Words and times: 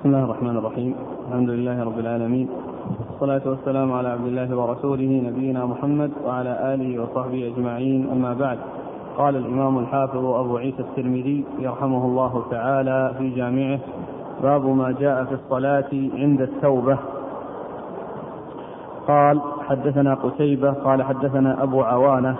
بسم 0.00 0.08
الله 0.08 0.24
الرحمن 0.24 0.56
الرحيم. 0.56 0.94
الحمد 1.28 1.50
لله 1.50 1.84
رب 1.84 1.98
العالمين. 1.98 2.48
والصلاة 3.10 3.40
والسلام 3.50 3.92
على 3.92 4.08
عبد 4.08 4.26
الله 4.26 4.56
ورسوله 4.56 5.22
نبينا 5.28 5.66
محمد 5.66 6.10
وعلى 6.26 6.74
آله 6.74 7.02
وصحبه 7.02 7.52
أجمعين. 7.52 8.08
أما 8.12 8.34
بعد 8.34 8.58
قال 9.18 9.36
الإمام 9.36 9.78
الحافظ 9.78 10.24
أبو 10.24 10.56
عيسى 10.56 10.82
الترمذي 10.82 11.44
يرحمه 11.58 12.04
الله 12.04 12.44
تعالى 12.50 13.14
في 13.18 13.30
جامعه 13.30 13.78
باب 14.42 14.66
ما 14.66 14.94
جاء 15.00 15.24
في 15.24 15.34
الصلاة 15.34 15.90
عند 16.14 16.40
التوبة. 16.40 16.98
قال 19.08 19.40
حدثنا 19.68 20.14
قتيبة 20.14 20.70
قال 20.72 21.02
حدثنا 21.02 21.62
أبو 21.62 21.82
عوانة 21.82 22.36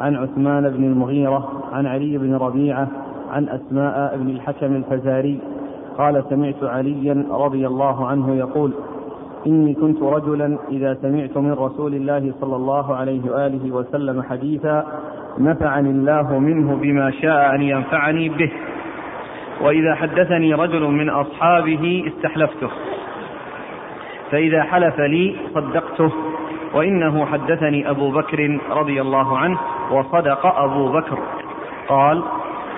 عن 0.00 0.16
عثمان 0.16 0.70
بن 0.70 0.84
المغيرة 0.84 1.48
عن 1.72 1.86
علي 1.86 2.18
بن 2.18 2.34
ربيعة 2.34 2.88
عن 3.30 3.48
أسماء 3.48 4.16
بن 4.16 4.30
الحكم 4.30 4.76
الفزاري 4.76 5.40
قال 5.98 6.24
سمعت 6.30 6.62
عليا 6.62 7.26
رضي 7.30 7.66
الله 7.66 8.06
عنه 8.06 8.34
يقول 8.34 8.72
إني 9.46 9.74
كنت 9.74 10.02
رجلا 10.02 10.58
إذا 10.70 10.94
سمعت 10.94 11.36
من 11.36 11.52
رسول 11.52 11.94
الله 11.94 12.32
صلى 12.40 12.56
الله 12.56 12.96
عليه 12.96 13.30
وآله 13.30 13.74
وسلم 13.74 14.22
حديثا 14.22 14.86
نفعني 15.38 15.90
الله 15.90 16.38
منه 16.38 16.76
بما 16.76 17.10
شاء 17.10 17.54
أن 17.54 17.62
ينفعني 17.62 18.28
به. 18.28 18.50
وإذا 19.60 19.94
حدثني 19.94 20.54
رجل 20.54 20.82
من 20.82 21.10
أصحابه 21.10 22.04
استحلفته. 22.06 22.68
فإذا 24.30 24.62
حلف 24.62 25.00
لي 25.00 25.36
صدقته. 25.54 26.12
وإنه 26.74 27.26
حدثني 27.26 27.90
أبو 27.90 28.10
بكر 28.10 28.58
رضي 28.70 29.00
الله 29.00 29.38
عنه 29.38 29.58
وصدق 29.90 30.46
أبو 30.46 30.92
بكر. 30.92 31.18
قال 31.88 32.22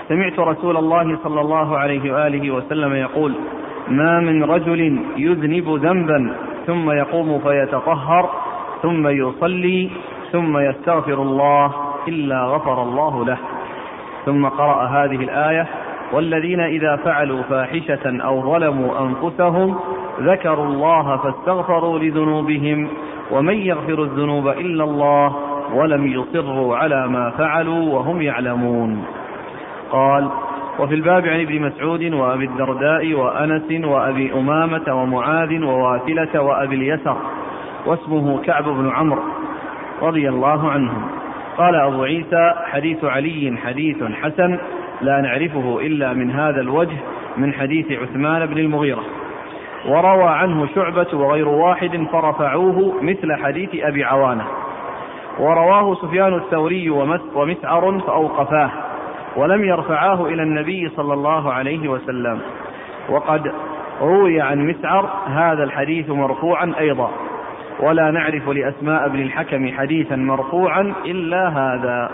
سمعت 0.09 0.39
رسول 0.39 0.77
الله 0.77 1.19
صلى 1.23 1.41
الله 1.41 1.79
عليه 1.79 2.13
وآله 2.13 2.51
وسلم 2.51 2.95
يقول 2.95 3.35
ما 3.89 4.21
من 4.21 4.45
رجل 4.45 5.01
يذنب 5.17 5.79
ذنبا 5.87 6.35
ثم 6.67 6.91
يقوم 6.91 7.39
فيتطهر 7.39 8.31
ثم 8.83 9.09
يصلي 9.09 9.91
ثم 10.33 10.59
يستغفر 10.59 11.23
الله 11.23 11.73
إلا 12.09 12.45
غفر 12.45 12.83
الله 12.83 13.25
له. 13.25 13.39
ثم 14.27 14.47
قرأ 14.47 14.87
هذه 14.87 15.17
الآية 15.17 15.67
والذين 16.13 16.61
إذا 16.61 16.97
فعلوا 16.97 17.43
فاحشة 17.43 18.25
أو 18.25 18.53
ظلموا 18.53 19.01
أنفسهم 19.01 19.77
ذكروا 20.21 20.67
الله 20.67 21.17
فاستغفروا 21.17 21.99
لذنوبهم 21.99 22.89
ومن 23.31 23.55
يغفر 23.55 24.03
الذنوب 24.03 24.49
إلا 24.49 24.85
الله 24.85 25.37
ولم 25.75 26.07
يصروا 26.07 26.77
على 26.77 27.09
ما 27.09 27.31
فعلوا 27.31 27.95
وهم 27.95 28.23
يعلمون. 28.23 29.05
قال 29.91 30.29
وفي 30.79 30.95
الباب 30.95 31.27
عن 31.27 31.41
ابن 31.41 31.63
مسعود 31.63 32.13
وأبي 32.13 32.45
الدرداء 32.45 33.15
وأنس 33.15 33.85
وأبي 33.85 34.33
أمامة 34.33 35.03
ومعاذ 35.03 35.65
وواثلة 35.65 36.43
وأبي 36.43 36.75
اليسر 36.75 37.17
واسمه 37.87 38.43
كعب 38.43 38.65
بن 38.65 38.91
عمرو 38.91 39.23
رضي 40.03 40.29
الله 40.29 40.71
عنهم. 40.71 41.03
قال 41.59 41.75
أبو 41.75 42.03
عيسى 42.03 42.55
حديث 42.65 43.05
علي 43.05 43.57
حديث 43.65 44.03
حسن 44.03 44.59
لا 45.01 45.21
نعرفه 45.21 45.81
إلا 45.81 46.13
من 46.13 46.31
هذا 46.31 46.61
الوجه 46.61 46.97
من 47.37 47.53
حديث 47.53 47.93
عثمان 47.93 48.47
بن 48.47 48.59
المغيرة. 48.59 49.03
وروى 49.89 50.31
عنه 50.31 50.67
شعبة 50.75 51.07
وغير 51.13 51.49
واحد 51.49 52.07
فرفعوه 52.13 52.95
مثل 53.03 53.35
حديث 53.35 53.71
أبي 53.75 54.05
عوانة. 54.05 54.45
ورواه 55.39 55.95
سفيان 55.95 56.35
الثوري 56.35 56.91
ومسعر 57.35 58.01
فأوقفاه. 58.07 58.71
ولم 59.37 59.65
يرفعاه 59.65 60.27
إلى 60.27 60.43
النبي 60.43 60.89
صلى 60.97 61.15
الله 61.15 61.53
عليه 61.53 61.89
وسلم. 61.89 62.41
وقد 63.09 63.53
روي 64.01 64.41
عن 64.41 64.67
مسعر 64.67 65.11
هذا 65.27 65.65
الحديث 65.65 66.11
مرفوعا 66.11 66.73
أيضا. 66.79 67.11
ولا 67.81 68.11
نعرف 68.11 68.49
لأسماء 68.49 69.09
بن 69.09 69.23
الحكم 69.23 69.69
حديثا 69.69 70.17
مرفوعا 70.17 70.95
إلا 71.05 71.49
هذا. 71.49 72.11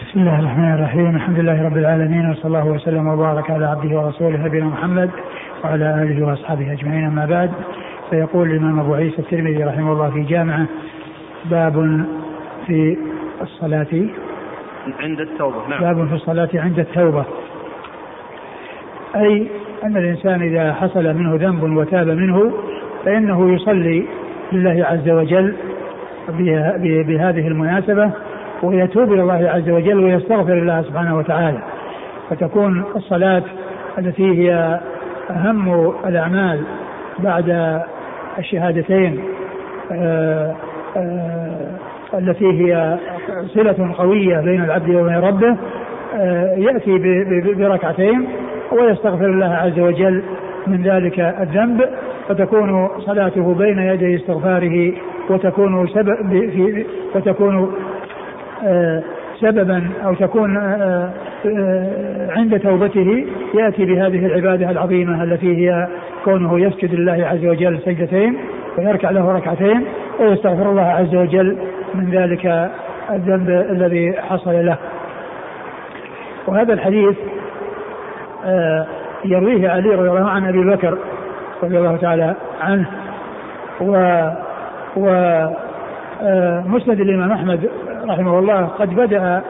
بسم 0.00 0.20
الله 0.20 0.40
الرحمن 0.40 0.74
الرحيم. 0.74 1.16
الحمد 1.16 1.38
لله 1.38 1.64
رب 1.64 1.76
العالمين 1.76 2.30
وصلى 2.30 2.44
الله 2.44 2.66
وسلم 2.66 3.06
وبارك 3.06 3.50
على 3.50 3.66
عبده 3.66 3.98
ورسوله 3.98 4.44
نبينا 4.44 4.66
محمد 4.66 5.10
وعلى 5.64 6.02
آله 6.02 6.26
وأصحابه 6.26 6.72
أجمعين. 6.72 7.04
أما 7.04 7.26
بعد 7.26 7.50
فيقول 8.10 8.50
الإمام 8.50 8.80
أبو 8.80 8.94
عيسى 8.94 9.18
الترمذي 9.18 9.64
رحمه 9.64 9.92
الله 9.92 10.10
في 10.10 10.22
جامعه 10.22 10.66
باب 11.44 12.06
في 12.66 12.96
الصلاة 13.42 14.08
عند 15.00 15.20
التوبة 15.20 15.68
نعم. 15.68 15.80
باب 15.80 16.08
في 16.08 16.14
الصلاة 16.14 16.48
عند 16.54 16.78
التوبة. 16.78 17.24
أي 19.16 19.46
أن 19.84 19.96
الإنسان 19.96 20.42
إذا 20.42 20.72
حصل 20.72 21.14
منه 21.14 21.34
ذنب 21.34 21.76
وتاب 21.76 22.06
منه 22.06 22.52
فإنه 23.04 23.54
يصلي 23.54 24.06
لله 24.52 24.86
عز 24.86 25.08
وجل 25.08 25.54
بهذه 27.06 27.48
المناسبة 27.48 28.10
ويتوب 28.62 29.12
إلى 29.12 29.22
الله 29.22 29.50
عز 29.54 29.70
وجل 29.70 30.04
ويستغفر 30.04 30.52
الله 30.52 30.82
سبحانه 30.82 31.16
وتعالى. 31.18 31.58
فتكون 32.30 32.84
الصلاة 32.96 33.42
التي 33.98 34.24
هي 34.38 34.80
أهم 35.30 35.92
الأعمال 36.06 36.62
بعد 37.18 37.80
الشهادتين 38.38 39.20
آآ 39.92 40.54
آآ 40.96 41.85
التي 42.14 42.46
هي 42.46 42.98
صلة 43.54 43.94
قوية 43.98 44.40
بين 44.40 44.64
العبد 44.64 44.94
وبين 44.94 45.18
ربه 45.18 45.56
آه، 46.14 46.54
يأتي 46.56 46.98
بركعتين 47.54 48.28
ويستغفر 48.72 49.26
الله 49.26 49.54
عز 49.54 49.78
وجل 49.80 50.22
من 50.66 50.82
ذلك 50.82 51.20
الذنب 51.20 51.84
فتكون 52.28 52.88
صلاته 52.98 53.54
بين 53.54 53.78
يدي 53.78 54.16
استغفاره 54.16 54.92
وتكون 55.30 55.88
سبب 55.88 56.28
في 56.30 56.84
وتكون 57.14 57.72
آه، 58.64 59.02
سببا 59.40 59.90
أو 60.04 60.14
تكون 60.14 60.56
آه، 60.56 61.10
عند 62.30 62.60
توبته 62.60 63.26
يأتي 63.54 63.84
بهذه 63.84 64.26
العبادة 64.26 64.70
العظيمة 64.70 65.24
التي 65.24 65.56
هي 65.56 65.88
كونه 66.24 66.60
يسجد 66.60 66.94
لله 66.94 67.26
عز 67.26 67.46
وجل 67.46 67.78
سجدتين 67.84 68.36
ويركع 68.78 69.10
له 69.10 69.32
ركعتين 69.32 69.84
ويستغفر 70.20 70.70
الله 70.70 70.82
عز 70.82 71.14
وجل 71.14 71.56
من 71.96 72.10
ذلك 72.10 72.70
الذنب 73.10 73.50
الذي 73.50 74.14
حصل 74.22 74.66
له. 74.66 74.76
وهذا 76.46 76.72
الحديث 76.72 77.16
آه، 78.44 78.86
يرويه 79.24 79.68
علي 79.68 79.94
رضي 79.94 80.08
الله 80.08 80.30
عنه 80.30 80.48
أبي 80.48 80.64
بكر 80.64 80.98
رضي 81.62 81.78
الله 81.78 81.96
تعالى 81.96 82.34
عنه. 82.60 82.86
و 83.80 83.92
و 84.96 85.08
آه، 86.22 86.64
مسند 86.66 87.00
الإمام 87.00 87.32
أحمد 87.32 87.70
رحمه 88.08 88.38
الله 88.38 88.64
قد 88.64 88.94
بدأ 88.94 89.42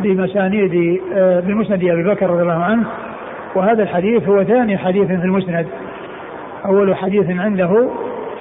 بمسانيد 0.00 1.00
آه، 1.14 1.40
بمسند 1.40 1.84
أبي 1.84 2.02
بكر 2.02 2.30
رضي 2.30 2.42
الله 2.42 2.64
عنه. 2.64 2.86
وهذا 3.54 3.82
الحديث 3.82 4.28
هو 4.28 4.44
ثاني 4.44 4.78
حديث 4.78 5.06
في 5.06 5.14
المسند. 5.14 5.66
أول 6.64 6.96
حديث 6.96 7.30
عنده 7.30 7.88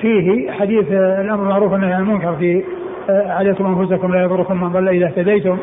فيه 0.02 0.52
حديث 0.52 0.92
الأمر 0.92 1.44
معروف 1.44 1.72
والنهي 1.72 1.94
عن 1.94 2.02
المنكر 2.02 2.36
في 2.36 2.64
عليكم 3.10 3.66
أنفسكم 3.66 4.14
لا 4.14 4.24
يضركم 4.24 4.62
من 4.62 4.70
ضل 4.70 4.90
إذا 4.90 5.06
اهتديتم. 5.06 5.58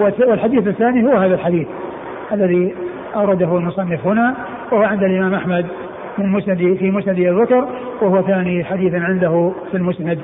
والحديث 0.00 0.66
الثاني 0.66 1.06
هو 1.06 1.16
هذا 1.16 1.34
الحديث 1.34 1.66
الذي 2.32 2.74
أورده 3.16 3.56
المصنف 3.56 4.06
هنا 4.06 4.34
وهو 4.72 4.82
عند 4.82 5.02
الإمام 5.02 5.34
أحمد 5.34 5.66
من 6.18 6.32
مسند 6.32 6.76
في 6.78 6.90
مسند 6.90 7.08
ابي 7.08 7.30
بكر 7.30 7.68
وهو 8.02 8.22
ثاني 8.22 8.64
حديث 8.64 8.94
عنده 8.94 9.52
في 9.70 9.76
المسند 9.76 10.18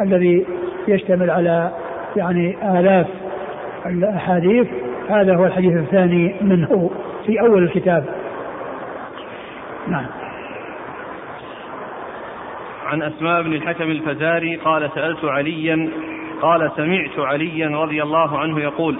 الذي 0.00 0.46
يشتمل 0.88 1.30
على 1.30 1.70
يعني 2.16 2.56
آلاف 2.80 3.06
الأحاديث. 3.86 4.66
هذا 5.08 5.36
هو 5.36 5.46
الحديث 5.46 5.72
الثاني 5.72 6.34
منه 6.40 6.90
في 7.26 7.40
أول 7.40 7.62
الكتاب. 7.62 8.04
نعم. 9.88 10.06
عن 12.86 13.02
أسماء 13.02 13.42
بن 13.42 13.52
الحكم 13.52 13.90
الفزاري 13.90 14.56
قال 14.56 14.90
سألت 14.94 15.24
عليا 15.24 15.90
قال 16.42 16.70
سمعت 16.76 17.18
عليا 17.18 17.68
رضي 17.68 18.02
الله 18.02 18.38
عنه 18.38 18.60
يقول 18.60 18.96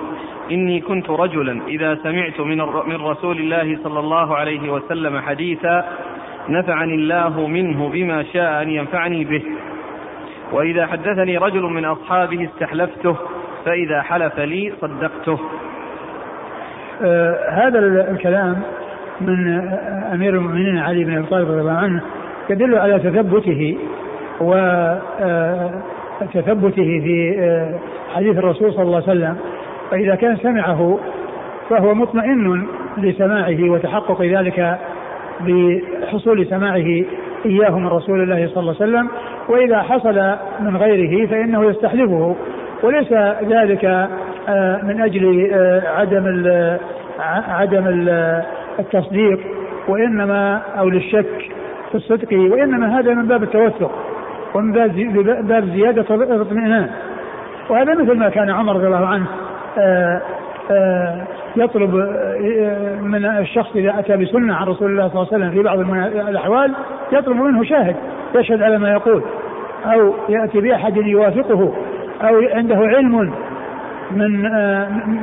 إني 0.50 0.80
كنت 0.80 1.10
رجلا 1.10 1.60
إذا 1.68 1.94
سمعت 1.94 2.40
من 2.40 2.58
من 2.86 2.96
رسول 2.96 3.38
الله 3.38 3.78
صلى 3.84 4.00
الله 4.00 4.36
عليه 4.36 4.72
وسلم 4.72 5.20
حديثا 5.20 5.84
نفعني 6.48 6.94
الله 6.94 7.46
منه 7.46 7.88
بما 7.88 8.22
شاء 8.22 8.62
أن 8.62 8.70
ينفعني 8.70 9.24
به. 9.24 9.42
وإذا 10.52 10.86
حدثني 10.86 11.38
رجل 11.38 11.62
من 11.62 11.84
أصحابه 11.84 12.44
استحلفته 12.44 13.16
فإذا 13.64 14.02
حلف 14.02 14.38
لي 14.38 14.72
صدقته. 14.80 15.38
آه 17.02 17.50
هذا 17.50 17.78
الكلام 18.10 18.62
من 19.20 19.68
أمير 20.14 20.34
المؤمنين 20.34 20.78
علي 20.78 21.04
بن 21.04 21.16
أبي 21.16 21.26
طالب 21.26 21.48
رضي 21.48 21.60
الله 21.60 21.72
عنه 21.72 22.02
يدل 22.50 22.78
على 22.78 22.98
تثبته 22.98 23.78
وتثبته 24.40 25.50
آه، 26.82 27.00
في 27.00 27.34
آه، 27.38 27.74
حديث 28.14 28.38
الرسول 28.38 28.72
صلى 28.72 28.82
الله 28.82 28.96
عليه 28.96 29.06
وسلم. 29.06 29.36
فإذا 29.90 30.14
كان 30.14 30.36
سمعه 30.36 30.98
فهو 31.70 31.94
مطمئن 31.94 32.66
لسماعه 32.98 33.70
وتحقق 33.70 34.22
ذلك 34.22 34.78
بحصول 35.40 36.46
سماعه 36.46 37.04
إياه 37.46 37.78
من 37.78 37.86
رسول 37.86 38.22
الله 38.22 38.48
صلى 38.54 38.60
الله 38.60 38.74
عليه 38.80 38.92
وسلم. 38.92 39.08
وإذا 39.48 39.82
حصل 39.82 40.36
من 40.60 40.76
غيره 40.76 41.26
فإنه 41.26 41.64
يستحلفه. 41.70 42.36
وليس 42.82 43.12
ذلك 43.42 43.84
آه، 44.48 44.80
من 44.82 45.00
أجل 45.00 45.50
عدم 45.86 46.26
عدم 47.48 47.84
التصديق 48.78 49.40
وإنما 49.88 50.62
أو 50.78 50.88
للشك. 50.88 51.55
في 51.90 51.94
الصدق 51.94 52.32
وإنما 52.32 53.00
هذا 53.00 53.14
من 53.14 53.26
باب 53.26 53.42
التوثق 53.42 53.90
ومن 54.54 54.72
باب 55.42 55.64
زيادة 55.74 56.14
الاطمئنان. 56.14 56.88
وهذا 57.70 57.94
مثل 57.94 58.18
ما 58.18 58.28
كان 58.28 58.50
عمر 58.50 58.76
رضي 58.76 58.86
الله 58.86 59.06
عنه 59.06 59.26
آه، 59.78 60.20
آه، 60.70 61.26
يطلب 61.56 61.96
آه، 61.96 63.00
من 63.00 63.24
الشخص 63.24 63.76
إذا 63.76 63.98
أتى 63.98 64.16
بسنة 64.16 64.54
عن 64.54 64.66
رسول 64.66 64.90
الله 64.90 65.08
صلى 65.08 65.22
الله 65.22 65.28
عليه 65.32 65.44
وسلم 65.44 65.50
في 65.50 65.62
بعض 65.62 65.78
الأحوال 66.28 66.74
يطلب 67.12 67.36
منه 67.36 67.64
شاهد 67.64 67.96
يشهد 68.34 68.62
على 68.62 68.78
ما 68.78 68.90
يقول 68.92 69.22
أو 69.86 70.14
يأتي 70.28 70.60
بأحد 70.60 70.96
يوافقه 70.96 71.74
أو 72.22 72.40
عنده 72.54 72.76
علم 72.76 73.32
من 74.10 74.42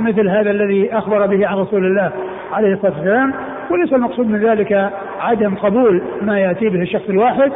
مثل 0.04 0.30
هذا 0.30 0.51
الذي 0.51 0.98
أخبر 0.98 1.25
به 1.25 1.48
عن 1.48 1.57
رسول 1.57 1.86
الله 1.86 2.12
عليه 2.54 2.74
الصلاة 2.74 2.92
والسلام. 2.92 3.33
وليس 3.69 3.94
المقصود 3.94 4.27
من 4.27 4.39
ذلك 4.39 4.89
عدم 5.21 5.56
قبول 5.56 6.01
ما 6.21 6.39
يأتي 6.39 6.69
به 6.69 6.81
الشخص 6.81 7.10
الواحد 7.10 7.51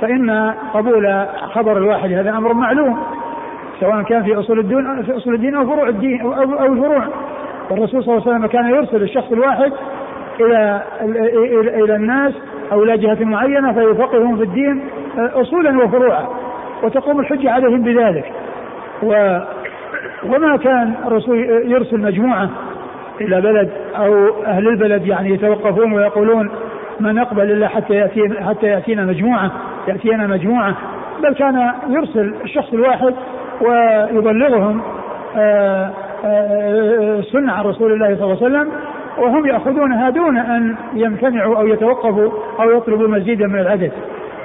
فإن 0.00 0.54
قبول 0.74 1.26
خبر 1.52 1.76
الواحد 1.76 2.12
هذا 2.12 2.30
أمر 2.30 2.52
معلوم 2.52 2.98
سواء 3.80 4.02
كان 4.02 4.22
في 4.22 4.38
أصول 4.38 4.58
الدين 4.58 5.02
في 5.02 5.16
أصول 5.16 5.34
الدين 5.34 5.54
أو 5.54 5.66
فروع 5.66 5.88
الدين 5.88 6.20
أو 6.20 6.32
أو 6.32 6.72
الفروع. 6.72 7.04
والرسول 7.70 8.04
صلى 8.04 8.14
الله 8.14 8.22
عليه 8.26 8.36
وسلم 8.36 8.46
كان 8.46 8.68
يرسل 8.70 9.02
الشخص 9.02 9.32
الواحد 9.32 9.72
إلى, 10.40 10.82
إلى 11.84 11.96
الناس 11.96 12.32
أو 12.72 12.82
إلى 12.82 12.98
جهة 12.98 13.24
معينة 13.24 13.72
فيفقههم 13.72 14.36
في 14.36 14.42
الدين 14.42 14.84
أصولا 15.16 15.84
وفروعا 15.84 16.28
وتقوم 16.82 17.20
الحجة 17.20 17.50
عليهم 17.50 17.82
بذلك. 17.82 18.32
و 19.02 19.38
وما 20.24 20.56
كان 20.56 20.94
الرسول 21.06 21.38
يرسل 21.64 22.00
مجموعة 22.00 22.50
إلى 23.20 23.40
بلد 23.40 23.70
أو 23.96 24.28
أهل 24.46 24.68
البلد 24.68 25.06
يعني 25.06 25.30
يتوقفون 25.30 25.92
ويقولون 25.92 26.50
ما 27.00 27.12
نقبل 27.12 27.42
إلا 27.42 27.68
حتى 27.68 27.94
ياتينا 27.94 28.48
حتى 28.48 28.66
يأتينا 28.66 29.04
مجموعة 29.04 29.50
يأتينا 29.88 30.26
مجموعة. 30.26 30.74
بل 31.22 31.34
كان 31.34 31.72
يرسل 31.88 32.34
الشخص 32.44 32.72
الواحد 32.72 33.14
ويبلغهم 33.60 34.82
آه، 35.36 35.90
آه، 36.24 37.20
سنة 37.20 37.52
عن 37.52 37.64
رسول 37.64 37.92
الله 37.92 38.16
صلى 38.16 38.24
الله 38.24 38.36
عليه 38.44 38.46
وسلم 38.46 38.68
وهم 39.18 39.46
يأخذونها 39.46 40.10
دون 40.10 40.38
أن 40.38 40.76
يمتنعوا 40.94 41.56
أو 41.56 41.66
يتوقفوا 41.66 42.30
أو 42.60 42.70
يطلبوا 42.70 43.08
مزيدا 43.08 43.46
من 43.46 43.58
العدد. 43.58 43.92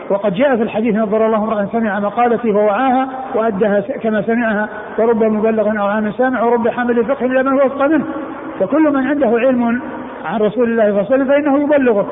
وقد 0.09 0.33
جاء 0.33 0.55
في 0.55 0.63
الحديث 0.63 0.95
نظر 0.95 1.25
الله 1.25 1.37
امرأ 1.37 1.67
سمع 1.71 1.99
مقالتي 1.99 2.53
فوعاها 2.53 3.09
وأدها 3.35 3.79
كما 3.79 4.21
سمعها 4.21 4.69
ورب 4.97 5.23
مبلغ 5.23 5.79
أو 5.79 5.85
عام 5.85 6.11
سامع 6.11 6.43
ورب 6.43 6.67
حامل 6.67 7.05
فقه 7.05 7.25
إلى 7.25 7.43
من 7.43 7.53
هو 7.53 7.67
أفقى 7.67 7.89
منه. 7.89 8.05
فكل 8.59 8.81
من 8.81 9.07
عنده 9.07 9.27
علم 9.27 9.81
عن 10.25 10.39
رسول 10.39 10.69
الله 10.69 10.83
صلى 10.83 10.89
الله 10.89 11.05
عليه 11.11 11.23
وسلم 11.23 11.27
فإنه 11.27 11.63
يبلغه. 11.63 12.07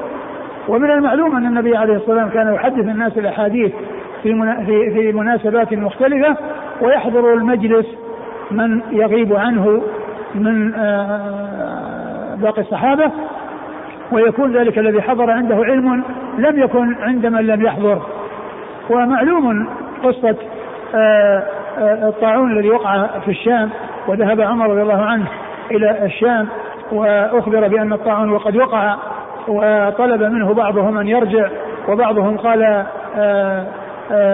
ومن 0.68 0.92
المعلوم 0.92 1.36
أن 1.36 1.46
النبي 1.46 1.78
عليه 1.78 1.96
الصلاة 1.96 2.24
والسلام 2.24 2.30
كان 2.30 2.54
يحدث 2.54 2.86
الناس 2.86 3.18
الأحاديث 3.18 3.72
في 4.24 4.34
في 4.94 5.12
مناسبات 5.12 5.74
مختلفة 5.74 6.38
ويحضر 6.82 7.34
المجلس 7.34 7.86
من 8.52 8.82
يغيب 8.92 9.34
عنه 9.34 9.82
من 10.36 10.74
آه، 10.76 12.36
باقي 12.36 12.62
الصحابة 12.62 13.12
ويكون 14.12 14.58
ذلك 14.58 14.80
الذي 14.80 15.02
حضر 15.02 15.32
عنده 15.32 15.56
علم 15.56 16.04
لم 16.38 16.60
يكن 16.60 16.96
عند 16.96 17.26
من 17.26 17.48
لم 17.48 17.66
يحضر. 17.66 18.02
ومعلوم 18.90 19.68
قصة 20.04 20.36
آه، 20.96 21.44
آه، 21.78 22.10
الطاعون 22.10 22.52
الذي 22.52 22.70
وقع 22.70 23.08
في 23.26 23.32
الشام 23.32 23.70
وذهب 24.08 24.42
عمر 24.42 24.70
رضي 24.70 24.82
الله 24.82 25.04
عنه 25.04 25.26
إلى 25.72 26.06
الشام 26.06 26.48
وأخبر 26.92 27.68
بأن 27.68 27.94
الطاعون 27.94 28.32
وقد 28.32 28.58
وقع 28.58 28.96
وطلب 29.48 30.24
منه 30.24 30.54
بعضهم 30.54 30.98
أن 30.98 31.08
يرجع 31.08 31.48
وبعضهم 31.90 32.38
قال 32.38 32.86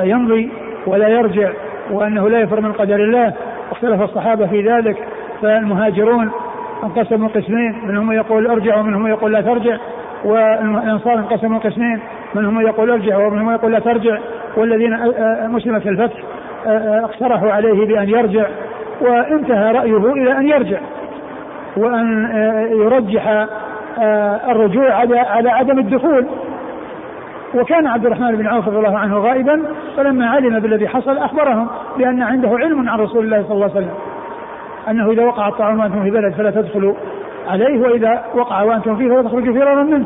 يمضي 0.03 0.51
ولا 0.87 1.07
يرجع 1.07 1.49
وأنه 1.91 2.29
لا 2.29 2.39
يفر 2.39 2.61
من 2.61 2.71
قدر 2.71 2.95
الله. 2.95 3.33
واختلف 3.69 4.01
الصحابة 4.01 4.47
في 4.47 4.61
ذلك 4.61 4.97
فالمهاجرون 5.41 6.31
انقسموا 6.83 7.29
قسمين 7.29 7.75
منهم 7.83 8.11
يقول 8.11 8.47
أرجع 8.47 8.77
ومنهم 8.77 9.07
يقول 9.07 9.33
لا 9.33 9.41
ترجع. 9.41 9.77
والأنصار 10.25 11.13
انقسموا 11.13 11.59
قسمين 11.59 11.99
منهم 12.35 12.61
يقول 12.61 12.91
أرجع 12.91 13.17
ومنهم 13.17 13.51
يقول 13.51 13.71
لا 13.71 13.79
ترجع. 13.79 14.17
والذين 14.57 14.97
مسلمة 15.47 15.81
الفتح 15.85 16.23
اقترحوا 17.03 17.51
عليه 17.51 17.87
بأن 17.87 18.09
يرجع 18.09 18.45
وانتهى 19.01 19.71
رأيه 19.71 20.11
إلى 20.13 20.31
أن 20.31 20.47
يرجع. 20.47 20.77
وأن 21.77 22.29
يرجح 22.71 23.47
الرجوع 24.49 24.93
على 24.93 25.49
عدم 25.49 25.79
الدخول. 25.79 26.25
وكان 27.55 27.87
عبد 27.87 28.05
الرحمن 28.05 28.35
بن 28.35 28.47
عوف 28.47 28.67
رضي 28.67 28.77
الله 28.77 28.97
عنه 28.97 29.17
غائبا 29.17 29.63
فلما 29.97 30.29
علم 30.29 30.59
بالذي 30.59 30.87
حصل 30.87 31.17
أخبرهم 31.17 31.67
بأن 31.97 32.21
عنده 32.21 32.49
علم 32.49 32.89
عن 32.89 32.99
رسول 32.99 33.25
الله 33.25 33.43
صلى 33.43 33.51
الله 33.51 33.63
عليه 33.63 33.75
وسلم 33.75 33.93
أنه 34.89 35.11
إذا 35.11 35.23
وقع 35.23 35.47
الطاعون 35.47 35.79
وأنتم 35.79 36.03
في 36.03 36.11
بلد 36.11 36.33
فلا 36.33 36.51
تدخلوا 36.51 36.93
عليه 37.47 37.81
وإذا 37.81 38.23
وقع 38.35 38.63
وأنتم 38.63 38.95
فيه 38.95 39.07
فلا 39.07 39.21
تخرجوا 39.21 39.53
فرارا 39.53 39.83
منه. 39.83 40.05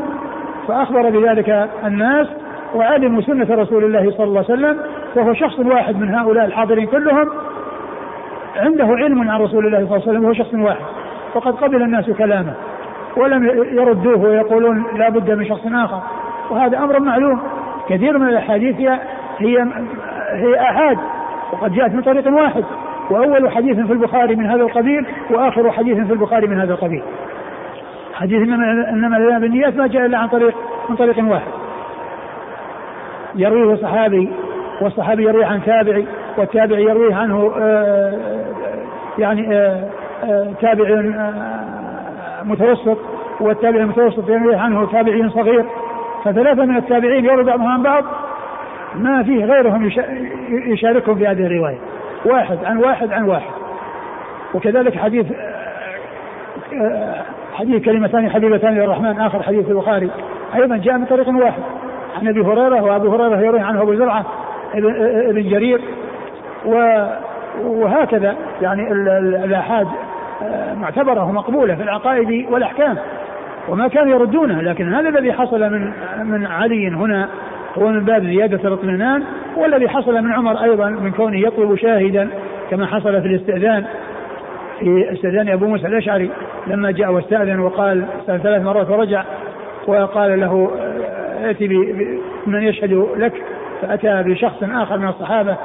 فأخبر 0.67 1.09
بذلك 1.09 1.69
الناس 1.85 2.27
وعلموا 2.75 3.21
سنة 3.21 3.47
رسول 3.51 3.83
الله 3.83 4.11
صلى 4.11 4.23
الله 4.23 4.45
عليه 4.49 4.53
وسلم 4.53 4.79
وهو 5.15 5.33
شخص 5.33 5.59
واحد 5.59 5.95
من 5.95 6.15
هؤلاء 6.15 6.45
الحاضرين 6.45 6.87
كلهم 6.87 7.29
عنده 8.55 8.85
علم 8.85 9.29
عن 9.31 9.41
رسول 9.41 9.65
الله 9.65 9.77
صلى 9.77 9.85
الله 9.85 10.01
عليه 10.01 10.11
وسلم 10.11 10.23
وهو 10.23 10.33
شخص 10.33 10.53
واحد. 10.53 10.85
وقد 11.35 11.55
قبل 11.55 11.81
الناس 11.81 12.09
كلامه 12.09 12.53
ولم 13.17 13.45
يردوه 13.71 14.17
ويقولون 14.17 14.85
لا 14.95 15.09
بد 15.09 15.31
من 15.31 15.45
شخص 15.45 15.61
آخر 15.65 16.01
وهذا 16.49 16.77
أمر 16.77 16.99
معلوم 16.99 17.41
كثير 17.89 18.17
من 18.17 18.27
الأحاديث 18.27 18.75
هي 18.75 18.99
هي 19.37 19.67
هي 20.31 20.61
أحاد 20.61 20.97
وقد 21.53 21.73
جاءت 21.73 21.93
من 21.93 22.01
طريق 22.01 22.27
واحد 22.27 22.63
وأول 23.09 23.51
حديث 23.51 23.79
في 23.79 23.93
البخاري 23.93 24.35
من 24.35 24.45
هذا 24.45 24.61
القبيل 24.61 25.05
وآخر 25.31 25.71
حديث 25.71 25.97
في 26.07 26.13
البخاري 26.13 26.47
من 26.47 26.59
هذا 26.59 26.73
القبيل. 26.73 27.03
حديث 28.13 28.37
انما 28.37 28.89
إنما 28.89 29.39
بالنيات 29.39 29.75
ما 29.75 29.87
جاء 29.87 30.05
إلا 30.05 30.17
عن 30.17 30.27
طريق 30.27 30.55
من 30.89 30.95
طريق 30.95 31.17
واحد. 31.31 31.51
يرويه 33.35 33.75
صحابي 33.75 34.29
والصحابي 34.81 35.23
يرويه 35.23 35.45
عن 35.45 35.63
تابعي 35.65 36.05
والتابعي 36.37 36.83
يرويه 36.83 37.15
عنه 37.15 37.51
آه، 37.61 38.19
يعني 39.17 39.57
آه، 39.57 39.59
آه، 39.59 39.89
تابع 40.61 41.01
متوسط 42.43 42.97
والتابع 43.39 43.79
المتوسط 43.79 44.29
يرويه 44.29 44.57
عنه 44.57 44.85
تابعي 44.91 45.29
صغير. 45.29 45.65
فثلاثة 46.23 46.65
من 46.65 46.77
التابعين 46.77 47.25
يروي 47.25 47.43
بعضهم 47.43 47.67
عن 47.67 47.83
بعض 47.83 48.03
ما 48.95 49.23
فيه 49.23 49.45
غيرهم 49.45 49.91
يشاركهم 50.49 51.15
في 51.15 51.27
هذه 51.27 51.45
الرواية. 51.45 51.77
واحد 52.25 52.57
عن 52.65 52.77
واحد 52.77 53.13
عن 53.13 53.23
واحد. 53.23 53.51
وكذلك 54.53 54.97
حديث 54.97 55.25
حديث 57.53 57.85
كلمتان 57.85 58.29
حبيبتان 58.29 58.73
للرحمن 58.73 59.19
آخر 59.19 59.43
حديث 59.43 59.69
البخاري. 59.69 60.09
أيضا 60.55 60.77
جاء 60.77 60.97
من 60.97 61.05
طريق 61.05 61.29
واحد. 61.29 61.63
عن 62.21 62.27
أبي 62.27 62.41
هريرة 62.41 62.81
وأبو 62.81 63.15
هريرة 63.15 63.41
يروي 63.41 63.59
عنه 63.59 63.81
أبو 63.81 63.95
زرعة 63.95 64.25
ابن 64.73 65.49
جرير. 65.49 65.81
وهكذا 67.63 68.35
يعني 68.61 68.91
الآحاد 69.45 69.87
معتبرة 70.75 71.23
ومقبولة 71.23 71.75
في 71.75 71.83
العقائد 71.83 72.45
والأحكام 72.51 72.97
وما 73.69 73.87
كانوا 73.87 74.13
يردونه 74.13 74.61
لكن 74.61 74.93
هذا 74.93 75.09
الذي 75.09 75.33
حصل 75.33 75.69
من 75.69 75.91
من 76.23 76.45
علي 76.45 76.87
هنا 76.87 77.29
هو 77.77 77.87
من 77.87 78.05
باب 78.05 78.23
زيادة 78.23 78.67
الاطمئنان 78.67 79.23
والذي 79.57 79.89
حصل 79.89 80.21
من 80.21 80.31
عمر 80.31 80.63
أيضا 80.63 80.89
من 80.89 81.11
كونه 81.11 81.37
يطلب 81.37 81.75
شاهدا 81.75 82.29
كما 82.71 82.85
حصل 82.85 83.21
في 83.21 83.27
الاستئذان 83.27 83.85
في 84.79 85.13
استئذان 85.13 85.49
أبو 85.49 85.67
موسى 85.67 85.87
الأشعري 85.87 86.29
لما 86.67 86.91
جاء 86.91 87.11
واستأذن 87.11 87.59
وقال 87.59 88.05
ثلاث 88.27 88.61
مرات 88.61 88.89
ورجع 88.89 89.23
وقال 89.87 90.39
له 90.39 90.71
ائتي 91.45 91.67
بمن 91.67 92.63
يشهد 92.63 93.07
لك؟ 93.17 93.33
فأتى 93.81 94.23
بشخص 94.23 94.63
آخر 94.63 94.97
من 94.97 95.07
الصحابة 95.07 95.57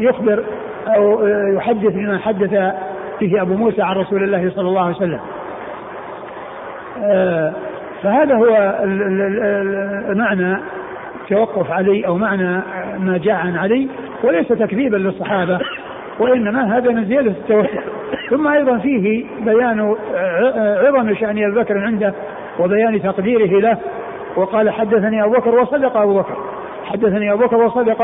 يخبر 0.00 0.44
أو 0.86 1.26
يحدث 1.28 1.92
بما 1.92 2.18
حدث 2.18 2.72
فيه 3.18 3.42
أبو 3.42 3.54
موسى 3.54 3.82
عن 3.82 3.96
رسول 3.96 4.22
الله 4.22 4.50
صلى 4.50 4.68
الله 4.68 4.84
عليه 4.84 4.96
وسلم. 4.96 5.20
آه، 7.02 7.52
فهذا 8.02 8.34
هو 8.34 8.74
معنى 10.14 10.58
توقف 11.28 11.70
علي 11.70 12.06
أو 12.06 12.16
معنى 12.16 12.62
ما 12.98 13.20
جاء 13.22 13.34
عن 13.34 13.56
علي 13.56 13.88
وليس 14.24 14.48
تكذيبا 14.48 14.96
للصحابة 14.96 15.60
وإنما 16.18 16.76
هذا 16.76 16.90
من 16.90 17.04
زيادة 17.04 17.30
التوسع 17.30 17.80
ثم 18.30 18.48
أيضا 18.48 18.78
فيه 18.78 19.24
بيان 19.40 19.94
عظم 20.86 21.14
شأن 21.14 21.44
أبي 21.44 21.60
بكر 21.60 21.78
عنده 21.78 22.14
وبيان 22.58 23.02
تقديره 23.02 23.60
له. 23.60 23.78
وقال 24.36 24.70
حدثني 24.70 25.24
أبو 25.24 25.32
بكر 25.32 25.54
وصدق 25.54 25.96
أبو 25.96 26.18
بكر 26.18 26.36
حدثني 26.84 27.32
أبو 27.32 27.46
بكر 27.46 27.56
وصدق 27.56 28.02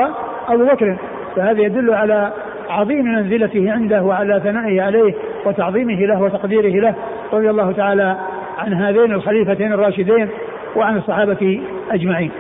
أبو 0.49 0.65
بكر. 0.65 0.97
فهذا 1.37 1.61
يدل 1.61 1.95
على 1.95 2.33
عظيم 2.69 3.05
منزلته 3.05 3.73
عنده 3.73 4.03
وعلى 4.03 4.41
ثنائه 4.41 4.83
عليه 4.83 5.15
وتعظيمه 5.47 6.07
له 6.07 6.23
وتقديره 6.23 6.81
له 6.81 6.95
رضي 7.33 7.51
الله 7.51 7.73
تعالى 7.73 8.17
عن 8.59 8.73
هذين 8.75 9.13
الخليفتين 9.13 9.73
الراشدين 9.73 10.29
وعن 10.77 10.97
الصحابة 10.97 11.63
أجمعين. 11.91 12.31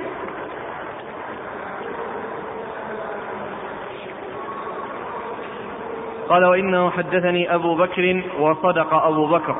قال 6.28 6.45
وإنه 6.45 6.90
حدثني 6.90 7.54
أبو 7.54 7.75
بكر 7.75 8.23
وصدق 8.40 8.95
أبو 8.95 9.26
بكر. 9.26 9.57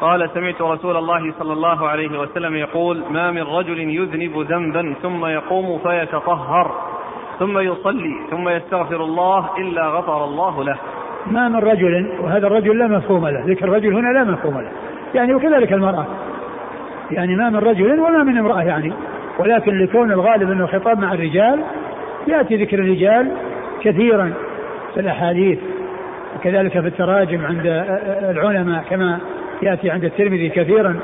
قال 0.00 0.30
سمعت 0.34 0.62
رسول 0.62 0.96
الله 0.96 1.32
صلى 1.38 1.52
الله 1.52 1.88
عليه 1.88 2.18
وسلم 2.18 2.56
يقول 2.56 3.02
ما 3.10 3.30
من 3.30 3.42
رجل 3.42 3.78
يذنب 3.78 4.40
ذنبا 4.40 4.94
ثم 5.02 5.26
يقوم 5.26 5.78
فيتطهر. 5.78 6.89
ثم 7.40 7.58
يصلي 7.58 8.14
ثم 8.30 8.48
يستغفر 8.48 9.04
الله 9.04 9.48
إلا 9.58 9.86
غفر 9.86 10.24
الله 10.24 10.64
له. 10.64 10.76
ما 11.26 11.48
من 11.48 11.56
رجل 11.56 12.12
وهذا 12.20 12.46
الرجل 12.46 12.78
لا 12.78 12.86
مفهوم 12.86 13.28
له 13.28 13.44
ذكر 13.46 13.64
الرجل 13.64 13.94
هنا 13.94 14.08
لا 14.18 14.24
مفهوم 14.24 14.60
له. 14.60 14.70
يعني 15.14 15.34
وكذلك 15.34 15.72
المرأة. 15.72 16.06
يعني 17.10 17.36
ما 17.36 17.50
من 17.50 17.56
رجل 17.56 18.00
ولا 18.00 18.22
من 18.22 18.38
امرأة 18.38 18.62
يعني. 18.62 18.92
ولكن 19.38 19.78
لكون 19.78 20.12
الغالب 20.12 20.50
أنه 20.50 20.66
خطاب 20.66 20.98
مع 20.98 21.14
الرجال 21.14 21.60
يأتي 22.26 22.56
ذكر 22.56 22.78
الرجال 22.78 23.30
كثيرا 23.80 24.32
في 24.94 25.00
الأحاديث. 25.00 25.58
وكذلك 26.36 26.72
في 26.72 26.86
التراجم 26.86 27.46
عند 27.46 27.66
العلماء 28.30 28.84
كما 28.90 29.18
يأتي 29.62 29.90
عند 29.90 30.04
الترمذي 30.04 30.48
كثيرا. 30.48 31.00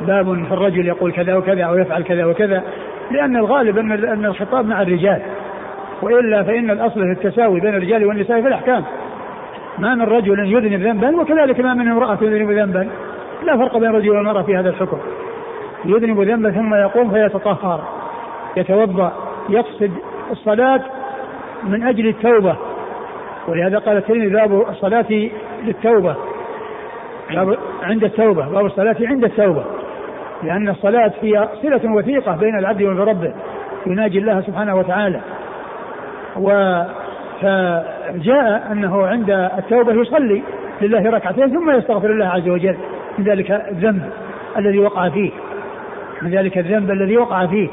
باب 0.00 0.44
في 0.44 0.54
الرجل 0.54 0.86
يقول 0.86 1.12
كذا 1.12 1.36
وكذا 1.36 1.62
أو 1.64 1.74
يفعل 1.74 2.02
كذا 2.02 2.24
وكذا. 2.24 2.62
لأن 3.10 3.36
الغالب 3.36 3.78
أن 3.78 3.92
أن 3.92 4.24
الخطاب 4.24 4.66
مع 4.66 4.82
الرجال. 4.82 5.22
وإلا 6.02 6.42
فإن 6.42 6.70
الأصل 6.70 7.00
في 7.00 7.12
التساوي 7.12 7.60
بين 7.60 7.74
الرجال 7.74 8.06
والنساء 8.06 8.40
في 8.40 8.48
الأحكام. 8.48 8.84
ما 9.78 9.94
من 9.94 10.02
رجل 10.02 10.52
يذنب 10.52 10.82
ذنبا 10.82 11.20
وكذلك 11.20 11.60
ما 11.60 11.74
من 11.74 11.88
امرأة 11.88 12.14
تذنب 12.14 12.50
ذنبا. 12.50 12.88
لا 13.44 13.56
فرق 13.56 13.78
بين 13.78 13.90
الرجل 13.90 14.10
والمرأة 14.10 14.42
في 14.42 14.56
هذا 14.56 14.68
الحكم. 14.68 14.98
يذنب 15.84 16.20
ذنبا 16.20 16.50
ثم 16.50 16.74
يقوم 16.74 17.10
فيتطهر 17.10 17.84
يتوضأ 18.56 19.12
يقصد 19.48 19.90
الصلاة 20.30 20.80
من 21.64 21.82
أجل 21.82 22.08
التوبة. 22.08 22.56
ولهذا 23.48 23.78
قال 23.78 23.96
الترمذي 23.96 24.28
باب 24.28 24.68
الصلاة 24.68 25.30
للتوبة. 25.64 26.16
باب 27.30 27.56
عند 27.82 28.04
التوبة 28.04 28.48
باب 28.48 28.66
الصلاة 28.66 28.96
عند 29.00 29.24
التوبة. 29.24 29.64
لأن 30.42 30.68
الصلاة 30.68 31.12
هي 31.22 31.48
صلة 31.62 31.94
وثيقة 31.94 32.36
بين 32.36 32.58
العبد 32.58 32.82
وبربه 32.82 33.32
يناجي 33.86 34.18
الله 34.18 34.40
سبحانه 34.40 34.76
وتعالى. 34.76 35.20
و 36.40 36.82
فجاء 37.40 38.68
أنه 38.72 39.06
عند 39.06 39.30
التوبة 39.30 39.92
يصلي 39.92 40.42
لله 40.82 41.10
ركعتين 41.10 41.48
ثم 41.48 41.70
يستغفر 41.70 42.10
الله 42.10 42.26
عز 42.26 42.48
وجل. 42.48 42.76
من 43.18 43.24
ذلك 43.24 43.50
الذنب 43.50 44.02
الذي 44.56 44.78
وقع 44.78 45.08
فيه. 45.08 45.30
من 46.22 46.30
ذلك 46.30 46.58
الذنب 46.58 46.90
الذي 46.90 47.16
وقع 47.16 47.46
فيه. 47.46 47.68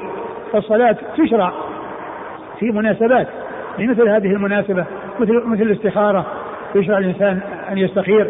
فالصلاة 0.53 0.95
تشرع 1.17 1.51
في 2.59 2.71
مناسبات. 2.71 3.27
لمثل 3.79 4.09
هذه 4.09 4.27
المناسبة 4.27 4.85
مثل 5.19 5.43
مثل 5.45 5.61
الاستخارة. 5.61 6.25
يشرع 6.75 6.97
الإنسان 6.97 7.39
أن 7.71 7.77
يستخير. 7.77 8.27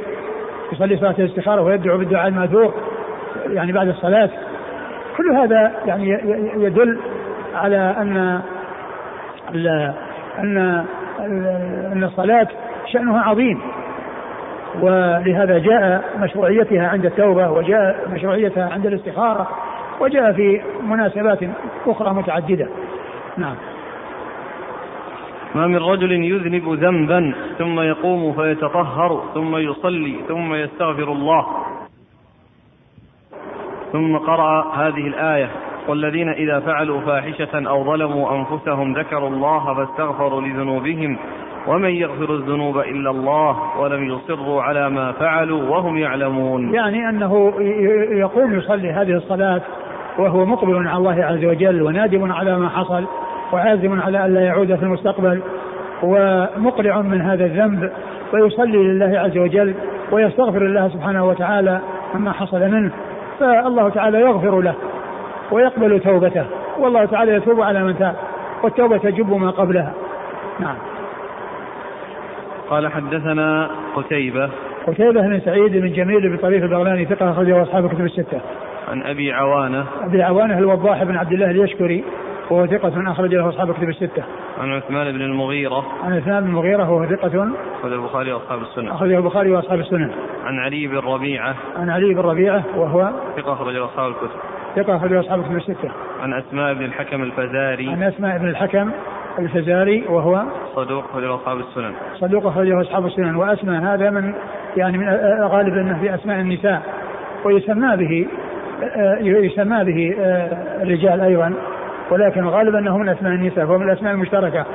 يصلي 0.73 0.97
صلاة 0.97 1.15
الاستخارة 1.19 1.61
ويدعو 1.61 1.97
بالدعاء 1.97 2.27
المأثور 2.27 2.73
يعني 3.47 3.71
بعد 3.71 3.87
الصلاة. 3.87 4.29
كل 5.17 5.31
هذا 5.31 5.71
يعني 5.85 6.09
يدل 6.57 6.99
على 7.55 7.95
أن 7.97 8.41
أن 10.39 10.85
أن 11.93 12.03
الصلاة 12.03 12.47
شأنها 12.85 13.21
عظيم. 13.21 13.61
ولهذا 14.81 15.57
جاء 15.57 16.03
مشروعيتها 16.19 16.87
عند 16.87 17.05
التوبة 17.05 17.51
وجاء 17.51 18.09
مشروعيتها 18.13 18.69
عند 18.73 18.85
الاستخارة 18.85 19.47
وجاء 19.99 20.33
في 20.33 20.61
مناسبات 20.83 21.39
أخرى 21.87 22.13
متعددة. 22.13 22.67
نعم. 23.37 23.55
ما 25.55 25.67
من 25.67 25.77
رجل 25.77 26.11
يذنب 26.11 26.73
ذنبا 26.73 27.33
ثم 27.57 27.79
يقوم 27.79 28.33
فيتطهر 28.33 29.23
ثم 29.33 29.57
يصلي 29.57 30.15
ثم 30.27 30.53
يستغفر 30.53 31.11
الله. 31.11 31.45
ثم 33.91 34.17
قرأ 34.17 34.75
هذه 34.75 35.07
الآية. 35.07 35.49
والذين 35.87 36.29
إذا 36.29 36.59
فعلوا 36.59 37.01
فاحشة 37.01 37.69
أو 37.69 37.83
ظلموا 37.83 38.35
أنفسهم 38.35 38.93
ذكروا 38.93 39.29
الله 39.29 39.73
فاستغفروا 39.73 40.41
لذنوبهم 40.41 41.17
ومن 41.67 41.89
يغفر 41.89 42.35
الذنوب 42.35 42.77
إلا 42.77 43.09
الله 43.09 43.79
ولم 43.79 44.03
يصروا 44.03 44.61
على 44.61 44.89
ما 44.89 45.11
فعلوا 45.11 45.69
وهم 45.69 45.97
يعلمون. 45.97 46.73
يعني 46.73 47.09
أنه 47.09 47.53
يقوم 48.11 48.57
يصلي 48.57 48.91
هذه 48.91 49.11
الصلاة 49.11 49.61
وهو 50.17 50.45
مقبل 50.45 50.87
على 50.87 50.97
الله 50.97 51.25
عز 51.25 51.45
وجل 51.45 51.81
ونادم 51.81 52.31
على 52.31 52.59
ما 52.59 52.69
حصل 52.69 53.05
وعازم 53.53 54.01
على 54.01 54.25
ألا 54.25 54.41
يعود 54.41 54.75
في 54.75 54.83
المستقبل 54.83 55.41
ومقلع 56.03 57.01
من 57.01 57.21
هذا 57.21 57.45
الذنب 57.45 57.91
ويصلي 58.33 58.77
لله 58.77 59.19
عز 59.19 59.37
وجل 59.37 59.75
ويستغفر 60.11 60.61
الله 60.61 60.87
سبحانه 60.87 61.25
وتعالى 61.25 61.79
عما 62.15 62.31
حصل 62.31 62.59
منه. 62.59 62.91
فالله 63.39 63.89
تعالى 63.89 64.21
يغفر 64.21 64.61
له. 64.61 64.75
ويقبل 65.51 65.99
توبته 65.99 66.45
والله 66.79 67.05
تعالى 67.05 67.31
يتوب 67.31 67.61
على 67.61 67.83
من 67.83 67.97
تاب 67.97 68.15
والتوبة 68.63 68.97
تجب 68.97 69.33
ما 69.33 69.49
قبلها 69.49 69.93
نعم 70.59 70.75
قال 72.69 72.87
حدثنا 72.87 73.71
قتيبة 73.95 74.49
قتيبة 74.87 75.21
بن 75.21 75.39
سعيد 75.39 75.71
بن 75.71 75.91
جميل 75.91 76.29
بن 76.29 76.37
طريف 76.37 76.63
البغلاني 76.63 77.05
ثقة 77.05 77.31
أخرجه 77.31 77.61
أصحاب 77.61 77.85
الكتب 77.85 78.05
الستة. 78.05 78.41
عن 78.87 79.03
أبي 79.03 79.31
عوانة. 79.31 79.85
أبي 80.01 80.23
عوانة 80.23 80.57
الوضاح 80.57 81.03
بن 81.03 81.17
عبد 81.17 81.31
الله 81.31 81.51
اليشكري 81.51 82.03
وهو 82.49 82.67
ثقة 82.67 82.89
من 82.89 83.07
أخرج 83.07 83.35
له 83.35 83.49
أصحاب 83.49 83.69
الكتب 83.69 83.89
الستة. 83.89 84.23
عن 84.61 84.71
عثمان 84.71 85.11
بن 85.11 85.21
المغيرة. 85.21 85.85
عن 86.03 86.17
عثمان 86.17 86.43
بن 86.43 86.49
المغيرة 86.49 86.91
وهو 86.91 87.05
ثقة. 87.05 87.49
أخرج 87.79 87.93
البخاري 87.93 88.33
وأصحاب 88.33 88.61
السنن. 88.61 88.87
أخرجه 88.87 89.17
البخاري 89.17 89.51
وأصحاب 89.51 89.79
السنن. 89.79 90.11
عن 90.45 90.59
علي 90.59 90.87
بن 90.87 90.97
ربيعة. 90.97 91.55
عن 91.77 91.89
علي 91.89 92.13
بن 92.13 92.21
ربيعة 92.21 92.63
وهو 92.75 93.11
ثقة 93.37 93.53
أخرج 93.53 93.75
أصحاب 93.75 94.11
الكتب. 94.11 94.39
ثقة 94.75 94.95
أخرج 94.95 95.13
أصحاب 95.13 95.39
الكتب 95.39 95.55
الستة. 95.55 95.91
عن 96.21 96.33
أسماء 96.33 96.73
بن 96.73 96.85
الحكم 96.85 97.23
الفزاري. 97.23 97.89
عن 97.89 98.03
أسماء 98.03 98.37
بن 98.37 98.47
الحكم 98.47 98.91
الفزاري 99.39 100.03
وهو 100.09 100.43
صدوق 100.75 101.03
أخرجه 101.03 101.35
أصحاب 101.35 101.57
السنن. 101.57 101.93
صدوق 102.15 102.47
أخرجه 102.47 102.81
أصحاب 102.81 103.05
السنن 103.05 103.35
وأسماء 103.35 103.81
هذا 103.81 104.09
من 104.09 104.33
يعني 104.77 104.97
من 104.97 105.07
غالب 105.41 105.77
أنه 105.77 105.99
في 105.99 106.15
أسماء 106.15 106.39
النساء 106.39 106.81
ويسمى 107.45 107.97
به 107.97 108.27
يسمى 109.21 109.83
به 109.83 110.15
الرجال 110.81 111.21
أيضا 111.21 111.53
ولكن 112.11 112.39
الغالب 112.39 112.75
أنه 112.75 112.97
من 112.97 113.09
أسماء 113.09 113.33
النساء 113.33 113.65
فهو 113.65 113.77
من 113.77 113.89
الأسماء 113.89 114.13
المشتركة 114.13 114.65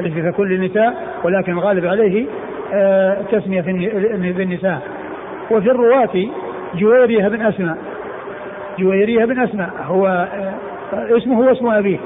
التي 0.00 0.22
في 0.22 0.32
كل 0.32 0.52
النساء 0.52 0.94
ولكن 1.24 1.52
الغالب 1.52 1.86
عليه 1.86 2.26
تسمية 3.32 3.60
في 3.60 4.42
النساء 4.42 4.82
وفي 5.50 5.70
الرواة 5.70 6.28
جويرية 6.74 7.28
بن 7.28 7.42
أسماء 7.42 7.78
جويرية 8.78 9.24
بن 9.24 9.40
أسماء. 9.40 9.70
هو 9.86 10.28
اسمه 10.92 11.40
واسم 11.40 11.66
أبيه. 11.66 11.98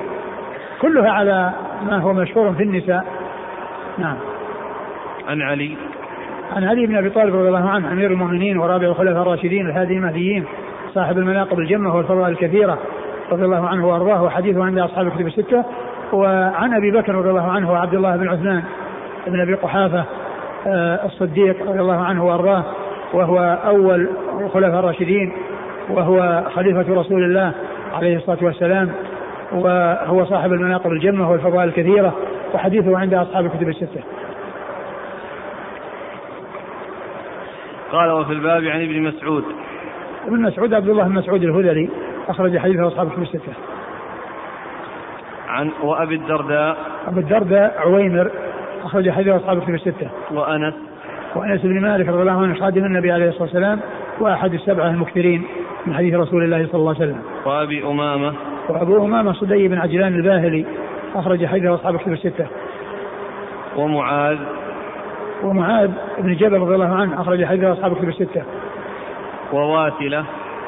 كلها 0.80 1.10
على 1.10 1.52
ما 1.86 1.98
هو 1.98 2.12
مشهور 2.12 2.52
في 2.52 2.62
النساء. 2.62 3.04
نعم. 3.98 4.16
عن 5.28 5.42
علي. 5.42 5.76
عن 6.56 6.64
علي 6.64 6.86
بن 6.86 6.96
أبي 6.96 7.10
طالب 7.10 7.34
رضي 7.34 7.48
الله 7.48 7.68
عنه 7.70 7.92
أمير 7.92 8.10
المؤمنين 8.10 8.58
ورابع 8.58 8.86
الخلفاء 8.86 9.22
الراشدين 9.22 9.66
الهادي 9.66 9.94
المهديين 9.94 10.44
صاحب 10.94 11.18
المناقب 11.18 11.58
الجمة 11.58 11.96
والفضائل 11.96 12.32
الكثيرة 12.32 12.78
رضي 13.32 13.44
الله 13.44 13.68
عنه 13.68 13.88
وأرضاه 13.88 14.22
وحديثه 14.22 14.64
عند 14.64 14.78
أصحاب 14.78 15.06
الكتب 15.06 15.26
الستة. 15.26 15.64
وعن 16.12 16.74
أبي 16.74 16.90
بكر 16.90 17.14
رضي 17.14 17.30
الله 17.30 17.50
عنه 17.50 17.72
وعبد 17.72 17.94
الله 17.94 18.16
بن 18.16 18.28
عثمان 18.28 18.62
بن 19.26 19.40
أبي 19.40 19.54
قحافة 19.54 20.04
آه، 20.66 21.06
الصديق 21.06 21.56
رضي 21.68 21.80
الله 21.80 22.04
عنه 22.04 22.24
وأرضاه 22.24 22.64
وهو 23.12 23.58
أول 23.66 24.08
الخلفاء 24.40 24.78
الراشدين. 24.78 25.32
وهو 25.88 26.44
خليفة 26.54 26.94
رسول 26.94 27.24
الله 27.24 27.52
عليه 27.92 28.16
الصلاة 28.16 28.38
والسلام 28.42 28.92
وهو 29.52 30.24
صاحب 30.24 30.52
المناقب 30.52 30.92
الجمة 30.92 31.30
والفضائل 31.30 31.68
الكثيرة 31.68 32.14
وحديثه 32.54 32.98
عند 32.98 33.14
أصحاب 33.14 33.46
الكتب 33.46 33.68
الستة. 33.68 34.00
قال 37.92 38.10
وفي 38.10 38.32
الباب 38.32 38.64
عن 38.64 38.82
ابن 38.82 39.02
مسعود 39.02 39.44
ابن 40.26 40.42
مسعود 40.42 40.74
عبد 40.74 40.88
الله 40.88 41.04
بن 41.04 41.14
مسعود 41.14 41.42
الهذلي 41.42 41.90
أخرج 42.28 42.58
حديثه 42.58 42.86
أصحاب 42.86 43.06
الكتب 43.06 43.22
الستة. 43.22 43.52
عن 45.48 45.70
وأبي 45.82 46.14
الدرداء 46.14 46.76
أبو 47.06 47.20
الدرداء 47.20 47.74
عويمر 47.78 48.30
أخرج 48.84 49.10
حديثه 49.10 49.36
أصحاب 49.36 49.58
الكتب 49.58 49.74
الستة. 49.74 50.10
وأنس 50.30 50.74
وأنس 51.34 51.60
بن 51.62 51.80
مالك 51.80 52.08
رضي 52.08 52.20
الله 52.20 52.42
عنه 52.42 52.54
خادم 52.54 52.84
النبي 52.84 53.12
عليه 53.12 53.28
الصلاة 53.28 53.42
والسلام 53.42 53.80
وأحد 54.20 54.54
السبعة 54.54 54.90
المكثرين 54.90 55.44
من 55.86 55.94
حديث 55.94 56.14
رسول 56.14 56.44
الله 56.44 56.66
صلى 56.66 56.80
الله 56.80 56.94
عليه 56.94 57.04
وسلم. 57.04 57.22
وأبي 57.46 57.84
أمامة. 57.84 58.32
وأبو 58.68 59.04
أمامة 59.04 59.32
صدي 59.32 59.68
بن 59.68 59.78
عجلان 59.78 60.14
الباهلي 60.14 60.64
أخرج 61.14 61.46
حديثه 61.46 61.74
أصحاب 61.74 61.94
الكتب 61.94 62.12
الستة. 62.12 62.46
ومعاذ. 63.76 64.38
ومعاذ 65.42 65.90
بن 66.18 66.34
جبل 66.34 66.58
رضي 66.58 66.74
الله 66.74 66.94
عنه 66.94 67.20
أخرج 67.20 67.44
حديثه 67.44 67.72
أصحاب 67.72 67.92
الكتب 67.92 68.08
الستة. 68.08 68.42
وواسلة 69.52 70.24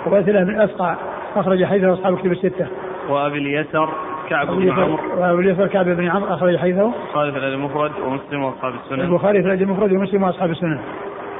وواثلة 0.06 0.44
بن 0.44 0.60
أسقع 0.60 0.96
أخرج 1.36 1.64
حديثه 1.64 1.92
أصحاب 1.92 2.14
الكتب 2.14 2.32
الستة. 2.32 2.66
وأبي 3.08 3.38
اليسر 3.38 3.88
كعب 4.28 4.46
بن 4.46 4.70
عمرو. 4.70 4.98
وأبي 5.18 5.42
اليسر 5.42 5.66
كعب 5.66 5.84
بن 5.84 6.08
عمرو 6.08 6.34
أخرج 6.34 6.56
حديثه. 6.56 6.92
البخاري 7.16 7.32
في 7.32 7.38
المفرد 7.38 7.90
ومسلم 8.06 8.44
وأصحاب 8.44 8.74
السنن 8.84 9.00
البخاري 9.00 9.42
في 9.42 9.64
المفرد 9.64 9.92
ومسلم 9.92 10.22
وأصحاب 10.22 10.50
السنن 10.50 10.78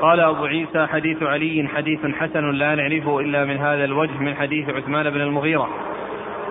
قال 0.05 0.21
أبو 0.21 0.45
عيسى 0.45 0.87
حديث 0.87 1.23
علي 1.23 1.69
حديث 1.75 2.07
حسن 2.07 2.51
لا 2.51 2.75
نعرفه 2.75 3.21
إلا 3.21 3.45
من 3.45 3.57
هذا 3.57 3.85
الوجه 3.85 4.19
من 4.21 4.35
حديث 4.35 4.71
عثمان 4.71 5.11
بن 5.11 5.21
المغيرة. 5.21 5.69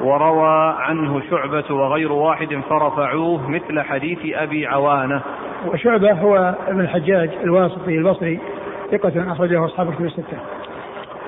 وروى 0.02 0.76
عنه 0.80 1.22
شعبة 1.30 1.64
وغير 1.76 2.12
واحد 2.12 2.62
فرفعوه 2.70 3.50
مثل 3.50 3.82
حديث 3.82 4.20
أبي 4.36 4.68
عوانة. 4.68 5.22
وشعبة 5.68 6.12
هو 6.12 6.56
ابن 6.68 6.82
الحجاج 6.82 7.30
الواسطي 7.44 7.98
البصري 7.98 8.40
ثقة 8.92 9.32
أخرجه 9.32 9.66
أصحاب 9.66 9.90
الكتب 9.90 10.06
الستة. 10.06 10.38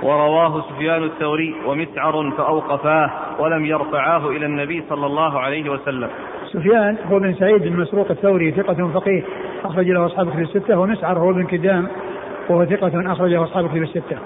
ورواه 0.03 0.61
سفيان 0.61 1.03
الثوري 1.03 1.55
ومسعر 1.65 2.31
فأوقفاه 2.37 3.11
ولم 3.39 3.65
يرفعاه 3.65 4.29
إلى 4.29 4.45
النبي 4.45 4.83
صلى 4.89 5.05
الله 5.05 5.39
عليه 5.39 5.69
وسلم. 5.69 6.09
سفيان 6.53 6.97
هو 7.11 7.19
بن 7.19 7.33
سعيد 7.33 7.61
بن 7.61 7.79
مسروق 7.79 8.11
الثوري 8.11 8.51
ثقة 8.51 8.91
فقيه 8.93 9.23
أخرج 9.65 9.87
له 9.89 10.05
أصحاب 10.05 10.27
الكتب 10.27 10.41
الستة 10.41 10.79
ومسعر 10.79 11.19
هو 11.19 11.33
بن 11.33 11.45
كدام 11.45 11.87
وهو 12.49 12.65
ثقة 12.65 13.11
أخرجه 13.11 13.43
أصحاب 13.43 13.65
الكتب 13.65 13.83
الستة 13.83 14.17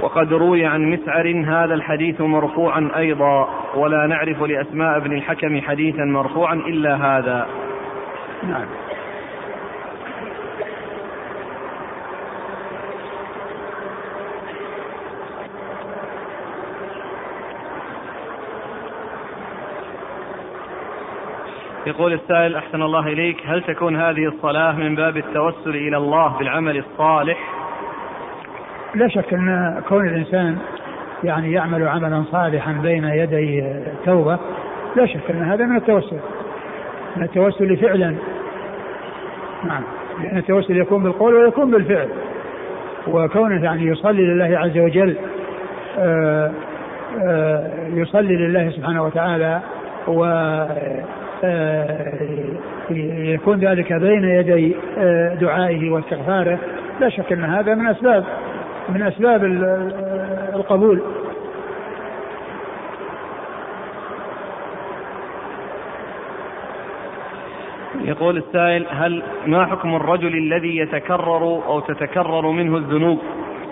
وقد 0.00 0.32
روي 0.32 0.66
عن 0.66 0.90
مسعر 0.90 1.44
هذا 1.46 1.74
الحديث 1.74 2.20
مرفوعا 2.20 2.90
أيضا 2.96 3.48
ولا 3.74 4.06
نعرف 4.06 4.42
لأسماء 4.42 4.98
بن 4.98 5.12
الحكم 5.12 5.60
حديثا 5.60 6.04
مرفوعا 6.04 6.54
إلا 6.54 6.96
هذا. 6.96 7.46
نعم. 8.48 8.66
يقول 21.86 22.12
السائل 22.12 22.56
أحسن 22.56 22.82
الله 22.82 23.06
إليك 23.06 23.36
هل 23.46 23.62
تكون 23.62 23.96
هذه 23.96 24.26
الصلاة 24.26 24.72
من 24.72 24.94
باب 24.94 25.16
التوسل 25.16 25.70
إلى 25.70 25.96
الله 25.96 26.38
بالعمل 26.38 26.76
الصالح؟ 26.76 27.38
لا 28.94 29.08
شك 29.08 29.34
أن 29.34 29.82
كون 29.88 30.08
الإنسان 30.08 30.58
يعني 31.24 31.52
يعمل 31.52 31.88
عملا 31.88 32.24
صالحا 32.32 32.72
بين 32.72 33.04
يدي 33.04 33.64
توبة 34.04 34.38
لا 34.96 35.06
شك 35.06 35.30
أن 35.30 35.42
هذا 35.42 35.64
من 35.64 35.76
التوسل 35.76 36.18
من 37.16 37.22
التوسل 37.22 37.76
فعلا. 37.76 38.16
نعم 39.64 39.82
لأن 40.22 40.38
التوسل 40.38 40.76
يكون 40.76 41.02
بالقول 41.02 41.34
ويكون 41.34 41.70
بالفعل 41.70 42.08
وكونه 43.06 43.64
يعني 43.64 43.86
يصلي 43.86 44.22
لله 44.22 44.58
عز 44.58 44.78
وجل 44.78 45.16
آآ 45.98 46.52
آآ 47.22 47.70
يصلي 47.88 48.36
لله 48.36 48.70
سبحانه 48.70 49.04
وتعالى 49.04 49.60
و 50.08 50.24
يكون 53.34 53.58
ذلك 53.58 53.92
بين 53.92 54.24
يدي 54.24 54.76
دعائه 55.40 55.90
واستغفاره. 55.90 56.58
لا 57.00 57.08
شك 57.08 57.32
أن 57.32 57.44
هذا 57.44 57.74
من 57.74 57.86
أسباب 57.86 58.24
من 58.88 59.02
أسباب 59.02 59.44
القبول. 60.54 61.02
يقول 68.04 68.36
السائل 68.36 68.86
هل 68.90 69.22
ما 69.46 69.66
حكم 69.66 69.94
الرجل 69.94 70.34
الذي 70.38 70.76
يتكرر 70.76 71.42
أو 71.66 71.80
تتكرر 71.80 72.50
منه 72.50 72.76
الذنوب؟ 72.76 73.18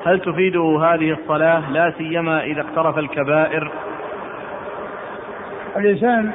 هل 0.07 0.21
تفيده 0.21 0.81
هذه 0.83 1.11
الصلاة؟ 1.11 1.71
لا 1.71 1.93
سيما 1.99 2.45
إذا 2.45 2.61
اقترف 2.61 2.99
الكبائر. 2.99 3.71
الإنسان 5.77 6.33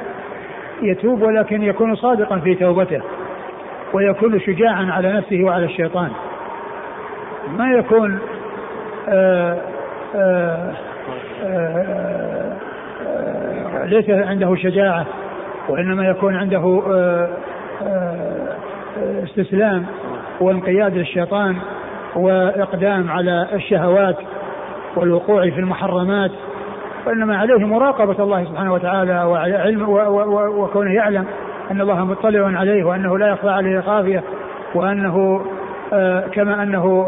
يتوب 0.82 1.22
ولكن 1.22 1.62
يكون 1.62 1.96
صادقا 1.96 2.38
في 2.38 2.54
توبته 2.54 3.00
ويكون 3.92 4.40
شجاعا 4.40 4.86
على 4.90 5.12
نفسه 5.12 5.44
وعلى 5.44 5.64
الشيطان. 5.64 6.10
ما 7.58 7.72
يكون 7.72 8.18
آآ 9.08 9.58
آآ 10.14 10.74
آآ 11.44 12.56
ليس 13.84 14.10
عنده 14.10 14.54
شجاعة 14.54 15.06
وإنما 15.68 16.06
يكون 16.08 16.36
عنده 16.36 16.82
استسلام 19.24 19.86
وانقياد 20.40 20.96
للشيطان 20.96 21.56
وإقدام 22.16 23.10
على 23.10 23.48
الشهوات 23.52 24.16
والوقوع 24.96 25.50
في 25.50 25.58
المحرمات 25.60 26.30
وإنما 27.06 27.38
عليه 27.38 27.66
مراقبة 27.66 28.24
الله 28.24 28.44
سبحانه 28.44 28.72
وتعالى 28.72 29.22
وعلم 29.22 29.88
وكونه 30.58 30.94
يعلم 30.94 31.24
أن 31.70 31.80
الله 31.80 32.04
مطلع 32.04 32.58
عليه 32.58 32.84
وأنه 32.84 33.18
لا 33.18 33.28
يخفى 33.28 33.48
عليه 33.48 33.80
خافية 33.80 34.22
وأنه 34.74 35.46
آه 35.92 36.20
كما 36.20 36.62
أنه 36.62 37.02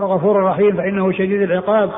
غفور 0.00 0.42
رحيم 0.42 0.76
فإنه 0.76 1.12
شديد 1.12 1.42
العقاب. 1.42 1.90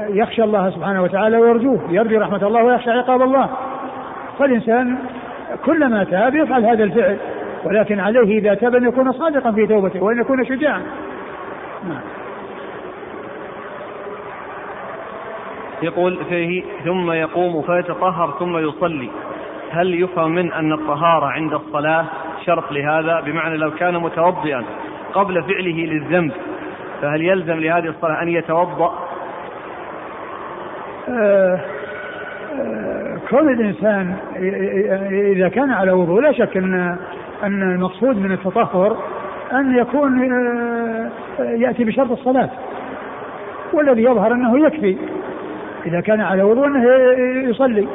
فيخشى 0.00 0.44
الله 0.44 0.70
سبحانه 0.70 1.02
وتعالى 1.02 1.36
ويرجوه 1.36 1.80
يرجو 1.90 2.18
رحمة 2.20 2.46
الله 2.46 2.64
ويخشى 2.64 2.90
عقاب 2.90 3.22
الله. 3.22 3.48
فالإنسان 4.38 4.98
كلما 5.64 6.04
تاب 6.04 6.34
يفعل 6.34 6.64
هذا 6.64 6.84
الفعل 6.84 7.16
ولكن 7.64 8.00
عليه 8.00 8.38
إذا 8.38 8.54
تاب 8.54 8.74
أن 8.74 8.88
يكون 8.88 9.12
صادقا 9.12 9.52
في 9.52 9.66
توبته 9.66 10.02
وأن 10.02 10.20
يكون 10.20 10.44
شجاعا. 10.44 10.82
نعم. 11.88 12.17
يقول 15.82 16.18
فيه 16.28 16.62
ثم 16.84 17.10
يقوم 17.10 17.62
فيتطهر 17.62 18.34
ثم 18.38 18.58
يصلي. 18.58 19.10
هل 19.70 20.02
يفهم 20.02 20.30
من 20.30 20.52
أن 20.52 20.72
الطهارة 20.72 21.26
عند 21.26 21.54
الصلاة 21.54 22.04
شرط 22.46 22.72
لهذا؟ 22.72 23.20
بمعنى 23.20 23.56
لو 23.56 23.70
كان 23.70 23.94
متوضئا 23.94 24.64
قبل 25.14 25.42
فعله 25.42 25.86
للذنب 25.86 26.32
فهل 27.02 27.22
يلزم 27.22 27.54
لهذه 27.60 27.88
الصلاة 27.88 28.22
أن 28.22 28.28
يتوضأ؟ 28.28 28.92
آه 31.08 31.60
آه 32.60 33.18
كون 33.30 33.52
الإنسان 33.52 34.16
إذا 35.36 35.48
كان 35.48 35.70
على 35.70 35.92
وضوء 35.92 36.20
لا 36.20 36.32
شك 36.32 36.56
أن 36.56 36.96
أن 37.42 37.62
المقصود 37.62 38.16
من 38.16 38.32
التطهر 38.32 38.96
أن 39.52 39.78
يكون 39.78 40.32
آه 40.32 41.10
يأتي 41.40 41.84
بشرط 41.84 42.10
الصلاة 42.10 42.50
والذي 43.72 44.02
يظهر 44.02 44.32
أنه 44.32 44.66
يكفي. 44.66 44.98
إذا 45.86 46.00
كان 46.00 46.20
على 46.20 46.42
وضوء 46.42 46.66
أنه 46.66 46.84
يصلي 47.50 47.88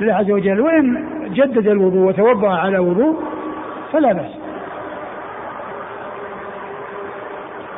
لله 0.00 0.14
عز 0.14 0.30
وجل 0.30 0.60
وإن 0.60 1.04
جدد 1.34 1.68
الوضوء 1.68 2.08
وتوضأ 2.08 2.50
على 2.50 2.78
وضوء 2.78 3.16
فلا 3.92 4.12
بأس. 4.12 4.38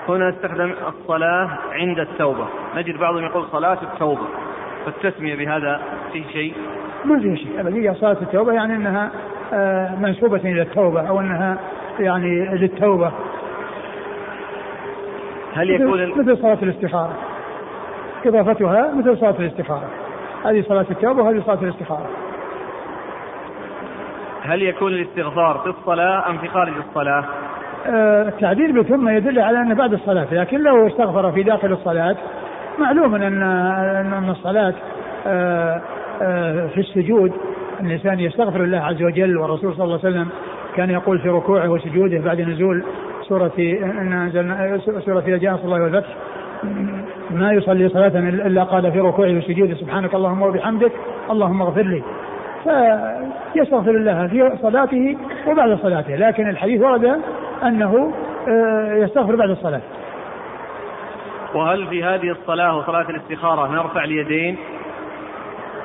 هنا 0.08 0.28
استخدم 0.28 0.72
الصلاة 0.88 1.48
عند 1.72 1.98
التوبة. 1.98 2.46
نجد 2.76 2.98
بعضهم 2.98 3.24
يقول 3.24 3.44
صلاة 3.52 3.78
التوبة 3.82 4.26
فالتسمية 4.84 5.36
بهذا 5.36 5.80
فيه 6.12 6.24
شيء؟ 6.32 6.54
ما 7.04 7.20
فيه 7.20 7.34
شيء 7.34 7.60
أبدا. 7.60 7.92
صلاة 7.92 8.16
التوبة 8.22 8.52
يعني 8.52 8.76
أنها 8.76 9.10
منسوبة 10.00 10.40
إلى 10.44 10.62
التوبة 10.62 11.08
أو 11.08 11.20
أنها 11.20 11.58
يعني 11.98 12.56
للتوبة. 12.56 13.12
هل 15.54 15.70
يكون 15.70 16.10
مثل 16.10 16.38
صلاة 16.38 16.58
الاستخارة. 16.62 17.16
إضافتها 18.26 18.94
مثل 18.94 19.18
صلاة 19.18 19.34
الاستخارة. 19.38 19.88
هذه 20.44 20.64
صلاة 20.68 20.86
التوبة 20.90 21.22
وهذه 21.22 21.42
صلاة 21.46 21.62
الاستخارة. 21.62 22.06
هل 24.42 24.62
يكون 24.62 24.92
الاستغفار 24.92 25.58
في 25.58 25.70
الصلاة 25.80 26.30
أم 26.30 26.38
في 26.38 26.48
خارج 26.48 26.72
الصلاة؟ 26.88 27.24
آه 27.86 28.28
التعبير 28.28 28.80
بثم 28.80 29.08
يدل 29.08 29.38
على 29.38 29.60
أن 29.60 29.74
بعد 29.74 29.92
الصلاة 29.92 30.26
لكن 30.34 30.60
لو 30.62 30.86
استغفر 30.86 31.32
في 31.32 31.42
داخل 31.42 31.72
الصلاة 31.72 32.16
معلوم 32.78 33.14
أن 33.14 33.42
أن 34.12 34.28
الصلاة 34.30 34.74
آه 35.26 35.80
آه 36.22 36.66
في 36.66 36.80
السجود 36.80 37.32
الإنسان 37.80 38.20
يستغفر 38.20 38.64
الله 38.64 38.78
عز 38.78 39.02
وجل 39.02 39.36
والرسول 39.36 39.74
صلى 39.74 39.84
الله 39.84 39.98
عليه 40.04 40.08
وسلم 40.08 40.28
كان 40.76 40.90
يقول 40.90 41.18
في 41.18 41.28
ركوعه 41.28 41.68
وسجوده 41.68 42.18
بعد 42.18 42.40
نزول 42.40 42.84
سورة 43.28 43.52
إن 43.58 44.12
أنزلنا 44.12 44.78
سورة 44.78 45.24
إذا 45.26 45.36
جاء 45.36 45.60
الله 45.64 45.82
والفتح 45.82 46.16
ما 47.30 47.52
يصلي 47.52 47.88
صلاة 47.88 48.18
إلا 48.18 48.62
قال 48.62 48.92
في 48.92 49.00
ركوعه 49.00 49.38
وسجوده 49.38 49.74
سبحانك 49.74 50.14
اللهم 50.14 50.42
وبحمدك 50.42 50.92
اللهم 51.30 51.62
اغفر 51.62 51.82
لي. 51.82 52.02
فيستغفر 53.54 53.90
الله 53.90 54.26
في 54.26 54.52
صلاته 54.62 55.16
وبعد 55.46 55.78
صلاته. 55.78 56.16
لكن 56.16 56.48
الحديث 56.48 56.82
ورد 56.82 57.20
أنه 57.62 58.12
يستغفر 58.88 59.36
بعد 59.36 59.50
الصلاة. 59.50 59.80
وهل 61.54 61.86
في 61.86 62.04
هذه 62.04 62.30
الصلاة 62.30 62.76
وصلاة 62.78 63.10
الاستخارة 63.10 63.72
نرفع 63.72 64.04
اليدين؟ 64.04 64.56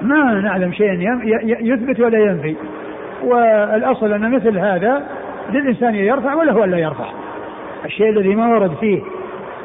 ما 0.01 0.33
نعلم 0.33 0.71
شيئا. 0.71 1.21
يثبت 1.43 1.99
ولا 1.99 2.19
ينفي. 2.19 2.55
والأصل 3.23 4.13
أن 4.13 4.35
مثل 4.35 4.57
هذا 4.57 5.03
للإنسان 5.49 5.95
يرفع 5.95 6.33
ولا 6.33 6.51
هو 6.51 6.63
ألا 6.63 6.77
يرفع. 6.77 7.05
الشيء 7.85 8.09
الذي 8.09 8.35
ما 8.35 8.47
ورد 8.47 8.71
فيه 8.79 9.01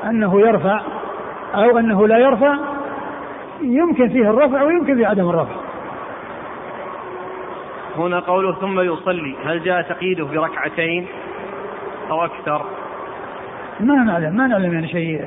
أنه 0.04 0.40
يرفع 0.40 0.80
أو 1.54 1.78
أنه 1.78 2.06
لا 2.06 2.18
يرفع 2.18 2.54
يمكن 3.62 4.08
فيه 4.08 4.30
الرفع 4.30 4.62
ويمكن 4.62 4.96
فيه 4.96 5.06
عدم 5.06 5.28
الرفع. 5.28 5.54
هنا 7.96 8.20
قوله 8.20 8.54
ثم 8.54 8.80
يصلي 8.80 9.36
هل 9.44 9.62
جاء 9.62 9.82
تقييده 9.82 10.24
بركعتين 10.24 11.06
أو 12.10 12.24
أكثر؟ 12.24 12.62
ما 13.80 13.94
نعلم 13.94 14.36
ما 14.36 14.46
نعلم 14.46 14.72
يعني 14.72 14.88
شيء. 14.88 15.24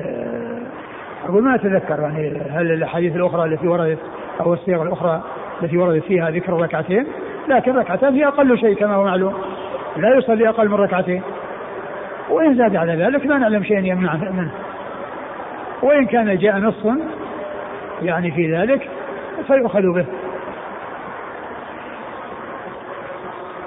أقول 1.26 1.44
ما 1.44 1.56
أتذكر 1.56 2.00
يعني 2.00 2.42
هل 2.50 2.72
الأحاديث 2.72 3.16
الأخرى 3.16 3.46
التي 3.46 3.68
وردت 3.68 4.00
أو 4.42 4.54
الصيغ 4.54 4.84
الأخرى 4.84 5.22
التي 5.64 5.78
وردت 5.78 6.04
فيها 6.04 6.30
ذكر 6.30 6.54
ركعتين 6.54 7.08
لكن 7.48 7.76
ركعتان 7.76 8.14
هي 8.14 8.28
أقل 8.28 8.58
شيء 8.58 8.76
كما 8.76 8.96
هو 8.96 9.04
معلوم. 9.04 9.34
لا 9.98 10.18
يصلي 10.18 10.50
أقل 10.50 10.70
من 10.70 10.76
ركعتين. 10.76 11.22
وإن 12.30 12.56
زاد 12.56 12.76
على 12.76 12.96
ذلك 12.96 13.26
ما 13.26 13.38
نعلم 13.38 13.64
شيئا 13.64 13.80
يمنع 13.80 14.16
منه. 14.16 14.52
وإن 15.84 16.06
كان 16.06 16.38
جاء 16.38 16.58
نص 16.58 16.86
يعني 18.02 18.32
في 18.32 18.56
ذلك 18.56 18.90
فيؤخذ 19.48 19.94
به. 19.94 20.06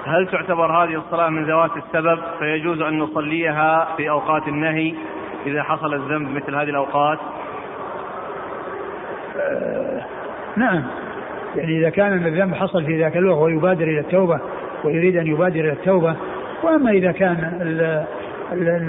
هل 0.07 0.29
تعتبر 0.33 0.85
هذه 0.85 0.95
الصلاة 0.95 1.29
من 1.29 1.45
ذوات 1.45 1.71
السبب؟ 1.77 2.19
فيجوز 2.39 2.81
أن 2.81 2.99
نصليها 2.99 3.89
في 3.97 4.11
أوقات 4.11 4.49
النهي 4.49 4.95
إذا 5.47 5.63
حصل 5.63 5.95
الذنب 5.95 6.31
مثل 6.31 6.55
هذه 6.55 6.71
الأوقات. 6.71 7.19
آه 9.41 10.03
نعم. 10.57 10.83
يعني 11.57 11.79
إذا 11.79 11.91
كان 11.91 12.27
الذنب 12.27 12.55
حصل 12.55 12.85
في 12.85 13.01
ذاك 13.01 13.17
الوقت 13.17 13.43
ويبادر 13.43 13.85
إلى 13.85 14.01
التوبة 14.01 14.41
ويريد 14.85 15.17
أن 15.17 15.27
يبادر 15.27 15.61
إلى 15.61 15.73
التوبة 15.73 16.17
وأما 16.63 16.91
إذا 16.91 17.13
كان 17.13 17.59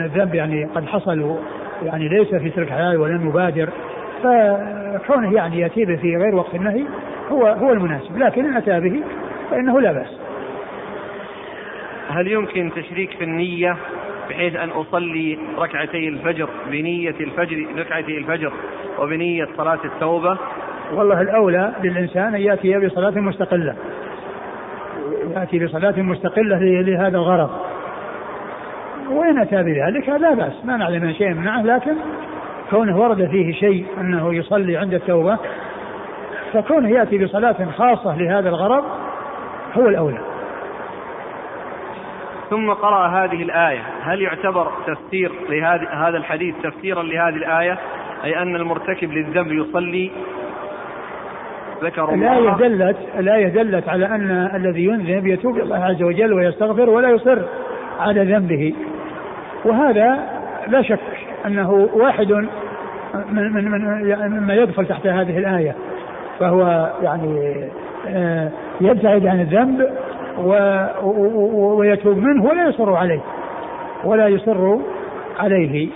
الذنب 0.06 0.36
يعني 0.36 0.66
قد 0.66 0.86
حصل 0.86 1.38
يعني 1.84 2.08
ليس 2.08 2.36
في 2.36 2.50
ترك 2.50 2.70
حلال 2.70 2.98
ولم 2.98 3.30
يبادر 3.30 3.70
فكونه 4.24 5.34
يعني 5.34 5.60
يأتي 5.60 5.86
به 5.86 5.96
في 5.96 6.18
غير 6.18 6.36
وقت 6.36 6.56
النهي 6.56 6.84
هو 7.32 7.48
هو 7.48 7.74
المناسب 7.74 8.18
لكن 8.18 8.46
إن 8.46 8.58
أتى 8.58 8.80
به 8.80 9.04
فإنه 9.52 9.82
لا 9.82 9.92
بأس. 9.92 10.20
هل 12.10 12.28
يمكن 12.28 12.72
تشريك 12.76 13.10
في 13.12 13.24
النية 13.24 13.78
بحيث 14.30 14.56
أن 14.56 14.70
أصلي 14.70 15.38
ركعتي 15.58 16.08
الفجر 16.08 16.50
بنية 16.72 17.16
الفجر 17.20 17.66
ركعتي 17.78 18.18
الفجر 18.18 18.54
وبنية 19.00 19.48
صلاة 19.58 19.80
التوبة؟ 19.86 20.38
والله 20.94 21.22
الأولى 21.22 21.74
للإنسان 21.84 22.36
أن 22.36 22.42
يأتي 22.42 22.80
بصلاة 22.80 23.20
مستقلة. 23.20 23.76
يأتي 25.36 25.66
بصلاة 25.66 26.02
مستقلة 26.02 26.60
لهذا 26.60 27.18
الغرض. 27.18 27.67
وإن 29.12 29.40
أتى 29.40 29.64
بذلك 29.64 30.10
لا 30.10 30.34
بأس 30.34 30.66
ما 30.66 30.78
نعلم 30.78 31.04
من 31.04 31.14
شيء 31.14 31.34
منعه 31.34 31.62
لكن 31.62 31.96
كونه 32.70 33.00
ورد 33.00 33.30
فيه 33.30 33.54
شيء 33.54 33.86
أنه 34.02 34.34
يصلي 34.34 34.78
عند 34.78 34.94
التوبة 34.94 35.38
فكونه 36.54 36.90
يأتي 36.90 37.26
بصلاة 37.26 37.72
خاصة 37.78 38.18
لهذا 38.18 38.50
الغرض 38.50 38.84
هو 39.78 39.88
الأولى. 39.88 40.20
ثم 42.50 42.72
قرأ 42.72 43.08
هذه 43.08 43.44
الآية. 43.44 43.82
هل 44.02 44.22
يعتبر 44.22 44.72
تفسير 44.88 45.32
لهذا 45.50 45.90
هذا 45.90 46.18
الحديث 46.18 46.56
تفسيرا 46.64 47.04
لهذه 47.04 47.36
الآية؟ 47.36 47.78
أي 48.24 48.42
أن 48.42 48.56
المرتكب 48.56 49.12
للذنب 49.12 49.52
يصلي؟ 49.52 50.12
ذكر 51.84 52.14
الآية 52.14 52.50
دلت 52.50 52.98
الآية 53.20 53.48
دلت 53.48 53.90
على 53.90 54.06
أن 54.06 54.52
الذي 54.56 54.86
يذنب 54.86 55.28
يتوب 55.28 55.56
إلى 55.56 55.64
الله 55.64 55.86
عز 55.86 56.04
وجل 56.04 56.34
ويستغفر 56.34 56.90
ولا 56.90 57.10
يصر 57.10 57.40
على 58.00 58.24
ذنبه. 58.34 58.74
وهذا 59.66 60.20
لا 60.68 60.82
شك 60.82 61.00
أنه 61.46 61.90
واحد 61.94 62.32
من 63.30 63.54
من 63.54 63.72
من 63.72 64.40
مما 64.40 64.54
يدخل 64.54 64.86
تحت 64.86 65.08
هذه 65.08 65.38
الآية 65.38 65.76
فهو 66.40 66.92
يعني 67.02 67.66
آه، 68.08 68.52
يبتعد 68.82 69.28
عن 69.28 69.42
الذنب 69.42 69.90
ويتوب 71.78 72.18
منه 72.18 72.46
ولا 72.46 72.68
يصر 72.70 72.96
عليه 72.96 73.22
ولا 74.04 74.28
يصر 74.28 74.78
عليه 75.40 75.90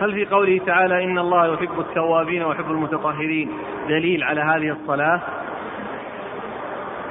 هل 0.00 0.12
في 0.12 0.24
قوله 0.24 0.60
تعالى 0.66 1.04
إن 1.04 1.18
الله 1.18 1.54
يحب 1.54 1.80
التوابين 1.80 2.42
ويحب 2.42 2.70
المتطهرين 2.70 3.50
دليل 3.88 4.22
على 4.24 4.40
هذه 4.40 4.76
الصلاة؟ 4.82 5.20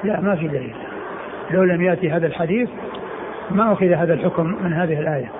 لا 0.03 0.21
ما 0.21 0.35
في 0.35 0.47
دليل 0.47 0.75
لو 1.51 1.63
لم 1.63 1.81
يأتي 1.81 2.11
هذا 2.11 2.27
الحديث 2.27 2.69
ما 3.51 3.73
أخذ 3.73 3.85
هذا 3.85 4.13
الحكم 4.13 4.45
من 4.45 4.73
هذه 4.73 4.99
الآية. 4.99 5.31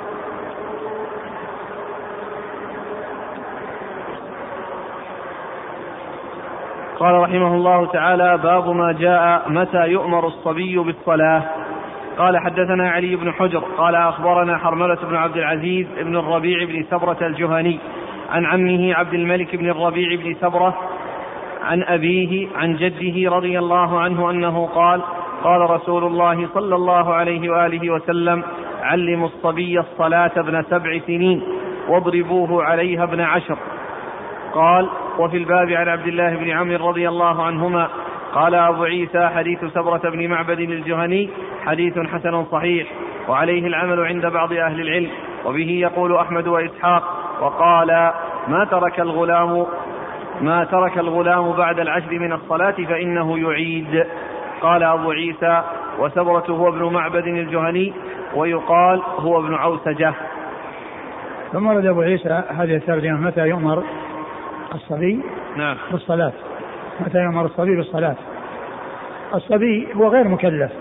قال 6.99 7.13
رحمه 7.13 7.55
الله 7.55 7.85
تعالى 7.85 8.37
باب 8.37 8.69
ما 8.69 8.91
جاء 8.91 9.49
متى 9.49 9.87
يؤمر 9.87 10.27
الصبي 10.27 10.77
بالصلاة. 10.77 11.43
قال 12.17 12.37
حدثنا 12.37 12.89
علي 12.89 13.15
بن 13.15 13.31
حجر 13.31 13.59
قال 13.59 13.95
أخبرنا 13.95 14.57
حرملة 14.57 14.97
بن 15.03 15.15
عبد 15.15 15.37
العزيز 15.37 15.87
بن 15.97 16.15
الربيع 16.15 16.63
بن 16.65 16.85
سبرة 16.91 17.17
الجهني 17.21 17.79
عن 18.31 18.45
عمه 18.45 18.93
عبد 18.93 19.13
الملك 19.13 19.55
بن 19.55 19.69
الربيع 19.69 20.15
بن 20.15 20.35
سبرة 20.41 20.75
عن 21.63 21.83
أبيه 21.83 22.47
عن 22.55 22.75
جده 22.75 23.35
رضي 23.35 23.59
الله 23.59 23.99
عنه 23.99 24.31
أنه 24.31 24.65
قال 24.65 25.01
قال 25.43 25.69
رسول 25.69 26.03
الله 26.03 26.47
صلى 26.53 26.75
الله 26.75 27.13
عليه 27.13 27.49
وآله 27.49 27.89
وسلم 27.89 28.43
علموا 28.81 29.27
الصبي 29.27 29.79
الصلاة 29.79 30.31
ابن 30.37 30.63
سبع 30.63 30.99
سنين 31.07 31.41
واضربوه 31.89 32.63
عليها 32.63 33.03
ابن 33.03 33.21
عشر. 33.21 33.57
قال 34.53 34.89
وفي 35.19 35.37
الباب 35.37 35.71
عن 35.71 35.87
عبد 35.87 36.07
الله 36.07 36.35
بن 36.35 36.49
عمرو 36.49 36.89
رضي 36.89 37.09
الله 37.09 37.43
عنهما 37.43 37.89
قال 38.33 38.55
أبو 38.55 38.83
عيسى 38.83 39.29
حديث 39.35 39.65
سبرة 39.65 40.09
بن 40.09 40.27
معبد 40.27 40.59
الجهني 40.59 41.29
حديث 41.65 41.99
حسن 41.99 42.45
صحيح 42.45 42.87
وعليه 43.27 43.67
العمل 43.67 43.99
عند 43.99 44.25
بعض 44.25 44.53
أهل 44.53 44.81
العلم 44.81 45.09
وبه 45.45 45.69
يقول 45.69 46.15
أحمد 46.15 46.47
وإسحاق 46.47 47.03
وقال 47.41 48.11
ما 48.47 48.65
ترك 48.71 48.99
الغلام 48.99 49.65
ما 50.41 50.63
ترك 50.63 50.97
الغلام 50.97 51.51
بعد 51.51 51.79
العشر 51.79 52.19
من 52.19 52.33
الصلاة 52.33 52.71
فإنه 52.71 53.39
يعيد. 53.39 54.05
قال 54.65 54.83
أبو 54.83 55.11
عيسى 55.11 55.63
وسبرة 55.99 56.45
هو 56.49 56.69
ابن 56.69 56.93
معبد 56.93 57.27
الجهني 57.27 57.93
ويقال 58.35 59.01
هو 59.19 59.39
ابن 59.39 59.53
عوسجة. 59.53 60.13
ثم 61.53 61.67
ورد 61.67 61.85
أبو 61.85 62.01
عيسى 62.01 62.43
هذه 62.49 62.75
الترجمة 62.75 63.19
متى 63.19 63.47
يؤمر 63.47 63.83
الصبي 64.75 65.19
نعم. 65.57 65.77
بالصلاة؟ 65.91 66.33
متى 66.99 67.17
يؤمر 67.17 67.45
الصبي 67.45 67.75
بالصلاة؟ 67.75 68.15
الصبي 69.35 69.87
هو 69.95 70.07
غير 70.07 70.27
مكلف 70.27 70.71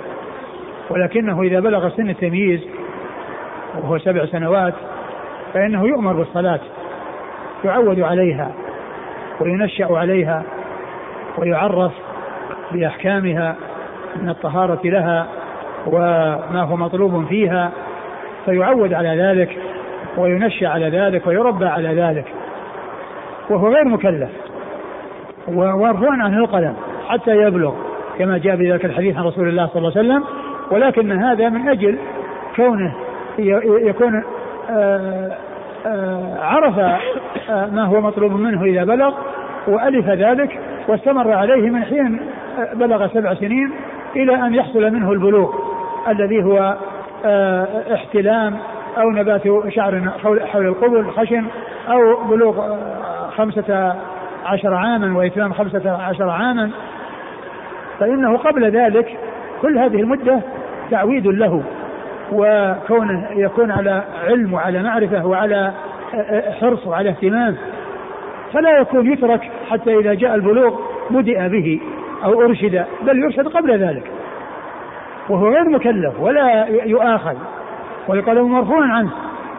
ولكنه 0.91 1.43
إذا 1.43 1.61
بلغ 1.61 1.89
سن 1.89 2.11
التمييز 2.11 2.61
وهو 3.75 3.99
سبع 3.99 4.27
سنوات 4.27 4.75
فإنه 5.55 5.87
يؤمر 5.87 6.13
بالصلاة 6.13 6.61
يعود 7.65 8.01
عليها 8.01 8.53
وينشأ 9.41 9.87
عليها 9.91 10.43
ويعرف 11.39 11.93
بأحكامها 12.73 13.57
من 14.23 14.29
الطهارة 14.29 14.81
لها 14.85 15.27
وما 15.87 16.63
هو 16.63 16.77
مطلوب 16.77 17.27
فيها 17.27 17.71
فيعود 18.45 18.93
على 18.93 19.23
ذلك 19.23 19.59
وينشأ 20.17 20.69
على 20.69 20.89
ذلك 20.89 21.27
ويربى 21.27 21.67
على 21.67 21.89
ذلك 21.89 22.25
وهو 23.51 23.69
غير 23.69 23.85
مكلف 23.85 24.31
ومرفوع 25.49 26.13
عنه 26.13 26.39
القلم 26.39 26.75
حتى 27.09 27.31
يبلغ 27.31 27.75
كما 28.19 28.39
جاء 28.39 28.57
في 28.57 28.73
ذلك 28.73 28.85
الحديث 28.85 29.17
عن 29.17 29.25
رسول 29.25 29.49
الله 29.49 29.67
صلى 29.67 29.77
الله 29.77 29.93
عليه 29.97 30.09
وسلم 30.09 30.25
ولكن 30.71 31.13
هذا 31.13 31.49
من 31.49 31.69
أجل 31.69 31.99
كونه 32.57 32.95
يكون 33.59 34.25
آه، 34.71 35.37
آه، 35.87 36.39
عرف 36.41 36.79
آه، 36.79 37.67
ما 37.67 37.85
هو 37.85 38.01
مطلوب 38.01 38.33
منه 38.33 38.65
إذا 38.65 38.85
بلغ 38.85 39.15
وألف 39.69 40.09
ذلك 40.09 40.61
واستمر 40.89 41.33
عليه 41.33 41.71
من 41.71 41.85
حين 41.85 42.21
بلغ 42.75 43.09
سبع 43.09 43.35
سنين 43.35 43.73
إلى 44.17 44.35
أن 44.35 44.55
يحصل 44.55 44.91
منه 44.91 45.13
البلوغ 45.13 45.55
الذي 46.09 46.45
هو 46.45 46.77
احتلام 47.95 48.57
أو 48.99 49.11
نبات 49.11 49.43
شعر 49.69 50.11
حول 50.23 50.67
القبل 50.67 51.11
خشن 51.11 51.45
أو 51.89 52.25
بلوغ 52.25 52.77
خمسة 53.31 53.97
عشر 54.47 54.75
عاما 54.75 55.19
وإتمام 55.19 55.53
خمسة 55.53 55.91
عشر 55.91 56.31
عاما. 56.31 56.71
فإنه 58.01 58.37
قبل 58.37 58.71
ذلك 58.71 59.19
كل 59.63 59.79
هذه 59.79 60.01
المدة 60.01 60.41
تعويد 60.91 61.27
له 61.27 61.63
وكونه 62.33 63.29
يكون 63.37 63.71
على 63.71 64.05
علم 64.29 64.55
وعلى 64.55 64.83
معرفة 64.83 65.27
وعلى 65.27 65.73
حرص 66.61 66.87
وعلى 66.87 67.09
اهتمام. 67.09 67.57
فلا 68.53 68.79
يكون 68.79 69.13
يترك 69.13 69.51
حتى 69.71 69.99
إذا 69.99 70.15
جاء 70.15 70.35
البلوغ 70.35 70.81
بدأ 71.11 71.49
به. 71.49 71.81
أو 72.25 72.43
أرشد 72.43 72.85
بل 73.03 73.19
يرشد 73.19 73.49
قبل 73.49 73.79
ذلك. 73.79 74.11
وهو 75.29 75.49
غير 75.49 75.69
مكلف 75.69 76.21
ولا 76.21 76.67
يؤاخذ. 76.69 77.37
والقلم 78.09 78.53
مرفوع 78.53 78.85
عنه. 78.85 79.11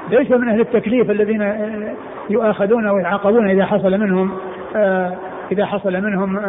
ليس 0.09 0.31
من 0.31 0.49
أهل 0.49 0.59
التكليف 0.59 1.11
الذين 1.11 1.53
يؤاخذون 2.29 2.87
ويعاقبون 2.87 3.49
إذا 3.49 3.65
حصل 3.65 3.99
منهم 3.99 4.31
إذا 5.51 5.65
حصل 5.65 6.01
منهم 6.01 6.39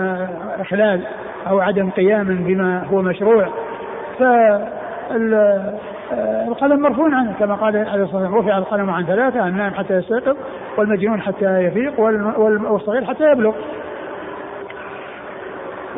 إخلال 0.60 1.00
أو 1.48 1.60
عدم 1.60 1.90
قيام 1.90 2.24
بما 2.24 2.84
هو 2.84 3.02
مشروع. 3.02 3.48
فالقلم 4.18 6.82
مرفوع 6.82 7.14
عنه 7.14 7.34
كما 7.38 7.54
قال 7.54 7.76
عليه 7.76 8.04
الصلاة 8.04 8.22
والسلام 8.22 8.34
رفع 8.34 8.58
القلم 8.58 8.90
عن 8.90 9.06
ثلاثة 9.06 9.48
النائم 9.48 9.74
حتى 9.74 9.94
يستيقظ 9.94 10.36
والمجنون 10.78 11.20
حتى 11.20 11.64
يفيق 11.64 12.00
والصغير 12.40 13.04
حتى 13.04 13.32
يبلغ. 13.32 13.54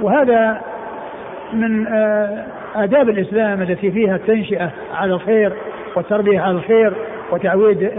وهذا 0.03 0.61
من 1.53 1.87
آداب 2.77 3.09
الإسلام 3.09 3.63
التي 3.63 3.91
فيها 3.91 4.17
التنشئة 4.17 4.71
على 4.95 5.15
الخير 5.15 5.53
والتربية 5.97 6.41
على 6.41 6.51
الخير 6.51 6.93
وتعويد 7.33 7.91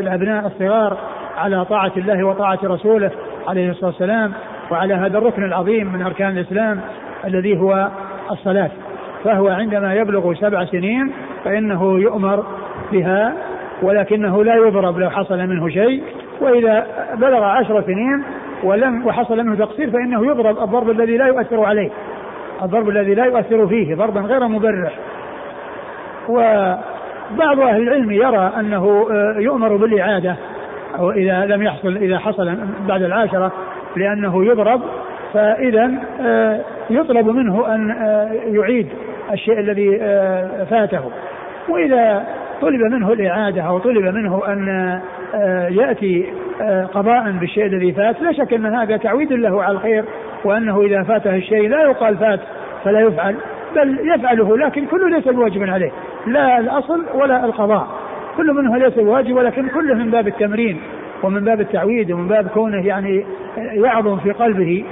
الأبناء 0.00 0.46
الصغار 0.46 0.98
على 1.38 1.64
طاعة 1.64 1.92
الله 1.96 2.24
وطاعة 2.24 2.58
رسوله 2.64 3.10
عليه 3.48 3.70
الصلاة 3.70 3.90
والسلام 3.90 4.32
وعلى 4.70 4.94
هذا 4.94 5.18
الركن 5.18 5.44
العظيم 5.44 5.92
من 5.92 6.02
أركان 6.02 6.30
الإسلام 6.38 6.80
الذي 7.24 7.58
هو 7.58 7.88
الصلاة. 8.30 8.70
فهو 9.24 9.48
عندما 9.48 9.94
يبلغ 9.94 10.34
سبع 10.34 10.64
سنين 10.64 11.12
فإنه 11.44 11.98
يؤمر 11.98 12.44
بها 12.92 13.32
ولكنه 13.82 14.44
لا 14.44 14.54
يضرب 14.54 14.98
لو 14.98 15.10
حصل 15.10 15.38
منه 15.38 15.68
شيء. 15.68 16.02
وإذا 16.40 16.86
بلغ 17.14 17.44
عشر 17.44 17.82
سنين 17.82 18.24
ولم 18.64 19.06
وحصل 19.06 19.36
منه 19.44 19.54
تقصير 19.54 19.90
فإنه 19.90 20.26
يضرب 20.26 20.58
الضرب 20.58 20.90
الذي 20.90 21.16
لا 21.16 21.26
يؤثر 21.26 21.64
عليه. 21.64 21.90
الضرب 22.62 22.88
الذي 22.88 23.14
لا 23.14 23.24
يؤثر 23.24 23.66
فيه 23.66 23.94
ضربا 23.94 24.20
غير 24.20 24.48
مبرح. 24.48 24.92
وبعض 26.28 27.60
أهل 27.60 27.82
العلم 27.82 28.10
يرى 28.10 28.52
أنه 28.60 29.06
يؤمر 29.36 29.76
بالإعادة 29.76 30.36
أو 30.98 31.10
إذا 31.10 31.46
لم 31.46 31.62
يحصل 31.62 31.96
إذا 31.96 32.18
حصل 32.18 32.58
بعد 32.88 33.02
العاشرة 33.02 33.52
لأنه 33.96 34.44
يضرب. 34.44 34.80
فإذا 35.32 35.90
يطلب 36.90 37.28
منه 37.28 37.74
أن 37.74 37.96
يعيد 38.46 38.88
الشيء 39.32 39.58
الذي 39.58 39.98
فاته. 40.70 41.10
وإذا 41.68 42.26
طلب 42.62 42.80
منه 42.80 43.12
الإعادة 43.12 43.62
أو 43.62 43.78
طلب 43.78 44.14
منه 44.14 44.42
أن 44.48 44.68
يأتي 45.70 46.26
قضاء 46.94 47.30
بالشيء 47.30 47.66
الذي 47.66 47.92
فات 47.92 48.22
لا 48.22 48.32
شك 48.32 48.52
أن 48.52 48.66
هذا 48.66 48.96
تعويد 48.96 49.32
له 49.32 49.62
على 49.62 49.76
الخير 49.76 50.04
وأنه 50.44 50.80
إذا 50.80 51.02
فاته 51.02 51.36
الشيء 51.36 51.68
لا 51.68 51.82
يقال 51.82 52.16
فات 52.16 52.40
فلا 52.84 53.00
يفعل 53.00 53.36
بل 53.76 53.98
يفعله 54.14 54.56
لكن 54.58 54.86
كله 54.86 55.08
ليس 55.08 55.28
بواجب 55.28 55.62
عليه 55.70 55.90
لا 56.26 56.58
الأصل 56.58 57.04
ولا 57.14 57.44
القضاء. 57.44 57.86
كل 58.36 58.52
منه 58.52 58.76
ليس 58.76 58.94
بواجب 58.94 59.36
ولكن 59.36 59.68
كله 59.68 59.94
من 59.94 60.10
باب 60.10 60.28
التمرين 60.28 60.80
ومن 61.22 61.44
باب 61.44 61.60
التعويد 61.60 62.12
ومن 62.12 62.28
باب 62.28 62.48
كونه 62.48 62.86
يعني 62.86 63.24
يعظم 63.56 64.18
في 64.18 64.30
قلبه 64.30 64.84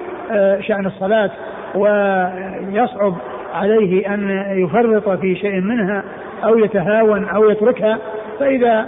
شأن 0.61 0.87
الصلاة 0.87 1.31
ويصعب 1.75 3.15
عليه 3.55 4.15
أن 4.15 4.45
يفرط 4.51 5.09
في 5.09 5.37
شيء 5.37 5.61
منها 5.61 6.03
أو 6.45 6.59
يتهاون 6.59 7.29
أو 7.29 7.51
يتركها 7.51 7.99
فإذا 8.39 8.87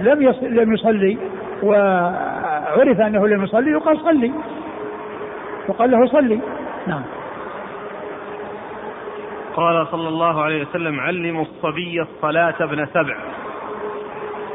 لم 0.00 0.34
لم 0.42 0.74
يصلي 0.74 1.18
وعرف 1.62 3.00
أنه 3.00 3.28
لم 3.28 3.44
يصلي 3.44 3.70
يقال 3.70 3.98
صلي. 3.98 4.32
يقال 5.68 5.90
له 5.90 6.06
صلي. 6.06 6.40
نعم. 6.86 7.02
قال 9.56 9.86
صلى 9.86 10.08
الله 10.08 10.42
عليه 10.42 10.62
وسلم 10.62 11.00
علموا 11.00 11.42
الصبي 11.42 12.02
الصلاة 12.02 12.54
ابن 12.60 12.86
سبع. 12.86 13.16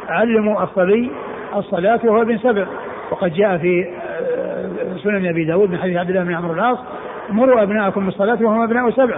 علموا 0.10 0.64
الصبي 0.64 1.12
الصلاة 1.56 2.00
وهو 2.04 2.22
ابن 2.22 2.38
سبع. 2.38 2.66
وقد 3.12 3.34
جاء 3.34 3.58
في 3.58 3.94
سنن 5.04 5.26
أبي 5.26 5.46
داود 5.46 5.72
من 5.72 5.78
حديث 5.78 5.98
عبد 5.98 6.10
الله 6.10 6.24
بن 6.24 6.34
عمرو 6.34 6.54
العاص 6.54 6.80
مروا 7.30 7.64
أبناءكم 7.64 8.06
بالصلاة 8.06 8.38
وهم 8.42 8.62
أبناء 8.62 8.90
سبع. 8.90 9.18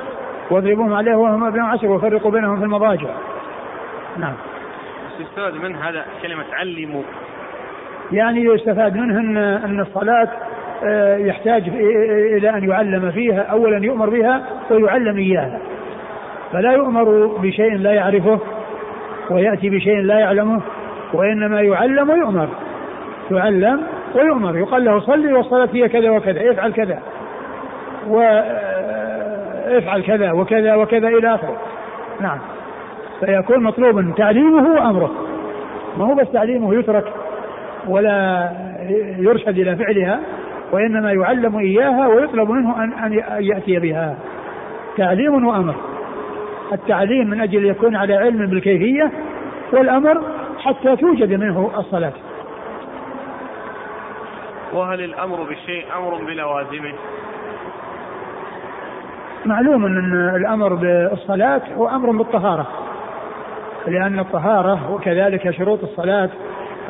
واضربوهم 0.52 0.94
عليها 0.94 1.16
وهم 1.16 1.44
ابناء 1.44 1.66
عشر 1.66 1.88
وفرقوا 1.88 2.32
بينهم 2.32 2.58
في 2.58 2.64
المضاجع. 2.64 3.10
نعم. 4.18 4.34
يستفاد 5.20 5.54
من 5.54 5.76
هذا 5.76 6.06
كلمة 6.22 6.46
علموا 6.54 7.02
يعني 8.12 8.44
يستفاد 8.44 8.98
منه 8.98 9.20
ان 9.20 9.38
إن 9.38 9.80
الصلاة 9.80 10.28
يحتاج 11.18 11.64
إلى 12.38 12.50
أن 12.50 12.70
يعلم 12.70 13.12
فيها 13.12 13.42
اولا 13.42 13.86
يؤمر 13.86 14.10
بها 14.10 14.42
ويعلم 14.72 15.18
إياها. 15.18 15.60
فلا 16.52 16.72
يؤمر 16.72 17.28
بشيء 17.28 17.78
لا 17.78 17.92
يعرفه 17.92 18.40
ويأتي 19.30 19.70
بشيء 19.70 20.02
لا 20.02 20.20
يعلمه 20.20 20.62
وإنما 21.14 21.62
يعلم 21.62 22.10
ويؤمر. 22.10 22.50
يعلم 23.32 23.82
ويؤمر 24.16 24.58
يقال 24.58 24.86
له 24.86 25.00
صلي 25.00 25.34
والصلاة 25.34 25.70
هي 25.74 25.90
كذا 25.90 26.10
وكذا 26.10 26.52
افعل 26.52 26.74
كذا 26.74 27.00
وافعل 29.70 30.02
كذا 30.02 30.32
وكذا 30.32 30.76
وكذا 30.76 31.08
إلى 31.08 31.36
آخره. 31.36 31.58
نعم. 32.22 32.38
فيكون 33.20 33.64
مطلوبا 33.64 34.14
تعليمه 34.18 34.74
وأمره 34.74 35.12
ما 35.98 36.06
هو 36.06 36.16
بس 36.16 36.32
تعليمه 36.34 36.76
يترك 36.76 37.14
ولا 37.88 38.50
يرشد 39.18 39.60
إلى 39.60 39.76
فعلها 39.76 40.20
وإنما 40.72 41.12
يعلم 41.12 41.58
إياها 41.58 42.08
ويطلب 42.08 42.50
منه 42.50 42.84
أن 42.84 42.94
أن 42.94 43.14
يأتي 43.44 43.80
بها. 43.80 44.18
تعليم 44.98 45.48
وأمر. 45.48 45.76
التعليم 46.74 47.30
من 47.30 47.42
أجل 47.42 47.66
يكون 47.66 47.96
على 47.96 48.16
علم 48.16 48.46
بالكيفية 48.46 49.12
والأمر 49.74 50.22
حتى 50.60 50.96
توجد 50.96 51.34
منه 51.34 51.72
الصلاة. 51.78 52.14
وهل 54.74 55.02
الأمر 55.02 55.44
بالشيء 55.44 55.86
أمر 55.98 56.16
بلوازمه؟ 56.16 56.94
معلوم 59.46 59.86
أن 59.86 60.36
الأمر 60.36 60.74
بالصلاة 60.74 61.62
هو 61.78 61.88
أمر 61.88 62.12
بالطهارة 62.12 62.68
لأن 63.88 64.20
الطهارة 64.20 64.94
وكذلك 64.94 65.52
شروط 65.52 65.84
الصلاة 65.84 66.30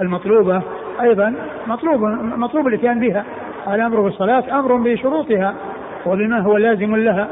المطلوبة 0.01 0.61
أيضا 1.01 1.35
مطلوب 1.67 2.01
مطلوب 2.37 2.67
الإتيان 2.67 2.99
بها 2.99 3.25
الامر 3.67 4.01
بالصلاة 4.01 4.59
أمر 4.59 4.75
بشروطها 4.75 5.55
وبما 6.05 6.39
هو 6.39 6.57
لازم 6.57 6.95
لها. 6.95 7.27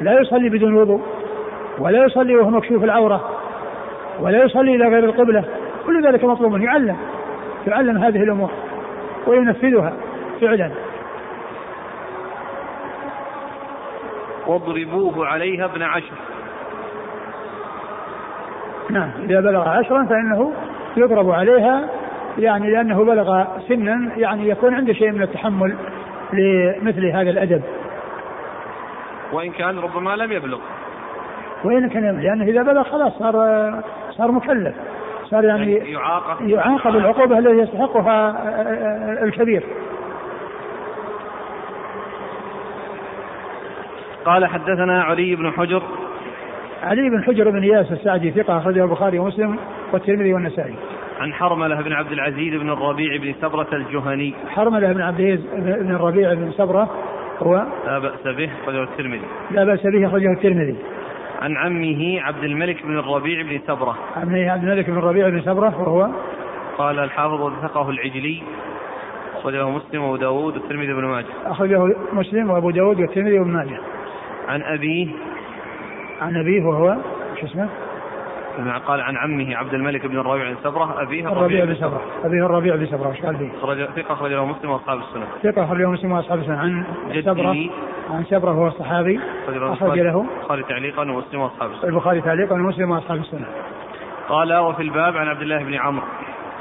لا 0.00 0.20
يصلي 0.20 0.48
بدون 0.48 0.74
وضوء 0.74 1.00
ولا 1.78 2.04
يصلي 2.04 2.36
وهو 2.36 2.50
مكشوف 2.50 2.84
العورة 2.84 3.30
ولا 4.20 4.44
يصلي 4.44 4.74
إلى 4.74 4.88
غير 4.88 5.04
القبلة 5.04 5.44
كل 5.86 6.06
ذلك 6.06 6.24
مطلوب 6.24 6.60
يعلم 6.60 6.96
يعلم 7.66 7.98
هذه 7.98 8.22
الأمور 8.22 8.50
وينفذها 9.26 9.92
فعلا. 10.40 10.70
واضربوه 14.48 15.26
عليها 15.26 15.64
ابن 15.64 15.82
عشر. 15.82 16.14
نعم 18.90 19.10
إذا 19.24 19.40
بلغ 19.40 19.68
عشرا 19.68 20.04
فإنه 20.04 20.52
يضرب 20.96 21.30
عليها 21.30 21.88
يعني 22.38 22.70
لأنه 22.70 23.04
بلغ 23.04 23.44
سنا 23.68 24.10
يعني 24.16 24.48
يكون 24.48 24.74
عنده 24.74 24.92
شيء 24.92 25.12
من 25.12 25.22
التحمل 25.22 25.76
لمثل 26.32 27.06
هذا 27.06 27.30
الأدب. 27.30 27.62
وإن 29.32 29.50
كان 29.50 29.78
ربما 29.78 30.16
لم 30.16 30.32
يبلغ. 30.32 30.58
وإن 31.64 31.88
كان 31.88 32.20
لأنه 32.20 32.44
إذا 32.44 32.62
بلغ 32.62 32.82
خلاص 32.82 33.12
صار 33.18 33.32
صار 34.10 34.32
مكلف. 34.32 34.74
صار 35.24 35.44
يعني 35.44 35.74
يعاقب. 35.74 36.48
يعاقب 36.48 36.96
العقوبة 36.96 37.38
التي 37.38 37.50
يستحقها 37.50 38.36
الكبير. 39.24 39.62
قال 44.24 44.46
حدثنا 44.46 45.02
علي 45.02 45.36
بن 45.36 45.50
حجر 45.50 45.82
علي 46.82 47.10
بن 47.10 47.24
حجر 47.24 47.50
بن 47.50 47.62
اياس 47.62 47.92
السعدي 47.92 48.30
ثقة 48.30 48.58
أخرجه 48.58 48.84
البخاري 48.84 49.18
ومسلم 49.18 49.58
والترمذي 49.92 50.34
والنسائي. 50.34 50.74
عن 51.20 51.32
حرملة 51.32 51.82
بن 51.82 51.92
عبد 51.92 52.12
العزيز 52.12 52.60
بن 52.60 52.70
الربيع 52.70 53.16
بن 53.16 53.34
سبرة 53.40 53.68
الجهني. 53.72 54.34
حرملة 54.48 54.92
بن 54.92 55.00
عبد 55.00 55.20
العزيز 55.20 55.40
بن 55.56 55.94
الربيع 55.94 56.34
بن 56.34 56.52
سبرة 56.52 56.90
هو 57.42 57.66
لا 57.86 57.98
بأس 57.98 58.36
به 58.36 58.50
أخرجه 58.62 58.82
الترمذي. 58.82 59.24
لا 59.50 59.64
بأس 59.64 59.86
به 59.86 60.06
أخرجه 60.06 60.32
الترمذي. 60.32 60.76
عن 61.42 61.56
عمه 61.56 62.20
عبد 62.20 62.44
الملك 62.44 62.86
بن 62.86 62.98
الربيع 62.98 63.42
بن 63.42 63.60
سبرة. 63.66 63.98
عمه 64.16 64.50
عبد 64.50 64.64
الملك 64.64 64.90
بن 64.90 64.98
الربيع 64.98 65.28
بن 65.28 65.40
سبرة 65.40 65.80
وهو 65.80 66.08
قال 66.78 66.98
الحافظ 66.98 67.40
وثقه 67.40 67.90
العجلي 67.90 68.42
أخرجه 69.36 69.68
مسلم 69.68 70.02
وأبو 70.02 70.16
داود 70.16 70.56
والترمذي 70.56 70.92
بن 70.92 71.04
ماجه. 71.04 71.26
أخرجه 71.46 71.96
مسلم 72.12 72.50
وأبو 72.50 72.70
داود 72.70 73.00
والترمذي 73.00 73.38
وابن 73.38 73.50
ماجه. 73.50 73.80
عن 74.48 74.62
أبيه 74.62 75.08
عن 76.20 76.36
أبيه 76.36 76.64
وهو 76.64 76.96
شو 77.40 77.46
اسمه؟ 77.46 77.68
قال 78.86 79.00
عن 79.00 79.16
عمه 79.16 79.56
عبد 79.56 79.74
الملك 79.74 80.06
بن 80.06 80.18
الربيع 80.18 80.50
بن 80.50 80.56
سبرة 80.64 81.02
أبيه 81.02 81.32
الربيع 81.32 81.64
بن 81.64 81.74
سبرة. 81.74 82.00
أبيه 82.24 82.46
الربيع 82.46 82.76
بن 82.76 82.86
سبرة 82.86 83.10
إيش 83.10 83.22
قال 83.22 83.36
فيه؟ 83.36 83.48
ثقة 84.02 84.12
أخرج 84.12 84.32
له 84.32 84.46
مسلم 84.46 84.70
وأصحاب 84.70 84.98
السنة. 84.98 85.26
ثقة 85.42 85.64
أخرج 85.64 85.80
له 85.80 85.90
مسلم 85.90 86.12
وأصحاب 86.12 86.38
السنة. 86.38 86.58
عن 86.58 86.84
سبرة 87.22 87.56
عن 88.10 88.24
سبرة 88.24 88.50
هو 88.50 88.66
الصحابي. 88.66 89.20
أخرج 89.48 89.98
له 89.98 90.26
البخاري 90.40 90.62
تعليقا 90.62 91.02
ومسلم 91.02 91.40
وأصحاب 91.40 91.70
السنة. 91.70 91.90
البخاري 91.90 92.20
تعليقا 92.20 92.54
ومسلم 92.54 92.90
وأصحاب 92.90 93.18
السنة. 93.18 93.46
قال 94.28 94.56
وفي 94.56 94.82
الباب 94.82 95.16
عن 95.16 95.28
عبد 95.28 95.42
الله 95.42 95.64
بن 95.64 95.74
عمرو. 95.74 96.04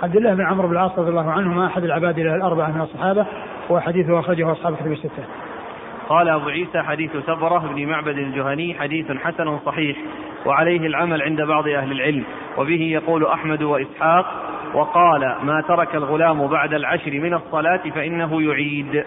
عبد 0.04 0.15
الله 0.15 0.34
بن 0.34 0.45
عمرو 0.45 0.67
بن 0.67 0.73
العاص 0.73 1.00
رضي 1.00 1.10
الله 1.10 1.32
عنهما 1.32 1.65
أحد 1.65 1.84
العباد 1.84 2.19
الأربعة 2.19 2.71
من 2.71 2.82
الصحابة 2.82 3.26
وحديثه 3.69 4.19
أخرجه 4.19 4.52
أصحاب 4.52 4.76
كتب 4.76 4.91
الستة. 4.91 5.23
قال 6.10 6.30
أبو 6.30 6.50
عيسى 6.50 6.82
حديث 6.82 7.12
سبرة 7.26 7.60
بن 7.76 7.86
معبد 7.86 8.17
الجهني 8.17 8.76
حديث 8.80 9.12
حسن 9.12 9.60
صحيح 9.65 9.98
وعليه 10.46 10.88
العمل 10.88 11.22
عند 11.22 11.41
بعض 11.41 11.67
أهل 11.67 11.91
العلم 11.91 12.24
وبه 12.58 12.82
يقول 12.82 13.26
أحمد 13.26 13.63
وإسحاق 13.63 14.26
وقال 14.74 15.36
ما 15.43 15.62
ترك 15.67 15.96
الغلام 15.96 16.48
بعد 16.48 16.74
العشر 16.74 17.12
من 17.12 17.34
الصلاة 17.34 17.82
فإنه 17.96 18.41
يعيد. 18.41 19.04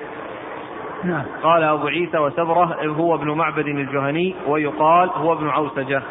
نعم. 1.05 1.25
قال 1.43 1.63
أبو 1.63 1.87
عيسى 1.87 2.19
وسبرة 2.19 2.77
هو 2.85 3.15
ابن 3.15 3.31
معبد 3.31 3.67
الجهني. 3.67 4.35
ويقال 4.47 5.11
هو 5.11 5.33
ابن 5.33 5.49
عوسجة. 5.49 6.03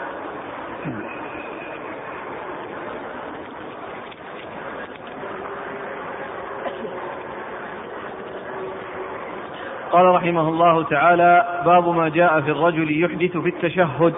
قال 9.91 10.06
رحمه 10.06 10.49
الله 10.49 10.84
تعالى 10.84 11.62
باب 11.65 11.88
ما 11.88 12.10
جاء 12.10 12.41
في 12.41 12.52
الرجل 12.52 13.04
يحدث 13.04 13.38
في 13.38 13.49
التشهد. 13.49 14.13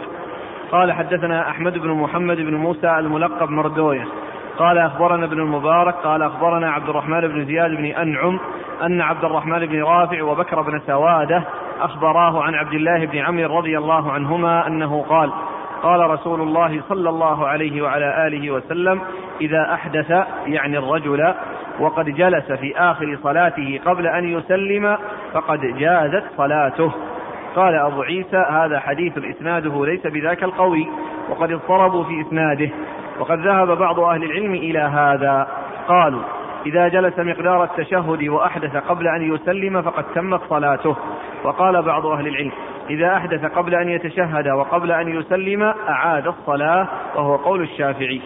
قال 0.72 0.92
حدثنا 0.92 1.50
أحمد 1.50 1.78
بن 1.78 1.90
محمد 1.90 2.38
بن 2.38 2.54
موسى 2.54 3.00
الملقب 3.00 3.50
مردوية. 3.50 4.08
قال 4.58 4.78
أخبرنا 4.78 5.26
ابن 5.26 5.40
المبارك 5.40 5.96
قال 5.96 6.22
أخبرنا 6.22 6.72
عبد 6.72 6.90
الرحمن 6.90 7.22
بن 7.22 7.46
زياد 7.46 7.72
بن 7.72 7.86
أنعم 7.86 8.40
أن 8.84 9.02
عبد 9.02 9.24
الرحمن 9.24 9.66
بن 9.66 9.84
رافع 9.84 10.24
وبكر 10.24 10.62
بن 10.62 10.82
سوادة 10.88 11.44
أخبراه 11.82 12.44
عن 12.44 12.56
عبد 12.56 12.74
الله 12.74 13.06
بن 13.06 13.18
عمرو 13.18 13.58
رضي 13.58 13.78
الله 13.78 14.12
عنهما 14.12 14.68
أنه 14.68 15.06
قال 15.10 15.32
قال 15.84 16.10
رسول 16.10 16.42
الله 16.42 16.82
صلى 16.90 17.10
الله 17.10 17.48
عليه 17.48 17.82
وعلى 17.82 18.28
آله 18.28 18.52
وسلم 18.52 19.02
إذا 19.42 19.74
أحدث 19.74 20.10
يعني 20.46 20.78
الرجل 20.78 21.34
وقد 21.80 22.06
جلس 22.06 22.52
في 22.52 22.78
آخر 22.78 23.18
صلاته 23.24 23.80
قبل 23.86 24.08
أن 24.08 24.38
يسلم 24.38 24.98
فقد 25.34 25.60
جازت 25.60 26.24
صلاته. 26.38 26.92
قال 27.56 27.76
أبو 27.76 28.02
عيسى 28.02 28.46
هذا 28.50 28.80
حديث 28.80 29.18
إسناده 29.18 29.86
ليس 29.86 30.08
بذاك 30.08 30.44
القوي 30.44 30.88
وقد 31.30 31.52
اضطربوا 31.52 32.04
في 32.04 32.22
إسناده 32.22 32.70
وقد 33.20 33.40
ذهب 33.40 33.78
بعض 33.78 34.00
أهل 34.00 34.24
العلم 34.24 34.54
إلى 34.54 34.80
هذا. 34.80 35.48
قالوا 35.88 36.22
إذا 36.66 36.88
جلس 36.88 37.20
مقدار 37.20 37.64
التشهد 37.64 38.28
وأحدث 38.28 38.76
قبل 38.76 39.08
أن 39.08 39.36
يسلم 39.36 39.82
فقد 39.82 40.04
تمت 40.16 40.42
صلاته. 40.50 40.96
وقال 41.44 41.82
بعض 41.82 42.06
أهل 42.06 42.28
العلم 42.28 42.52
إذا 42.92 43.16
أحدث 43.18 43.46
قبل 43.46 43.76
أن 43.76 43.90
يتشهد 43.90 44.48
وقبل 44.48 44.92
أن 44.92 45.08
يسلم 45.08 45.64
أعاد 45.90 46.28
الصلاة 46.28 46.88
وهو 47.16 47.36
قول 47.36 47.62
الشافعي. 47.62 48.22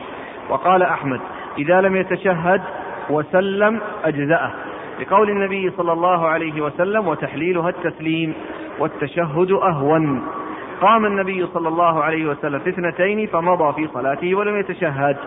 وقال 0.49 0.83
أحمد 0.83 1.19
إذا 1.57 1.81
لم 1.81 1.95
يتشهد 1.95 2.61
وسلم 3.09 3.81
أجزأه. 4.05 4.51
لقول 4.99 5.29
النبي 5.29 5.69
صلى 5.69 5.93
الله 5.93 6.27
عليه 6.27 6.61
وسلم 6.61 7.07
وتحليلها 7.07 7.69
التسليم 7.69 8.33
والتشهد 8.79 9.51
أهون. 9.51 10.23
قام 10.81 11.05
النبي 11.05 11.47
صلى 11.53 11.67
الله 11.67 12.03
عليه 12.03 12.25
وسلم 12.25 12.59
في 12.59 12.69
اثنتين 12.69 13.27
فمضى 13.27 13.73
في 13.73 13.93
صلاته 13.93 14.35
ولم 14.35 14.59
يتشهد. 14.59 15.17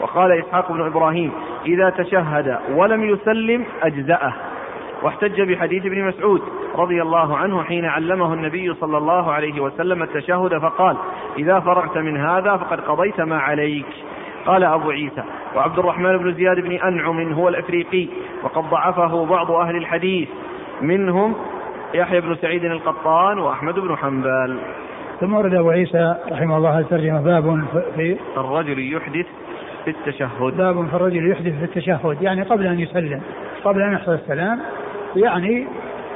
وقال 0.00 0.32
إسحاق 0.32 0.72
بن 0.72 0.86
إبراهيم 0.86 1.32
إذا 1.66 1.90
تشهد 1.90 2.58
ولم 2.74 3.04
يسلم 3.04 3.64
أجزأه. 3.82 4.32
واحتج 5.02 5.40
بحديث 5.40 5.86
ابن 5.86 6.04
مسعود 6.04 6.42
رضي 6.76 7.02
الله 7.02 7.36
عنه 7.36 7.62
حين 7.62 7.84
علمه 7.84 8.34
النبي 8.34 8.74
صلى 8.74 8.98
الله 8.98 9.32
عليه 9.32 9.60
وسلم 9.60 10.02
التشهد 10.02 10.58
فقال 10.58 10.96
إذا 11.38 11.60
فرغت 11.60 11.98
من 11.98 12.16
هذا 12.16 12.56
فقد 12.56 12.80
قضيت 12.80 13.20
ما 13.20 13.38
عليك. 13.38 13.86
قال 14.46 14.64
أبو 14.64 14.90
عيسى 14.90 15.22
وعبد 15.56 15.78
الرحمن 15.78 16.18
بن 16.18 16.34
زياد 16.34 16.60
بن 16.60 16.72
أنعم 16.72 17.32
هو 17.32 17.48
الأفريقي 17.48 18.08
وقد 18.42 18.70
ضعفه 18.70 19.26
بعض 19.26 19.50
أهل 19.50 19.76
الحديث 19.76 20.28
منهم 20.82 21.34
يحيى 21.94 22.20
بن 22.20 22.36
سعيد 22.36 22.64
القطان 22.64 23.38
وأحمد 23.38 23.74
بن 23.74 23.96
حنبل. 23.96 24.58
ثم 25.20 25.34
ورد 25.34 25.54
أبو 25.54 25.70
عيسى 25.70 26.14
رحمه 26.32 26.56
الله 26.56 26.78
الترجمة 26.78 27.20
باب 27.20 27.64
في 27.96 28.16
الرجل 28.36 28.94
يحدث 28.94 29.26
في 29.84 29.90
التشهد. 29.90 30.56
باب 30.56 30.86
في 30.86 30.94
الرجل 30.96 31.30
يحدث 31.30 31.58
في 31.58 31.64
التشهد 31.64 32.22
يعني 32.22 32.42
قبل 32.42 32.66
أن 32.66 32.80
يسلم 32.80 33.20
قبل 33.64 33.82
أن 33.82 33.92
يحصل 33.92 34.12
السلام 34.12 34.60
يعني 35.18 35.66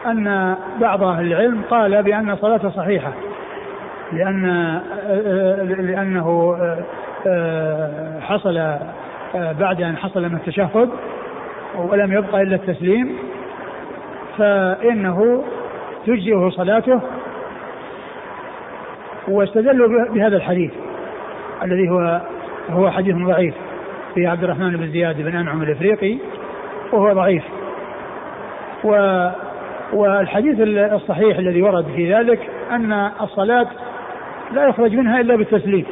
أن 0.06 0.56
بعض 0.80 1.02
أهل 1.02 1.26
العلم 1.32 1.62
قال 1.70 2.02
بأن 2.02 2.36
صلاته 2.36 2.70
صحيحة 2.70 3.12
لأن 4.12 4.80
لأنه 5.78 6.56
حصل 8.20 8.76
بعد 9.34 9.82
أن 9.82 9.96
حصل 9.96 10.28
من 10.28 10.34
التشهد 10.34 10.88
ولم 11.78 12.12
يبقى 12.12 12.42
إلا 12.42 12.54
التسليم 12.54 13.16
فإنه 14.38 15.44
تجزئه 16.06 16.50
صلاته 16.50 17.00
واستدلوا 19.28 20.08
بهذا 20.08 20.36
الحديث 20.36 20.72
الذي 21.62 21.90
هو 21.90 22.20
هو 22.70 22.90
حديث 22.90 23.16
ضعيف 23.16 23.54
في 24.14 24.26
عبد 24.26 24.44
الرحمن 24.44 24.76
بن 24.76 24.90
زياد 24.90 25.22
بن 25.22 25.36
أنعم 25.36 25.62
الإفريقي 25.62 26.18
وهو 26.92 27.12
ضعيف. 27.12 27.42
و 28.84 29.28
والحديث 29.92 30.56
الصحيح 30.92 31.38
الذي 31.38 31.62
ورد 31.62 31.84
في 31.96 32.14
ذلك 32.14 32.50
أن 32.70 33.10
الصلاة 33.20 33.66
لا 34.52 34.68
يخرج 34.68 34.94
منها 34.94 35.20
إلا 35.20 35.36
بالتسليم. 35.36 35.84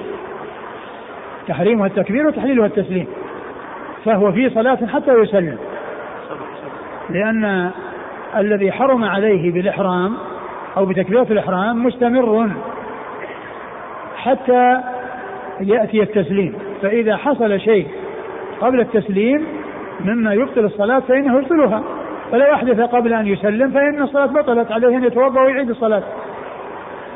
تحريمها 1.48 1.86
التكبير 1.86 2.26
وتحليلها 2.26 2.66
التسليم. 2.66 3.06
فهو 4.04 4.32
في 4.32 4.50
صلاة 4.50 4.78
حتى 4.86 5.14
يسلم. 5.14 5.58
لأن 7.10 7.70
الذي 8.36 8.72
حرم 8.72 9.04
عليه 9.04 9.52
بالإحرام 9.52 10.16
أو 10.76 10.86
بتكبيرة 10.86 11.26
الإحرام 11.30 11.84
مستمر 11.84 12.50
حتى 14.16 14.80
يأتي 15.60 16.02
التسليم. 16.02 16.54
فإذا 16.82 17.16
حصل 17.16 17.60
شيء 17.60 17.86
قبل 18.60 18.80
التسليم 18.80 19.46
مما 20.04 20.34
يبطل 20.34 20.64
الصلاة 20.64 20.98
فإنه 20.98 21.38
يبطلها. 21.38 21.82
فلو 22.32 22.54
أحدث 22.54 22.80
قبل 22.80 23.12
أن 23.12 23.26
يسلم 23.26 23.70
فإن 23.70 24.02
الصلاة 24.02 24.26
بطلت 24.26 24.72
عليه 24.72 24.96
أن 24.96 25.04
يتوضأ 25.04 25.40
ويعيد 25.40 25.70
الصلاة. 25.70 26.02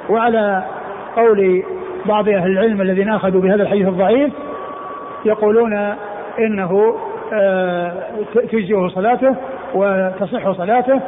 وعلى 0.08 0.64
قول 1.16 1.62
بعض 2.06 2.28
أهل 2.28 2.50
العلم 2.50 2.80
الذين 2.80 3.08
أخذوا 3.08 3.40
بهذا 3.40 3.62
الحديث 3.62 3.88
الضعيف 3.88 4.32
يقولون 5.24 5.72
إنه 6.38 6.96
آه، 7.32 7.92
تجزئه 8.34 8.88
صلاته 8.88 9.36
وتصح 9.74 10.52
صلاته 10.52 11.00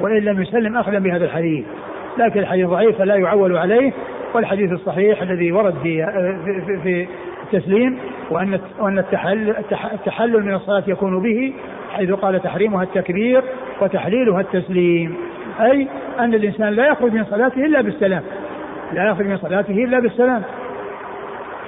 وإن 0.00 0.18
لم 0.18 0.42
يسلم 0.42 0.76
أخذا 0.76 0.98
بهذا 0.98 1.24
الحديث. 1.24 1.64
لكن 2.18 2.40
الحديث 2.40 2.66
ضعيف 2.66 2.98
فلا 2.98 3.14
يعول 3.14 3.56
عليه 3.56 3.92
والحديث 4.34 4.72
الصحيح 4.72 5.22
الذي 5.22 5.52
ورد 5.52 5.74
في 5.82 6.06
في, 6.44 6.78
في 6.82 7.08
التسليم 7.42 7.98
وأن 8.30 8.60
وأن 8.80 8.98
التحلل, 8.98 9.56
التحلل 9.92 10.44
من 10.44 10.54
الصلاة 10.54 10.82
يكون 10.86 11.22
به 11.22 11.52
حيث 11.92 12.10
قال 12.10 12.42
تحريمها 12.42 12.82
التكبير 12.82 13.42
وتحليلها 13.80 14.40
التسليم. 14.40 15.16
أي 15.60 15.88
أن 16.20 16.34
الإنسان 16.34 16.68
لا 16.68 16.86
يخرج 16.86 17.12
من 17.12 17.24
صلاته 17.24 17.64
إلا 17.64 17.80
بالسلام. 17.80 18.22
لا 18.92 19.08
يخرج 19.08 19.26
من 19.26 19.38
صلاته 19.38 19.84
إلا 19.84 20.00
بالسلام. 20.00 20.42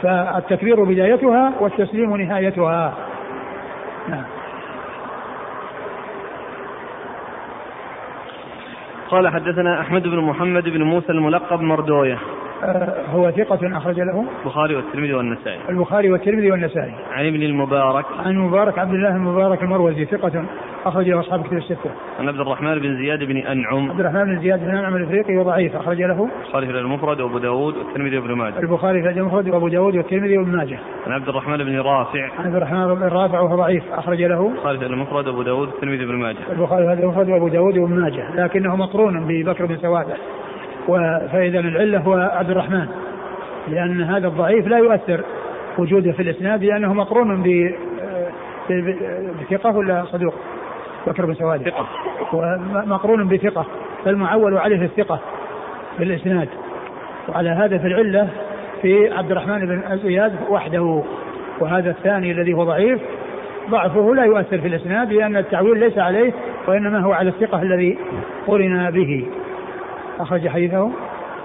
فالتكبير 0.02 0.84
بدايتها 0.84 1.52
والتسليم 1.60 2.16
نهايتها. 2.16 2.94
نعم. 4.08 4.24
قال 9.08 9.28
حدثنا 9.28 9.80
أحمد 9.80 10.02
بن 10.02 10.18
محمد 10.18 10.64
بن 10.64 10.82
موسى 10.82 11.12
الملقب 11.12 11.60
مردوية. 11.60 12.18
هو 13.14 13.30
ثقة 13.30 13.76
أخرج 13.76 14.00
له 14.00 14.24
البخاري 14.44 14.76
والترمذي 14.76 15.14
والنسائي. 15.14 15.58
البخاري 15.68 16.10
والترمذي 16.10 16.50
والنسائي. 16.50 16.94
عن 17.12 17.26
ابن 17.26 17.42
المبارك. 17.42 18.04
عن 18.18 18.30
المبارك 18.30 18.78
عبد 18.78 18.94
الله 18.94 19.16
المبارك 19.16 19.62
المروزي 19.62 20.04
ثقة 20.04 20.44
أخرج 20.84 21.08
له 21.08 21.20
أصحاب 21.20 21.42
كتب 21.42 21.56
الستة. 21.56 21.90
عن 22.20 22.28
عبد 22.28 22.40
الرحمن 22.40 22.78
بن 22.78 22.96
زياد 22.96 23.24
بن 23.24 23.36
أنعم. 23.36 23.90
عبد 23.90 24.00
الرحمن 24.00 24.24
بن 24.24 24.40
زياد 24.40 24.60
بن 24.60 24.70
أنعم 24.70 24.96
الإفريقي 24.96 25.36
وضعيف 25.36 25.76
أخرج 25.76 26.02
له. 26.02 26.28
البخاري 26.44 26.66
في 26.66 26.72
المفرد 26.72 27.20
وأبو 27.20 27.38
داود 27.38 27.76
والترمذي 27.76 28.18
وابن 28.18 28.32
ماجه. 28.32 28.58
البخاري 28.58 29.02
في 29.02 29.08
المفرد 29.08 29.48
وأبو 29.48 29.68
داود 29.68 29.96
والترمذي 29.96 30.38
وابن 30.38 30.56
ماجه. 30.56 30.78
عن 31.06 31.12
عبد 31.12 31.28
الرحمن 31.28 31.56
بن 31.56 31.80
رافع. 31.80 32.28
عن 32.38 32.44
عبد 32.44 32.56
الرحمن 32.56 32.94
بن 32.94 33.02
رافع 33.02 33.40
وهو 33.40 33.56
ضعيف 33.56 33.82
أخرج 33.92 34.22
له. 34.22 34.48
البخاري 34.48 34.78
في 34.78 34.86
المفرد 34.86 35.28
وأبو 35.28 35.42
داود 35.42 35.68
والترمذي 35.68 36.04
وابن 36.04 36.14
ماجه. 36.14 36.38
البخاري 36.52 36.96
في 36.96 37.02
المفرد 37.02 37.28
وأبو 37.28 37.48
داود 37.48 37.78
وابن 37.78 38.00
ماجه 38.00 38.44
لكنه 38.44 38.76
مقرون 38.76 39.26
ببكر 39.28 39.66
بن 39.66 39.76
سوادة. 39.76 40.14
فإذا 41.32 41.60
العلة 41.60 41.98
هو 41.98 42.12
عبد 42.14 42.50
الرحمن. 42.50 42.86
لأن 43.68 44.02
هذا 44.02 44.28
الضعيف 44.28 44.66
لا 44.66 44.78
يؤثر 44.78 45.20
وجوده 45.78 46.12
في 46.12 46.22
الإسناد 46.22 46.64
لأنه 46.64 46.94
مقرون 46.94 47.42
بثقة 49.40 49.76
ولا 49.76 50.04
صدوق؟ 50.04 50.34
بكر 51.06 51.26
بن 51.26 51.34
سواد. 51.34 51.62
ثقة. 51.62 51.86
ومقرون 52.32 53.28
بثقة. 53.28 53.66
فالمعول 54.04 54.58
عليه 54.58 54.84
الثقة 54.84 55.20
في 55.96 56.04
الإسناد 56.04 56.48
وعلى 57.28 57.50
هذا 57.50 57.78
في 57.78 57.86
العلة 57.86 58.28
في 58.82 59.12
عبد 59.12 59.30
الرحمن 59.30 59.66
بن 59.66 59.96
زياد 59.96 60.32
وحده. 60.50 61.02
وهذا 61.60 61.90
الثاني 61.90 62.30
الذي 62.30 62.52
هو 62.52 62.64
ضعيف 62.64 63.00
ضعفه 63.70 64.14
لا 64.14 64.24
يؤثر 64.24 64.58
في 64.58 64.68
الإسناد 64.68 65.12
لأن 65.12 65.36
التعويل 65.36 65.78
ليس 65.78 65.98
عليه 65.98 66.32
وإنما 66.68 67.00
هو 67.00 67.12
على 67.12 67.28
الثقة 67.28 67.62
الذي 67.62 67.98
قرن 68.46 68.90
به. 68.90 69.26
أخرج 70.20 70.48
حديثه. 70.48 70.90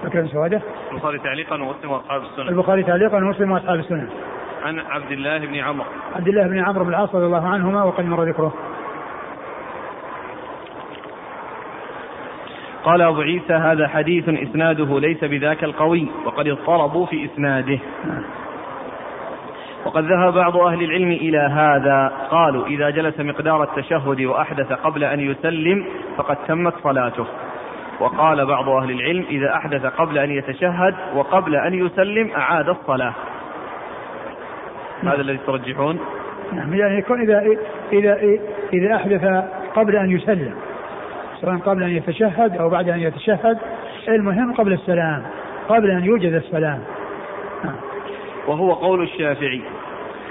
بكر 0.04 0.20
بن 0.20 0.28
سوادة. 0.28 0.62
البخاري 0.92 1.18
تعليقا 1.18 1.62
ومسلم 1.62 1.90
وأصحاب 1.90 2.22
السنن 2.22 2.48
البخاري 2.48 2.82
تعليقا 2.82 3.16
ومسلم 3.16 3.52
وأصحاب 3.52 3.78
السنن 3.78 4.08
عن 4.64 4.78
عبد 4.78 5.10
الله 5.12 5.38
بن 5.38 5.56
عمرو. 5.56 5.86
عبد 6.16 6.28
الله 6.28 6.48
بن 6.48 6.58
عمرو 6.58 6.84
بن 6.84 6.90
العاص 6.90 7.14
رضي 7.14 7.26
الله 7.26 7.48
عنهما 7.48 7.82
وقد 7.82 8.04
مر 8.04 8.24
ذكره. 8.24 8.54
قال 12.84 13.02
أبو 13.02 13.20
عيسى 13.20 13.52
هذا 13.52 13.88
حديث 13.88 14.28
إسناده 14.28 15.00
ليس 15.00 15.24
بذاك 15.24 15.64
القوي 15.64 16.06
وقد 16.24 16.48
اضطربوا 16.48 17.06
في 17.06 17.24
إسناده. 17.24 17.78
وقد 19.84 20.04
ذهب 20.04 20.34
بعض 20.34 20.56
أهل 20.56 20.82
العلم 20.82 21.10
إلى 21.10 21.38
هذا. 21.38 22.12
قالوا 22.30 22.66
إذا 22.66 22.90
جلس 22.90 23.20
مقدار 23.20 23.62
التشهد 23.62 24.20
وأحدث 24.20 24.72
قبل 24.72 25.04
أن 25.04 25.20
يسلم 25.20 25.84
فقد 26.16 26.36
تمت 26.48 26.74
صلاته. 26.82 27.26
وقال 28.00 28.46
بعض 28.46 28.68
أهل 28.68 28.90
العلم 28.90 29.24
إذا 29.30 29.54
أحدث 29.54 29.86
قبل 29.86 30.18
أن 30.18 30.30
يتشهد 30.30 30.94
وقبل 31.14 31.56
أن 31.56 31.74
يسلم 31.74 32.30
أعاد 32.36 32.68
الصلاة. 32.68 33.14
هذا 35.02 35.20
الذي 35.20 35.38
ترجحون؟ 35.46 35.98
نعم 36.52 36.74
يعني 36.74 36.98
يكون 36.98 37.20
إذا 37.20 37.56
إذا 37.92 38.18
إذا 38.72 38.94
أحدث 38.94 39.44
قبل 39.74 39.96
أن 39.96 40.10
يسلم 40.10 40.54
سواء 41.40 41.56
قبل 41.56 41.82
أن 41.82 41.90
يتشهد 41.90 42.56
أو 42.56 42.68
بعد 42.68 42.88
أن 42.88 43.00
يتشهد 43.00 43.58
المهم 44.08 44.52
قبل 44.52 44.72
السلام 44.72 45.22
قبل 45.68 45.90
أن 45.90 46.04
يوجد 46.04 46.32
السلام. 46.32 46.80
نعم. 47.64 47.76
وهو 48.46 48.72
قول 48.72 49.02
الشافعي. 49.02 49.62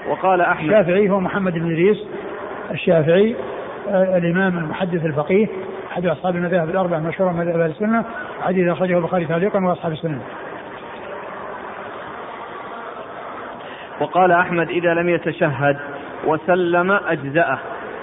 وقال 0.09 0.41
أحمد 0.41 0.69
الشافعي 0.69 1.09
هو 1.09 1.19
محمد 1.19 1.53
بن 1.53 1.71
إدريس 1.71 1.97
الشافعي 2.71 3.35
آه، 3.89 4.17
الإمام 4.17 4.57
المحدث 4.57 5.05
الفقيه 5.05 5.47
أحد 5.91 6.05
أصحاب 6.05 6.35
المذاهب 6.35 6.69
الأربع 6.69 6.99
مشهورا 6.99 7.31
مذهب 7.31 7.59
أهل 7.59 7.69
السنة 7.71 8.05
حديث 8.41 8.67
أخرجه 8.67 8.97
البخاري 8.97 9.25
تعليقا 9.25 9.65
وأصحاب 9.65 9.91
السنة. 9.91 10.21
وقال 13.99 14.31
أحمد 14.31 14.69
إذا 14.69 14.93
لم 14.93 15.09
يتشهد 15.09 15.77
وسلم 16.25 16.91
أجزأه 16.91 17.59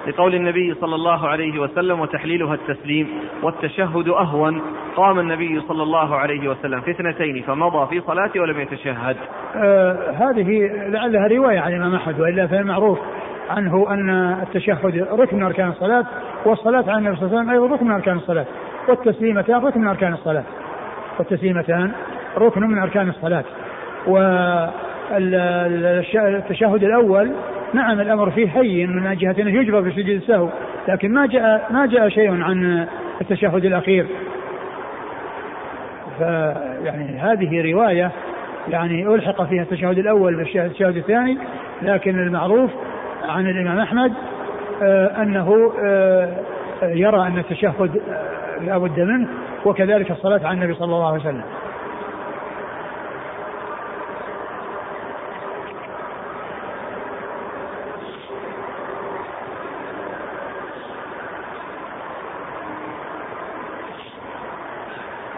لقول 0.07 0.35
النبي 0.35 0.75
صلى 0.75 0.95
الله 0.95 1.29
عليه 1.29 1.59
وسلم 1.59 2.01
وتحليلها 2.01 2.55
التسليم 2.55 3.09
والتشهد 3.43 4.09
أهون 4.09 4.63
قام 4.97 5.19
النبي 5.19 5.61
صلى 5.69 5.83
الله 5.83 6.17
عليه 6.17 6.49
وسلم 6.49 6.81
في 6.81 6.91
اثنتين 6.91 7.43
فمضى 7.43 7.87
في 7.87 8.07
صلاته 8.07 8.41
ولم 8.41 8.61
يتشهد. 8.61 9.17
آه 9.57 10.11
هذه 10.11 10.71
لعلها 10.89 11.29
رواية 11.29 11.61
عن 11.61 11.73
الإمام 11.73 11.95
أحمد 11.95 12.21
وإلا 12.21 12.47
فالمعروف 12.47 12.99
عنه 13.51 13.87
أن 13.91 14.11
التشهد 14.43 15.07
ركن 15.13 15.37
من 15.37 15.43
أركان 15.43 15.69
الصلاة 15.69 16.05
والصلاة 16.45 16.85
على 16.89 16.99
النبي 16.99 17.17
صلى 17.17 17.27
الله 17.27 17.39
عليه 17.39 17.49
وسلم 17.49 17.51
أيضا 17.51 17.75
ركن 17.75 17.87
من 17.87 17.93
أركان 17.93 18.17
الصلاة 18.17 18.47
والتسليمتان 18.89 19.65
ركن 19.65 19.81
من 19.81 19.89
أركان 19.89 20.13
الصلاة. 20.13 20.45
والتسليمتان 21.19 21.93
ركن 22.39 22.63
من 22.63 22.79
أركان 22.79 23.09
الصلاة. 23.09 23.45
والتشهد 25.17 26.85
الأول 26.85 27.33
نعم 27.73 28.01
الأمر 28.01 28.31
فيه 28.31 28.49
هين 28.49 28.91
من 28.91 29.17
جهه 29.17 29.35
أنه 29.39 29.61
يجبر 29.61 29.81
بسجود 29.81 30.09
السهو 30.09 30.49
لكن 30.89 31.13
ما 31.13 31.27
جاء 31.27 31.67
ما 31.71 31.87
جاء 31.87 32.09
شيء 32.09 32.43
عن 32.43 32.87
التشهد 33.21 33.65
الأخير. 33.65 34.07
فيعني 36.19 37.19
هذه 37.19 37.73
رواية 37.73 38.11
يعني 38.69 39.07
ألحق 39.15 39.43
فيها 39.43 39.63
التشهد 39.63 39.99
الأول 39.99 40.37
بالتشهد 40.37 40.97
الثاني 40.97 41.39
لكن 41.83 42.19
المعروف 42.19 42.71
عن 43.29 43.47
الإمام 43.47 43.79
أحمد 43.79 44.13
آه 44.83 45.23
أنه 45.23 45.73
آه 45.85 46.29
يرى 46.83 47.27
أن 47.27 47.39
التشهد 47.39 48.03
لا 48.61 48.79
بد 48.79 49.01
منه 49.01 49.29
وكذلك 49.65 50.11
الصلاة 50.11 50.41
على 50.45 50.53
النبي 50.53 50.75
صلى 50.75 50.85
الله 50.85 51.07
عليه 51.07 51.21
وسلم. 51.21 51.45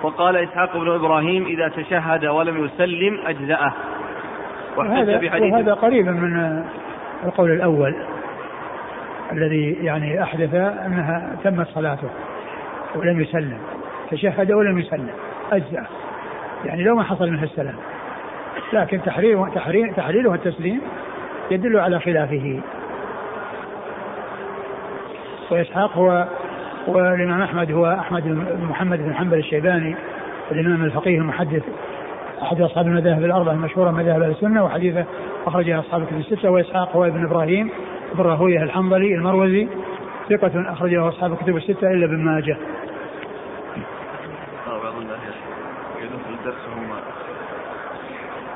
وقال 0.02 0.36
إسحاق 0.36 0.76
بن 0.76 0.94
إبراهيم 0.94 1.46
إذا 1.46 1.68
تشهد 1.68 2.26
ولم 2.26 2.64
يسلم 2.64 3.20
أجزأه. 3.26 3.72
وهذا, 4.76 5.20
وهذا 5.40 5.74
قريبا 5.74 6.10
من 6.10 6.64
القول 7.24 7.50
الأول 7.52 7.94
الذي 9.32 9.72
يعني 9.72 10.22
أحدث 10.22 10.54
أنها 10.54 11.36
تمت 11.44 11.68
صلاته 11.68 12.08
ولم 12.96 13.20
يسلم 13.20 13.58
تشهد 14.10 14.52
ولم 14.52 14.78
يسلم 14.78 15.10
أجزأه 15.52 15.86
يعني 16.64 16.82
لو 16.82 16.96
ما 16.96 17.02
حصل 17.02 17.30
منه 17.30 17.42
السلام. 17.42 17.74
لكن 18.72 19.02
تحرير 19.02 19.48
تحرير 19.48 19.92
تحليله 19.92 20.34
التسليم 20.34 20.80
يدل 21.50 21.78
على 21.78 22.00
خلافه. 22.00 22.60
وإسحاق 25.50 25.96
هو 25.96 26.28
والإمام 26.86 27.42
أحمد 27.42 27.72
هو 27.72 27.86
أحمد 27.86 28.22
بن 28.24 28.64
محمد 28.70 28.98
بن 28.98 29.14
حنبل 29.14 29.38
الشيباني 29.38 29.96
الإمام 30.52 30.84
الفقيه 30.84 31.18
المحدث 31.18 31.62
أحد 32.42 32.60
أصحاب 32.60 32.86
المذاهب 32.86 33.24
الأربعة 33.24 33.52
المشهورة 33.52 33.90
مذاهب 33.90 34.22
السنة 34.22 34.64
وحديثة 34.64 35.04
أخرجه 35.48 35.80
أصحاب 35.80 36.02
الكتب 36.02 36.18
الستة 36.18 36.50
وإسحاق 36.50 36.96
هو 36.96 37.04
ابن 37.04 37.24
إبراهيم 37.24 37.70
بن 38.14 38.22
راهويه 38.22 38.62
الحنظلي 38.62 39.14
المروزي 39.14 39.68
ثقة 40.28 40.72
أخرجه 40.72 41.08
أصحاب 41.08 41.32
الكتب 41.32 41.56
الستة 41.56 41.90
إلا 41.90 42.06
ابن 42.06 42.16
ماجه. 42.24 42.56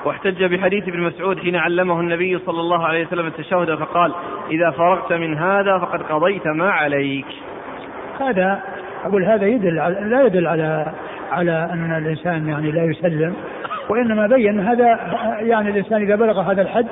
واحتج 0.04 0.44
بحديث 0.44 0.88
ابن 0.88 1.00
مسعود 1.00 1.38
حين 1.38 1.56
علمه 1.56 2.00
النبي 2.00 2.38
صلى 2.38 2.60
الله 2.60 2.86
عليه 2.86 3.06
وسلم 3.06 3.26
التشهد 3.26 3.74
فقال 3.74 4.12
إذا 4.50 4.70
فرغت 4.70 5.12
من 5.12 5.38
هذا 5.38 5.78
فقد 5.78 6.02
قضيت 6.02 6.46
ما 6.46 6.70
عليك. 6.70 7.26
هذا 8.20 8.62
أقول 9.04 9.24
هذا 9.24 9.46
يدل 9.46 9.78
على 9.78 10.00
لا 10.00 10.26
يدل 10.26 10.46
على 10.46 10.92
على 11.32 11.68
أن 11.72 11.96
الإنسان 11.96 12.48
يعني 12.48 12.70
لا 12.70 12.84
يسلم. 12.84 13.34
وإنما 13.88 14.26
بين 14.26 14.60
هذا 14.60 14.98
يعني 15.40 15.70
الإنسان 15.70 16.02
إذا 16.02 16.16
بلغ 16.16 16.40
هذا 16.40 16.62
الحد 16.62 16.86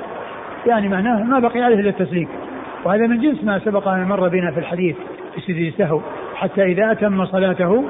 يعني 0.65 0.87
معناه 0.87 1.23
ما 1.23 1.39
بقي 1.39 1.61
عليه 1.61 1.75
إلا 1.75 1.89
التسليم. 1.89 2.27
وهذا 2.83 3.07
من 3.07 3.21
جنس 3.21 3.43
ما 3.43 3.59
سبق 3.59 3.87
أن 3.87 4.03
مر 4.03 4.27
بنا 4.27 4.51
في 4.51 4.59
الحديث 4.59 4.95
في 5.35 5.41
سجود 5.41 5.67
السهو. 5.67 6.01
حتى 6.35 6.63
إذا 6.63 6.91
أتم 6.91 7.25
صلاته 7.25 7.83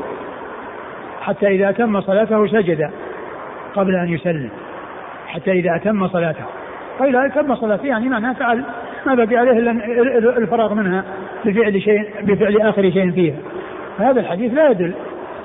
حتى 1.22 1.48
إذا 1.48 1.70
أتم 1.70 2.02
صلاته 2.02 2.48
سجد 2.48 2.90
قبل 3.76 3.96
أن 3.96 4.10
يسلم. 4.10 4.50
حتى 5.28 5.52
إذا 5.52 5.76
أتم 5.76 6.08
صلاته. 6.08 6.46
فإذا 7.00 7.26
أتم 7.26 7.56
صلاته 7.56 7.86
يعني 7.86 8.10
معناه 8.10 8.34
فعل. 8.34 8.64
ما 9.06 9.16
بقي 9.16 9.36
عليه 9.38 9.52
إلا 9.52 9.72
الفراغ 10.38 10.74
منها 10.74 11.04
بفعل 11.46 11.82
شيء 11.82 12.10
بفعل 12.22 12.62
آخر 12.62 12.82
شيء 12.82 13.12
فيها. 13.12 13.36
هذا 14.00 14.20
الحديث 14.20 14.54
لا 14.54 14.70
يدل 14.70 14.94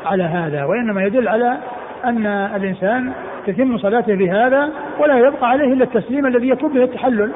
على 0.07 0.23
هذا 0.23 0.65
وإنما 0.65 1.05
يدل 1.05 1.29
على 1.29 1.57
أن 2.05 2.27
الإنسان 2.27 3.13
تتم 3.47 3.79
صلاته 3.79 4.15
بهذا 4.15 4.73
ولا 4.99 5.19
يبقى 5.19 5.49
عليه 5.49 5.73
إلا 5.73 5.85
التسليم 5.85 6.27
الذي 6.27 6.49
يكون 6.49 6.73
به 6.73 6.85
التحلل. 6.85 7.33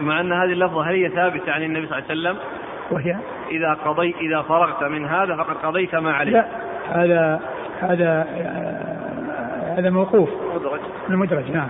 مع 0.00 0.20
أن 0.20 0.32
هذه 0.32 0.52
اللفظة 0.52 0.82
هل 0.82 0.94
هي 0.94 1.08
ثابتة 1.08 1.52
عن 1.52 1.62
النبي 1.62 1.86
صلى 1.86 1.98
الله 1.98 2.10
عليه 2.10 2.20
وسلم؟ 2.20 2.36
وهي؟ 2.90 3.16
إذا 3.50 3.72
قضيت 3.84 4.16
إذا 4.16 4.42
فرغت 4.42 4.84
من 4.84 5.06
هذا 5.06 5.36
فقد 5.36 5.56
قضيت 5.56 5.94
ما 5.94 6.12
عليك. 6.12 6.34
لا 6.34 6.46
هذا 6.88 7.40
هذا 7.80 8.26
هذا 9.78 9.90
موقوف. 9.90 10.28
مدرج 10.54 10.80
المدرج 11.10 11.50
نعم. 11.50 11.68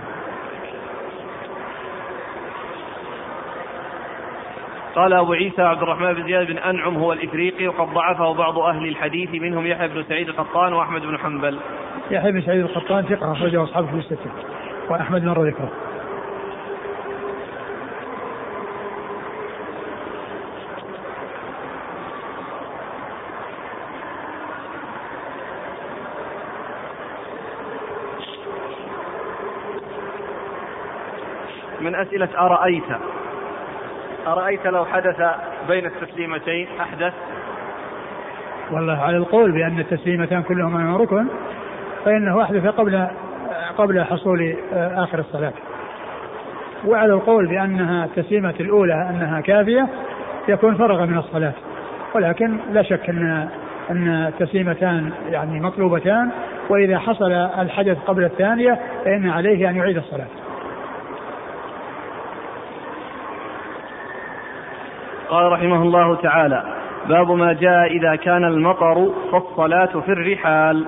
قال 4.97 5.13
أبو 5.13 5.33
عيسى 5.33 5.61
عبد 5.61 5.81
الرحمن 5.81 6.13
بن 6.13 6.23
زياد 6.23 6.47
بن 6.47 6.57
أنعم 6.57 6.97
هو 6.97 7.13
الإفريقي 7.13 7.67
وقد 7.67 7.93
ضعفه 7.93 8.33
بعض 8.33 8.59
أهل 8.59 8.87
الحديث 8.87 9.29
منهم 9.29 9.67
يحيى 9.67 9.87
بن 9.87 10.03
سعيد 10.03 10.29
القطان 10.29 10.73
وأحمد 10.73 11.01
بن 11.01 11.17
حنبل. 11.17 11.59
يحيى 12.11 12.31
بن 12.31 12.41
سعيد 12.41 12.61
القطان 12.61 13.03
ثقة 13.03 13.31
أخرجه 13.31 13.63
أصحابه 13.63 13.87
في 13.87 13.97
الستة 13.97 14.31
وأحمد 14.89 15.23
مر 15.23 15.47
ذكره. 15.47 15.71
من 31.81 31.95
أسئلة 31.95 32.29
أرأيت؟ 32.37 33.16
أرأيت 34.27 34.65
لو 34.67 34.85
حدث 34.85 35.21
بين 35.67 35.85
التسليمتين؟ 35.85 36.67
أحدث. 36.81 37.13
والله 38.71 38.97
على 38.97 39.17
القول 39.17 39.51
بأن 39.51 39.79
التسليمتان 39.79 40.43
كلهما 40.43 40.97
ركن 40.97 41.27
فإنه 42.05 42.41
أحدث 42.41 42.67
قبل 42.67 43.07
قبل 43.77 44.03
حصول 44.03 44.55
آخر 44.73 45.19
الصلاة. 45.19 45.53
وعلى 46.85 47.13
القول 47.13 47.47
بأنها 47.47 48.05
التسليمة 48.05 48.53
الأولى 48.59 49.09
أنها 49.09 49.41
كافية 49.41 49.87
يكون 50.47 50.75
فرغ 50.75 51.05
من 51.05 51.17
الصلاة. 51.17 51.53
ولكن 52.15 52.57
لا 52.71 52.81
شك 52.81 53.09
أن 53.09 53.49
أن 53.91 54.07
التسليمتان 54.07 55.11
يعني 55.29 55.59
مطلوبتان 55.59 56.31
وإذا 56.69 56.99
حصل 56.99 57.31
الحدث 57.31 57.97
قبل 58.07 58.23
الثانية 58.23 58.79
فإن 59.05 59.29
عليه 59.29 59.69
أن 59.69 59.75
يعيد 59.75 59.97
الصلاة. 59.97 60.27
قال 65.29 65.51
رحمه 65.51 65.81
الله 65.81 66.15
تعالى 66.15 66.63
باب 67.09 67.31
ما 67.31 67.53
جاء 67.53 67.87
إذا 67.87 68.15
كان 68.15 68.43
المطر 68.43 69.09
فالصلاة 69.31 69.99
في 70.05 70.11
الرحال. 70.11 70.85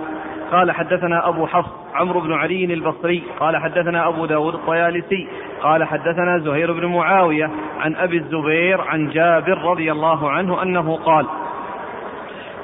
قال 0.51 0.71
حدثنا 0.71 1.27
أبو 1.29 1.47
حفص 1.47 1.71
عمرو 1.95 2.19
بن 2.19 2.33
علي 2.33 2.73
البصري. 2.73 3.23
قال 3.39 3.57
حدثنا 3.57 4.07
أبو 4.07 4.25
داود 4.25 4.53
الطيالسي. 4.53 5.27
قال 5.61 5.83
حدثنا 5.83 6.37
زهير 6.37 6.73
بن 6.73 6.85
معاوية 6.85 7.51
عن 7.79 7.95
أبي 7.95 8.17
الزبير 8.17 8.81
عن 8.81 9.09
جابر 9.09 9.57
رضي 9.57 9.91
الله 9.91 10.31
عنه 10.31 10.63
أنه 10.63 10.95
قال 10.95 11.25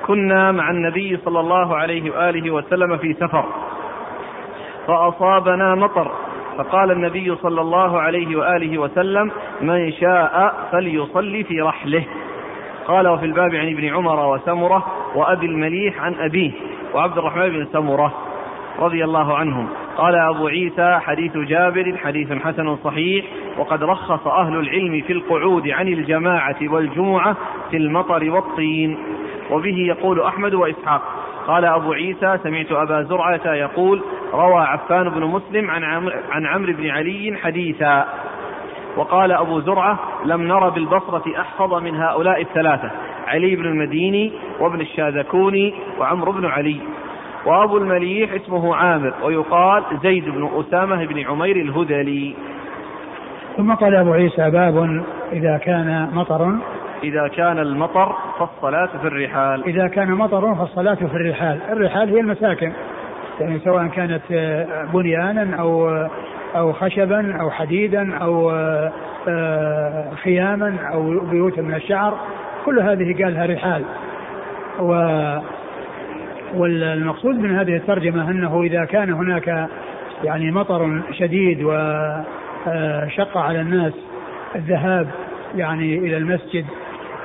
كنا 0.07 0.51
مع 0.51 0.69
النبي 0.69 1.17
صلى 1.26 1.39
الله 1.39 1.78
عليه 1.78 2.11
وآله 2.11 2.51
وسلم 2.51 2.97
في 2.97 3.13
سفر 3.13 3.45
فأصابنا 4.88 5.76
مطر 5.76 6.11
فقال 6.58 6.91
النبي 6.91 7.36
صلى 7.36 7.62
الله 7.62 7.99
عليه 8.01 8.36
وآله 8.36 8.78
وسلم 8.78 9.32
من 9.62 9.91
شاء 9.91 10.53
فليصلي 10.72 11.43
في 11.43 11.62
رحله. 11.62 12.03
قال 12.88 13.08
وفي 13.08 13.26
الباب 13.26 13.56
عن 13.56 13.68
ابن 13.68 13.86
عمر 13.93 14.34
وسمرة 14.34 14.86
وأبي 15.16 15.45
المليح 15.45 16.01
عن 16.01 16.14
أبيه 16.14 16.51
وعبد 16.93 17.18
الرحمن 17.18 17.49
بن 17.49 17.68
سمرة 17.74 18.14
رضي 18.80 19.03
الله 19.03 19.38
عنهم. 19.38 19.68
قال 19.97 20.16
أبو 20.16 20.47
عيسى 20.47 20.99
حديث 21.01 21.38
جابر 21.38 21.97
حديث 22.03 22.34
حسن 22.34 22.76
صحيح 22.76 23.26
وقد 23.58 23.84
رخص 23.84 24.28
أهل 24.28 24.60
العلم 24.60 25.01
في 25.01 25.14
القعود 25.14 25.70
عن 25.70 25.88
الجماعة 25.88 26.58
والجمعة 26.62 27.36
في 27.72 27.78
المطر 27.78 28.30
والطين. 28.30 28.97
وبه 29.51 29.78
يقول 29.78 30.22
أحمد 30.22 30.53
وإسحاق. 30.53 31.01
قال 31.48 31.66
أبو 31.66 31.93
عيسى 31.93 32.38
سمعت 32.43 32.72
أبا 32.72 33.04
زرعة 33.04 33.54
يقول 33.54 34.04
روى 34.34 34.62
عفان 34.62 35.10
بن 35.10 35.22
مسلم 35.26 35.72
عن 35.72 35.84
عمرو 35.84 36.16
عن 36.32 36.46
عمرو 36.46 36.74
بن 36.74 36.89
علي 36.89 37.38
حديثا. 37.43 38.06
وقال 38.98 39.32
أبو 39.32 39.60
زرعة 39.60 40.00
لم 40.26 40.48
نر 40.48 40.70
بالبصرة 40.70 41.24
أحفظ 41.39 41.74
من 41.74 41.96
هؤلاء 41.96 42.41
الثلاثة 42.41 42.91
علي 43.28 43.56
بن 43.56 43.66
المديني 43.66 44.32
وابن 44.60 44.82
الشاذكوني 44.82 45.74
وعمرو 46.00 46.32
بن 46.32 46.46
علي. 46.46 46.78
وأبو 47.46 47.78
المليح 47.78 48.34
اسمه 48.34 48.76
عامر 48.76 49.14
ويقال 49.24 49.84
زيد 50.04 50.30
بن 50.30 50.50
أسامة 50.60 51.06
بن 51.06 51.26
عمير 51.26 51.56
الهذلي. 51.56 52.36
ثم 53.58 53.74
قال 53.74 53.96
أبو 53.96 54.14
عيسى 54.14 54.50
باب 54.50 55.04
إذا 55.32 55.58
كان 55.58 56.10
مطر 56.14 56.56
إذا 57.04 57.28
كان 57.28 57.60
المطر 57.60 58.16
فالصلاة 58.39 58.89
في 59.02 59.08
الرحال. 59.08 59.64
إذا 59.68 59.88
كان 59.88 60.12
مطر 60.12 60.56
فالصلاة 60.56 60.96
في 60.96 61.16
الرحال. 61.16 61.60
الرحال 61.70 62.10
هي 62.10 62.20
المساكن. 62.20 62.72
يعني 63.39 63.60
سواء 63.60 63.88
كانت 63.88 64.22
بنيانا 64.93 65.56
أو 65.56 65.89
أو 66.56 66.74
خشبا 66.74 67.41
أو 67.41 67.52
حديدا 67.52 68.18
أو 68.18 68.52
آه، 69.28 70.10
خياما 70.24 70.78
أو 70.93 71.20
بيوتا 71.20 71.62
من 71.62 71.74
الشعر. 71.74 72.18
كل 72.66 72.80
هذه 72.80 73.24
قالها 73.24 73.46
رحال. 73.46 73.84
و 74.80 74.91
والمقصود 76.56 77.36
من 77.36 77.56
هذه 77.56 77.76
الترجمة 77.76 78.32
أنه 78.32 78.64
إذا 78.64 78.86
كان 78.86 79.14
هناك 79.14 79.70
يعني 80.24 80.52
مطر 80.52 81.02
شديد 81.12 81.64
وشق 81.64 83.38
على 83.38 83.62
الناس 83.62 83.93
الذهاب 84.56 85.08
يعني 85.56 85.98
إلى 85.98 86.18
المسجد 86.18 86.66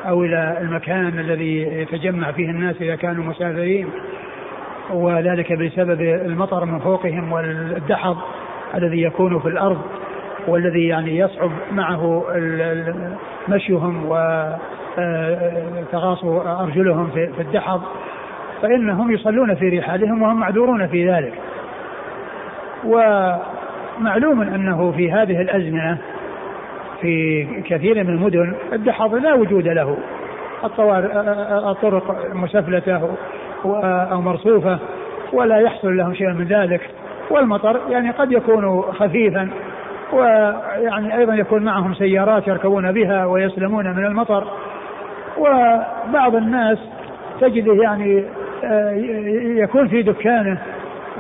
أو 0.09 0.25
إلى 0.25 0.59
المكان 0.61 1.19
الذي 1.19 1.63
يتجمع 1.63 2.33
فيه 2.33 2.51
الناس 2.51 2.77
إذا 2.81 2.97
كانوا 2.97 3.25
مسافرين 3.25 3.89
وذلك 4.91 5.53
بسبب 5.53 6.01
المطر 6.01 6.65
من 6.65 6.79
فوقهم 6.79 7.33
والدحض 7.33 8.17
الذي 8.75 9.03
يكون 9.03 9.41
في 9.41 9.49
الأرض 9.49 9.81
والذي 10.49 10.87
يعني 10.87 11.19
يصعب 11.19 11.51
معه 11.73 12.25
مشيهم 13.49 14.05
وتغاص 14.99 16.25
أرجلهم 16.47 17.11
في 17.11 17.41
الدحض. 17.41 17.83
فإنهم 18.63 19.13
يصلون 19.13 19.55
في 19.55 19.79
رحالهم 19.79 20.23
وهم 20.23 20.41
معذورون 20.41 20.87
في 20.87 21.11
ذلك. 21.11 21.33
ومعلوم 22.85 24.41
أنه 24.41 24.93
في 24.93 25.13
هذه 25.13 25.41
الأزمنة 25.41 25.99
في 27.01 27.47
كثير 27.67 28.05
من 28.05 28.11
المدن 28.11 28.55
الدحض 28.73 29.15
لا 29.15 29.35
وجود 29.35 29.69
له. 29.69 29.97
الطرق 31.71 32.35
مسفلة 32.35 33.17
أو 34.13 34.21
مرصوفة 34.21 34.79
ولا 35.33 35.59
يحصل 35.59 35.97
لهم 35.97 36.15
شيء 36.15 36.33
من 36.33 36.45
ذلك. 36.45 36.81
والمطر 37.31 37.81
يعني 37.91 38.11
قد 38.11 38.33
يكون 38.33 38.83
خفيفا 38.83 39.49
ويعني 40.13 41.19
أيضا 41.19 41.35
يكون 41.35 41.63
معهم 41.63 41.95
سيارات 41.95 42.49
يركبون 42.49 42.93
بها 42.93 43.27
ويسلمون 43.27 43.97
من 43.97 44.07
المطر. 44.07 44.45
وبعض 45.39 46.35
الناس 46.35 46.79
تجده 47.41 47.83
يعني 47.83 48.25
يكون 49.61 49.89
في 49.89 50.03
دكانه 50.03 50.59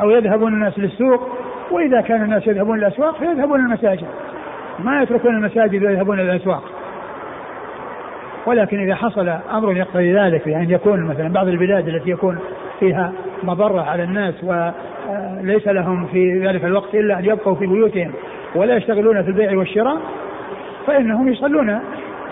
أو 0.00 0.10
يذهبون 0.10 0.52
الناس 0.52 0.78
للسوق 0.78 1.28
وإذا 1.70 2.00
كان 2.00 2.22
الناس 2.22 2.46
يذهبون 2.46 2.78
الاسواق 2.78 3.18
فيذهبون 3.18 3.60
المساجد 3.60 4.06
ما 4.84 5.02
يتركون 5.02 5.34
المساجد 5.34 5.84
ويذهبون 5.84 6.20
إلى 6.20 6.32
الأسواق 6.32 6.62
ولكن 8.46 8.80
إذا 8.80 8.94
حصل 8.94 9.28
أمر 9.28 9.76
يقتضي 9.76 10.12
ذلك 10.12 10.44
بان 10.44 10.52
يعني 10.52 10.72
يكون 10.72 11.04
مثلا 11.04 11.28
بعض 11.28 11.48
البلاد 11.48 11.88
التي 11.88 12.10
يكون 12.10 12.38
فيها 12.80 13.12
مضرة 13.42 13.82
على 13.82 14.02
الناس 14.02 14.34
وليس 14.44 15.68
لهم 15.68 16.06
في 16.06 16.46
ذلك 16.46 16.64
الوقت 16.64 16.94
إلا 16.94 17.18
أن 17.18 17.24
يبقوا 17.24 17.54
في 17.54 17.66
بيوتهم 17.66 18.12
ولا 18.54 18.76
يشتغلون 18.76 19.22
في 19.22 19.28
البيع 19.28 19.58
والشراء 19.58 20.00
فإنهم 20.86 21.28
يصلون 21.28 21.80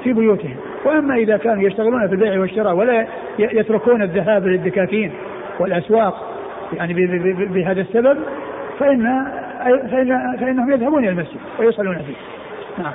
في 0.04 0.12
بيوتهم 0.12 0.56
وأما 0.84 1.14
إذا 1.14 1.36
كانوا 1.36 1.62
يشتغلون 1.62 2.08
في 2.08 2.14
البيع 2.14 2.40
والشراء 2.40 2.74
ولا 2.74 3.06
يتركون 3.38 4.02
الذهاب 4.02 4.46
للدكاكين 4.46 5.12
والأسواق 5.60 6.38
يعني 6.72 6.94
بهذا 7.46 7.80
السبب 7.80 8.18
فان 8.78 9.24
فإن 9.90 10.36
فإنهم 10.40 10.70
يذهبون 10.70 11.04
إلى 11.04 11.12
المسجد 11.12 11.40
ويصلون 11.58 11.94
فيه. 11.94 12.37
نعم. 12.78 12.92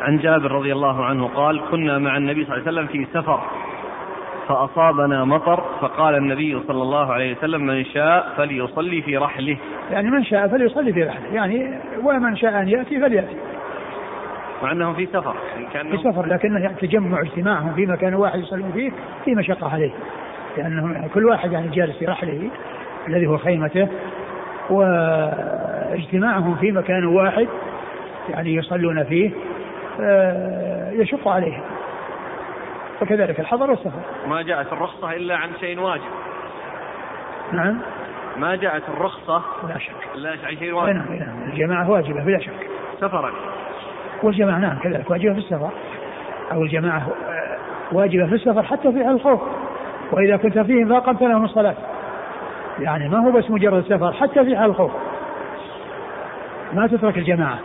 عن 0.00 0.18
جابر 0.18 0.52
رضي 0.52 0.72
الله 0.72 1.04
عنه 1.04 1.26
قال 1.26 1.60
كنا 1.70 1.98
مع 1.98 2.16
النبي 2.16 2.44
صلى 2.44 2.56
الله 2.56 2.66
عليه 2.66 2.72
وسلم 2.72 2.86
في 2.86 3.06
سفر 3.12 3.40
فأصابنا 4.48 5.24
مطر 5.24 5.64
فقال 5.80 6.14
النبي 6.14 6.60
صلى 6.68 6.82
الله 6.82 7.12
عليه 7.12 7.36
وسلم 7.36 7.66
من 7.66 7.84
شاء 7.84 8.34
فليصلي 8.36 9.02
في 9.02 9.16
رحله. 9.16 9.56
يعني 9.90 10.10
من 10.10 10.24
شاء 10.24 10.48
فليصلي 10.48 10.92
في 10.92 11.02
رحله 11.02 11.34
يعني 11.34 11.80
ومن 12.02 12.36
شاء 12.36 12.60
أن 12.60 12.68
يأتي 12.68 13.00
فليأتي. 13.00 13.36
مع 14.62 14.72
أنهم 14.72 14.94
في 14.94 15.06
سفر 15.06 15.34
في 15.90 15.96
سفر 15.96 16.26
لكنه 16.26 16.60
يعني 16.60 16.74
تجمع 16.74 17.20
اجتماعهم 17.20 17.74
في 17.74 17.86
مكان 17.86 18.14
واحد 18.14 18.38
يصلون 18.38 18.72
فيه 18.72 18.90
في 19.24 19.34
مشقة 19.34 19.72
عليه. 19.72 19.90
لأنهم 20.56 20.92
يعني 20.92 21.08
كل 21.08 21.26
واحد 21.26 21.52
يعني 21.52 21.68
جالس 21.68 21.98
في 21.98 22.04
رحله 22.04 22.50
الذي 23.08 23.26
هو 23.26 23.38
خيمته 23.38 23.88
واجتماعهم 24.70 26.54
في 26.54 26.72
مكان 26.72 27.04
واحد 27.04 27.48
يعني 28.30 28.54
يصلون 28.54 29.04
فيه 29.04 29.30
آه، 30.00 30.90
يشق 30.90 31.28
عليهم. 31.28 31.62
وكذلك 33.02 33.40
الحضر 33.40 33.70
والسفر 33.70 34.00
ما 34.26 34.42
جاءت 34.42 34.72
الرخصة 34.72 35.12
إلا 35.12 35.36
عن 35.36 35.50
شيء 35.60 35.80
واجب. 35.80 36.10
نعم. 37.52 37.78
ما 38.36 38.56
جاءت 38.56 38.82
الرخصة 38.88 39.42
لا 39.68 39.78
شك. 39.78 39.92
لا 40.14 40.30
عن 40.30 40.56
شيء 40.56 40.72
واجب. 40.72 40.96
نعم. 40.96 41.14
نعم 41.14 41.50
الجماعة 41.52 41.90
واجبة 41.90 42.24
بلا 42.24 42.38
شك. 42.38 42.68
سفرا. 43.00 43.32
والجماعة 44.22 44.58
نعم 44.58 44.78
كذلك 44.78 45.10
واجبة 45.10 45.32
في 45.32 45.38
السفر. 45.38 45.70
أو 46.52 46.62
الجماعة 46.62 47.08
واجبة 47.92 48.26
في 48.26 48.34
السفر 48.34 48.62
حتى 48.62 48.92
في 48.92 49.08
الخوف. 49.08 49.40
وإذا 50.12 50.36
كنت 50.36 50.58
فيهم 50.58 50.88
فأقمت 50.88 51.22
لهم 51.22 51.44
الصلاة. 51.44 51.74
يعني 52.78 53.08
ما 53.08 53.18
هو 53.18 53.30
بس 53.30 53.50
مجرد 53.50 53.84
سفر 53.84 54.12
حتى 54.12 54.44
في 54.44 54.56
حال 54.56 54.70
الخوف. 54.70 54.92
ما 56.72 56.86
تترك 56.86 57.18
الجماعة. 57.18 57.58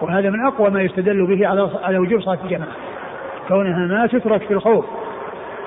وهذا 0.00 0.30
من 0.30 0.46
أقوى 0.46 0.70
ما 0.70 0.82
يستدل 0.82 1.26
به 1.26 1.46
على 1.46 1.70
على 1.82 1.98
وجوب 1.98 2.20
صلاة 2.20 2.38
الجماعة. 2.44 2.72
كونها 3.48 3.86
ما 3.86 4.06
تترك 4.06 4.42
في 4.42 4.54
الخوف. 4.54 4.84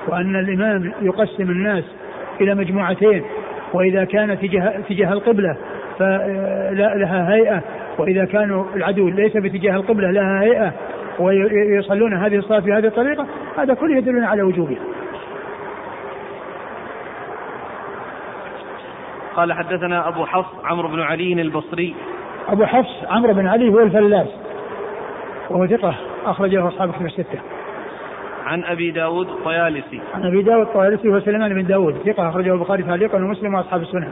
وأن 0.08 0.36
الإمام 0.36 0.92
يقسم 1.02 1.50
الناس 1.50 1.84
إلى 2.40 2.54
مجموعتين. 2.54 3.24
وإذا 3.72 4.04
كان 4.04 4.38
تجاه, 4.40 4.80
تجاه 4.88 5.12
القبلة 5.12 5.56
فلها 5.98 7.34
هيئة. 7.34 7.62
وإذا 7.98 8.24
كانوا 8.24 8.64
العدو 8.76 9.08
ليس 9.08 9.36
باتجاه 9.36 9.76
القبلة 9.76 10.10
لها 10.10 10.42
هيئة. 10.42 10.72
ويصلون 11.18 12.14
هذه 12.14 12.36
الصلاة 12.36 12.58
بهذه 12.58 12.86
الطريقة 12.86 13.26
هذا 13.58 13.74
كله 13.74 13.96
يدلون 13.96 14.24
على 14.24 14.42
وجوبها. 14.42 14.78
قال 19.36 19.52
حدثنا 19.52 20.08
أبو 20.08 20.26
حفص 20.26 20.64
عمرو 20.64 20.88
بن 20.88 21.00
علي 21.00 21.32
البصري. 21.32 21.94
أبو 22.50 22.64
حفص 22.64 23.04
عمرو 23.08 23.34
بن 23.34 23.46
علي 23.46 23.68
هو 23.68 23.78
الفلاس. 23.78 24.28
وهو 25.50 25.66
ثقة 25.66 25.94
أخرجه 26.24 26.68
أصحاب 26.68 26.92
كتب 26.92 27.06
الستة. 27.06 27.38
عن 28.46 28.64
أبي 28.64 28.90
داود 28.90 29.28
الطيالسي. 29.28 30.00
عن 30.14 30.26
أبي 30.26 30.42
داود 30.42 30.66
الطيالسي 30.66 31.08
هو 31.08 31.20
سليمان 31.20 31.54
بن 31.54 31.66
داود 31.66 31.96
ثقة 32.06 32.28
أخرجه 32.28 32.54
البخاري 32.54 32.82
تعليقا 32.82 33.18
ومسلم 33.18 33.54
وأصحاب 33.54 33.82
السنن. 33.82 34.08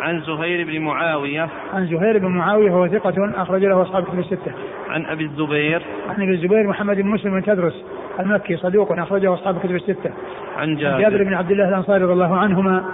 عن 0.00 0.20
زهير 0.20 0.66
بن 0.66 0.80
معاوية. 0.80 1.48
عن 1.74 1.86
زهير 1.86 2.18
بن 2.18 2.26
معاوية 2.26 2.70
وهو 2.70 2.88
ثقة 2.88 3.42
اخرج 3.42 3.64
له 3.64 3.82
أصحاب 3.82 4.04
كتب 4.04 4.18
الستة. 4.18 4.52
عن 4.88 5.06
أبي 5.06 5.24
الزبير. 5.24 5.82
عن 6.08 6.22
أبي 6.22 6.34
الزبير 6.34 6.66
محمد 6.66 6.96
بن 6.96 7.08
مسلم 7.08 7.40
بن 7.40 7.42
تدرس 7.42 7.84
المكي 8.20 8.56
صدوق 8.56 8.92
أخرجه 8.92 9.34
أصحاب 9.34 9.58
كتب 9.58 9.74
الستة. 9.74 10.10
عن 10.56 10.76
جابر, 10.76 11.00
جابر 11.00 11.24
بن 11.24 11.34
عبد 11.34 11.50
الله 11.50 11.68
الأنصاري 11.68 12.04
رضي 12.04 12.12
الله 12.12 12.36
عنهما 12.36 12.84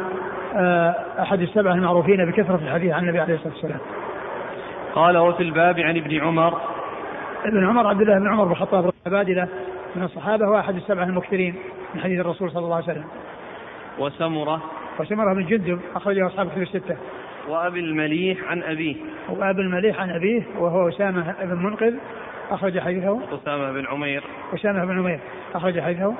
آه، 0.54 0.94
أحد 1.20 1.40
السبعة 1.40 1.74
المعروفين 1.74 2.30
بكثرة 2.30 2.60
الحديث 2.64 2.92
عن 2.92 3.02
النبي 3.02 3.20
عليه 3.20 3.34
الصلاة 3.34 3.52
والسلام. 3.52 3.78
قال 4.94 5.18
وفي 5.18 5.42
الباب 5.42 5.80
عن 5.80 5.96
ابن 5.96 6.20
عمر. 6.20 6.60
ابن 7.44 7.66
عمر 7.66 7.86
عبد 7.86 8.00
الله 8.00 8.18
بن 8.18 8.28
عمر 8.28 8.44
بن 8.44 8.52
الخطاب 8.52 8.92
عبادله 9.06 9.48
من 9.96 10.02
الصحابة 10.02 10.46
هو 10.46 10.58
أحد 10.58 10.76
السبعة 10.76 11.04
المكثرين 11.04 11.54
من 11.94 12.00
حديث 12.00 12.20
الرسول 12.20 12.50
صلى 12.50 12.64
الله 12.64 12.76
عليه 12.76 12.84
وسلم. 12.84 13.04
وسمرة. 13.98 14.62
وسمرة 14.98 15.34
بن 15.34 15.46
جندب 15.46 15.80
أخرجه 15.94 16.26
أصحاب 16.26 16.50
كتب 16.50 16.62
الستة. 16.62 16.96
وأبي 17.48 17.80
المليح 17.80 18.44
عن 18.50 18.62
أبيه. 18.62 18.96
وأبي 19.28 19.60
المليح 19.60 20.00
عن 20.00 20.10
أبيه 20.10 20.42
وهو 20.58 20.88
أسامة 20.88 21.34
بن 21.42 21.62
منقذ 21.62 21.94
أخرج 22.50 22.78
حديثه. 22.78 23.20
أسامة 23.34 23.72
بن 23.72 23.86
عمير. 23.86 24.24
أسامة 24.54 24.84
بن 24.84 24.98
عمير 24.98 25.20
أخرج 25.54 25.80
حديثه. 25.80 26.14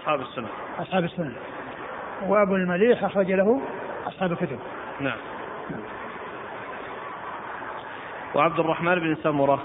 أصحاب 0.00 0.20
السنة. 0.20 0.48
أصحاب 0.78 1.04
السنة. 1.04 1.34
وأبو 2.28 2.54
المليح 2.54 3.04
أخرج 3.04 3.32
له 3.32 3.60
أصحاب 4.06 4.32
الكتب. 4.32 4.58
نعم. 5.00 5.18
وعبد 8.34 8.60
الرحمن 8.60 8.94
بن 8.94 9.14
سمرة. 9.14 9.62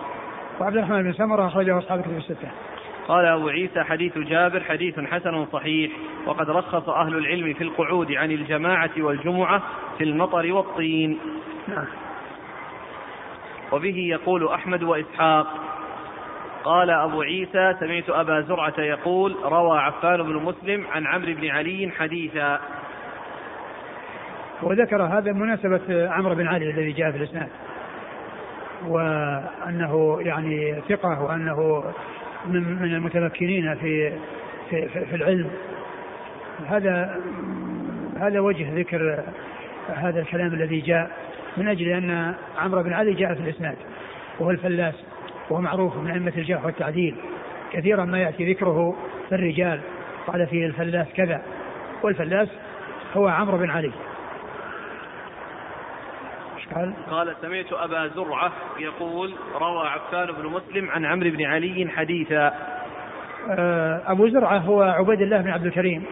وعبد 0.60 0.78
الرحمن 0.78 1.04
بن 1.04 1.14
سمرة 1.14 1.48
أخرجه 1.48 1.78
أصحاب 1.78 2.00
الكتب 2.00 2.18
الستة. 2.18 2.52
قال 3.08 3.26
أبو 3.26 3.50
عيسى 3.50 3.84
حديث 3.84 4.18
جابر 4.18 4.64
حديث 4.64 5.00
حسن 5.00 5.46
صحيح 5.46 5.92
وقد 6.26 6.50
رخص 6.50 6.90
أهل 6.90 7.18
العلم 7.18 7.54
في 7.54 7.64
القعود 7.64 8.12
عن 8.12 8.32
الجماعة 8.32 8.90
والجمعة 8.98 9.62
في 9.98 10.04
المطر 10.04 10.52
والطين. 10.52 11.20
نعم. 11.68 11.86
وبه 13.72 13.98
يقول 13.98 14.48
أحمد 14.48 14.84
وإسحاق. 14.84 15.48
قال 16.64 16.90
أبو 16.90 17.22
عيسى 17.22 17.76
سمعت 17.80 18.10
أبا 18.10 18.42
زرعة 18.42 18.80
يقول 18.80 19.36
روى 19.44 19.80
عفان 19.80 20.24
بن 20.24 20.36
مسلم 20.36 20.88
عن 20.88 21.08
عمرو 21.08 21.34
بن 21.34 21.50
علي 21.50 21.92
حديثا. 21.98 22.60
وذكر 24.62 25.04
هذا 25.04 25.32
مناسبة 25.32 26.12
عمرو 26.12 26.36
بن 26.36 26.48
علي 26.48 26.70
الذي 26.70 26.92
جاء 26.92 27.12
في 27.12 27.18
الإسناد. 27.18 27.50
وأنه 28.88 30.18
يعني 30.22 30.82
ثقة 30.90 31.22
وأنه 31.22 31.84
من 32.46 32.82
من 32.82 32.96
المتمكنين 32.96 33.76
في 33.76 34.14
في, 34.70 34.90
في 34.90 35.16
العلم. 35.16 35.50
هذا 36.68 37.22
هذا 38.20 38.40
وجه 38.40 38.80
ذكر 38.80 39.24
هذا 39.96 40.20
الكلام 40.20 40.54
الذي 40.54 40.80
جاء 40.80 41.12
من 41.58 41.68
أجل 41.68 41.88
أن 41.88 42.34
عمرو 42.58 42.84
بن 42.84 42.94
علي 42.94 43.14
جاء 43.14 43.34
في 43.34 43.40
الإسناد 43.40 43.76
وهو 44.40 44.52
الفلاس 44.52 44.96
وهو 45.50 45.62
معروف 45.62 45.98
من 45.98 46.12
أئمة 46.12 46.34
الجرح 46.38 46.66
والتعديل. 46.66 47.16
كثيرا 47.72 48.06
ما 48.06 48.20
يأتي 48.20 48.52
ذكره 48.54 48.96
في 49.30 49.36
الرجال 49.36 49.80
قال 50.28 50.48
فيه 50.48 50.66
الفلاس 50.66 51.08
كذا 51.16 51.42
والفلاس 52.04 52.48
هو 53.14 53.28
عمرو 53.28 53.58
بن 53.58 53.70
علي. 53.70 53.92
قال 56.76 56.94
قال 57.12 57.36
سمعت 57.42 57.74
أبا 57.74 58.08
زرعة 58.08 58.52
يقول 58.80 59.34
روى 59.56 59.88
عفان 59.88 60.32
بن 60.32 60.46
مسلم 60.46 60.90
عن 60.90 61.06
عمرو 61.06 61.30
بن 61.30 61.46
علي 61.46 61.90
حديثا. 61.96 62.54
آه، 63.50 64.02
أبو 64.08 64.28
زرعة 64.28 64.58
هو 64.58 64.82
عبيد 64.82 65.22
الله 65.22 65.42
بن 65.42 65.50
عبد 65.50 65.66
الكريم. 65.66 66.06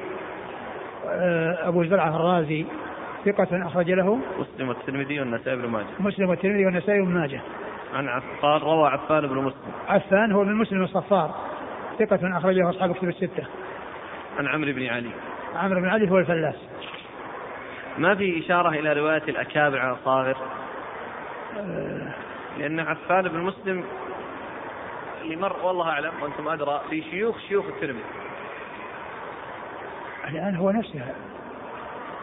آه، 1.07 1.67
أبو 1.67 1.83
زرعة 1.83 2.15
الرازي 2.15 2.65
ثقة 3.25 3.67
أخرج 3.67 3.91
له. 3.91 4.19
مسلم 4.39 4.69
والترمذي 4.69 5.19
والنسائي 5.19 5.57
بن 5.57 5.67
ماجه. 5.67 5.85
مسلم 5.99 6.29
والترمذي 6.29 6.65
والنسائي 6.65 7.01
بن 7.01 7.13
ماجه. 7.13 7.41
عن 7.93 8.21
قال 8.41 8.63
روى 8.63 8.89
عفان 8.89 9.27
بن 9.27 9.35
مسلم. 9.35 9.71
عفان 9.87 10.31
هو 10.31 10.43
من 10.43 10.55
مسلم 10.55 10.83
الصفار. 10.83 11.35
ثقة 11.99 12.37
أخرجه 12.37 12.69
أصحاب 12.69 12.95
كتب 12.95 13.09
الستة. 13.09 13.43
عن 14.37 14.47
عمرو 14.47 14.71
بن 14.73 14.85
علي. 14.87 15.09
عمرو 15.55 15.81
بن 15.81 15.87
علي 15.87 16.11
هو 16.11 16.17
الفلاس. 16.17 16.55
ما 17.97 18.15
في 18.15 18.39
إشارة 18.39 18.69
إلى 18.69 18.93
رواية 18.93 19.23
الأكابر 19.27 19.79
على 19.79 19.91
الصاغر 19.91 20.37
لأن 22.57 22.79
عفان 22.79 23.27
بن 23.27 23.39
مسلم 23.39 23.83
اللي 25.21 25.35
مر 25.35 25.55
والله 25.63 25.89
أعلم 25.89 26.11
وأنتم 26.21 26.47
أدرى 26.47 26.81
في 26.89 27.01
شيوخ 27.01 27.39
شيوخ 27.39 27.65
الترمذي. 27.65 28.03
الآن 30.29 30.55
هو 30.55 30.71
نفسه. 30.71 31.01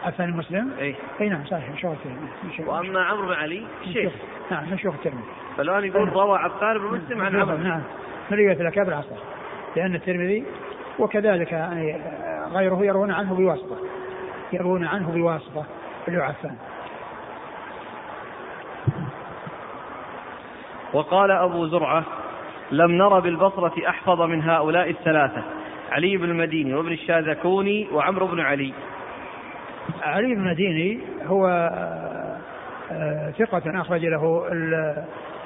عفان 0.03 0.29
المسلم 0.29 0.71
إي. 0.79 0.95
إي 1.21 1.29
نعم 1.29 1.45
صحيح 1.45 1.77
شيوخ 1.81 1.93
الترمذي. 1.93 2.69
وأما 2.71 3.03
عمرو 3.03 3.27
بن 3.27 3.33
علي 3.33 3.65
شيخ. 3.93 4.13
نعم 4.51 4.69
من 4.69 4.77
شيوخ 4.77 4.95
الترمذي. 4.95 5.23
فالان 5.57 5.83
يقول 5.83 6.09
روى 6.09 6.37
عفان 6.37 6.77
بن 6.77 6.85
مسلم 6.85 7.21
عن 7.21 7.35
عمرو. 7.35 7.57
نعم. 7.57 7.81
من 8.31 8.37
رواية 8.37 8.61
الأكابر؟ 8.61 8.93
عصر 8.93 9.15
لأن 9.75 9.95
الترمذي 9.95 10.45
وكذلك 10.99 11.51
يعني 11.51 12.01
غيره 12.53 12.85
يروون 12.85 13.11
عنه 13.11 13.33
بواسطة. 13.35 13.77
يروون 14.55 14.85
عنه 14.85 15.11
بواسطة 15.11 15.65
اللي 16.07 16.23
عفان 16.23 16.55
وقال 20.93 21.31
أبو 21.31 21.67
زرعة 21.67 22.03
لم 22.71 22.91
نر 22.91 23.19
بالبصرة 23.19 23.89
أحفظ 23.89 24.21
من 24.21 24.41
هؤلاء 24.41 24.89
الثلاثة 24.89 25.43
علي 25.91 26.17
بن 26.17 26.29
المديني 26.29 26.73
وابن 26.73 26.91
الشاذكوني 26.91 27.87
وعمرو 27.91 28.27
بن 28.27 28.39
علي. 28.39 28.73
علي 30.01 30.35
بن 30.35 30.41
المديني 30.41 30.99
هو 31.25 31.47
آه، 32.91 33.31
ثقة 33.31 33.81
أخرج 33.81 34.05
له 34.05 34.47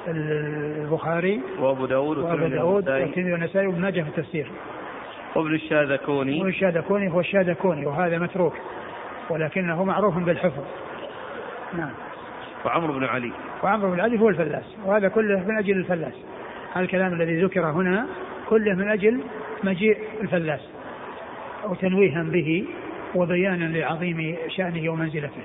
البخاري 0.08 1.40
وأبو 1.58 1.86
داود 1.86 2.18
وأبو 2.18 2.46
داود 2.46 2.88
والترمذي 2.88 3.32
والنسائي 3.32 3.66
وابن 3.66 3.80
ماجه 3.80 4.02
في 4.02 4.08
التفسير. 4.08 4.50
وابن 5.36 5.54
الشاذكوني. 5.54 6.38
وابن 6.38 6.48
الشاذكوني 6.48 7.12
هو 7.12 7.20
الشاذكوني 7.20 7.86
وهذا 7.86 8.18
متروك. 8.18 8.54
ولكنه 9.30 9.84
معروف 9.84 10.18
بالحفظ. 10.18 10.64
نعم. 11.72 11.92
وعمرو 12.64 12.92
بن 12.92 13.04
علي. 13.04 13.32
وعمرو 13.62 13.90
بن 13.90 14.00
علي 14.00 14.20
هو 14.20 14.28
الفلاس 14.28 14.76
وهذا 14.84 15.08
كله 15.08 15.44
من 15.48 15.58
أجل 15.58 15.76
الفلاس. 15.76 16.14
هذا 16.72 16.84
الكلام 16.84 17.12
الذي 17.12 17.42
ذكر 17.44 17.66
هنا 17.66 18.06
كله 18.48 18.74
من 18.74 18.90
أجل 18.90 19.20
مجيء 19.64 19.98
الفلاس 20.20 20.60
أو 21.64 21.74
تنويها 21.74 22.22
به 22.22 22.64
وبيانا 23.14 23.78
لعظيم 23.78 24.36
شأنه 24.48 24.92
ومنزلته. 24.92 25.42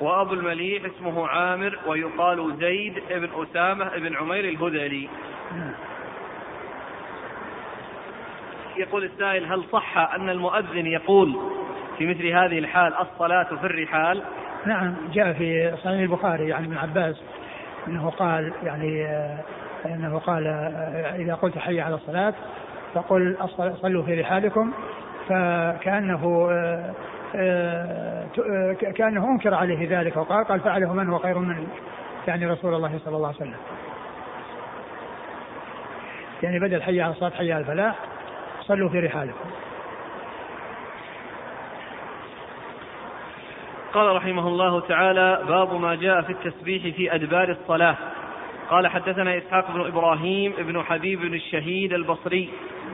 وأبو 0.00 0.34
المليح 0.34 0.82
اسمه 0.84 1.28
عامر 1.28 1.78
ويقال 1.86 2.56
زيد 2.60 2.94
بن 3.10 3.28
أسامة 3.42 3.96
بن 3.96 4.16
عمير 4.16 4.44
الهذلي. 4.44 5.08
نعم. 5.56 5.74
يقول 8.76 9.04
السائل 9.04 9.44
هل 9.44 9.64
صح 9.72 10.14
أن 10.14 10.30
المؤذن 10.30 10.86
يقول 10.86 11.36
في 11.98 12.06
مثل 12.06 12.26
هذه 12.26 12.58
الحال 12.58 12.94
الصلاة 12.94 13.44
في 13.44 13.66
الرحال. 13.66 14.22
نعم 14.66 14.94
جاء 15.12 15.32
في 15.32 15.72
صحيح 15.76 16.00
البخاري 16.00 16.48
يعني 16.48 16.66
ابن 16.66 16.76
عباس 16.76 17.16
أنه 17.88 18.10
قال 18.10 18.52
يعني 18.62 19.06
أنه 19.86 20.18
قال 20.18 20.46
إذا 21.18 21.34
قلت 21.34 21.58
حي 21.58 21.80
على 21.80 21.94
الصلاة 21.94 22.34
فقل 22.94 23.36
صلوا 23.82 24.02
في 24.02 24.20
رحالكم 24.20 24.72
فكأنه 25.28 26.48
كأنه 28.94 29.30
أنكر 29.30 29.54
عليه 29.54 30.00
ذلك 30.00 30.16
وقال 30.16 30.44
قال 30.44 30.60
فعله 30.60 30.92
من 30.92 31.08
هو 31.08 31.18
خير 31.18 31.38
منه 31.38 31.66
يعني 32.28 32.46
رسول 32.46 32.74
الله 32.74 32.98
صلى 33.04 33.16
الله 33.16 33.28
عليه 33.28 33.36
وسلم. 33.36 33.56
يعني 36.42 36.58
بدل 36.58 36.82
حي 36.82 37.00
على 37.00 37.12
الصلاة 37.12 37.30
حي 37.30 37.52
على 37.52 37.60
الفلاح 37.60 37.94
صلوا 38.60 38.88
في 38.88 39.00
رحالكم. 39.00 39.50
قال 43.94 44.16
رحمه 44.16 44.48
الله 44.48 44.80
تعالى 44.80 45.42
باب 45.48 45.74
ما 45.80 45.94
جاء 45.94 46.22
في 46.22 46.32
التسبيح 46.32 46.96
في 46.96 47.14
أدبار 47.14 47.48
الصلاة. 47.48 47.96
قال 48.70 48.86
حدثنا 48.86 49.38
إسحاق 49.38 49.70
بن 49.70 49.80
إبراهيم 49.80 50.52
بن 50.58 50.82
حبيب 50.82 51.20
بن 51.20 51.34
الشهيد 51.34 51.92
البصري 51.92 52.48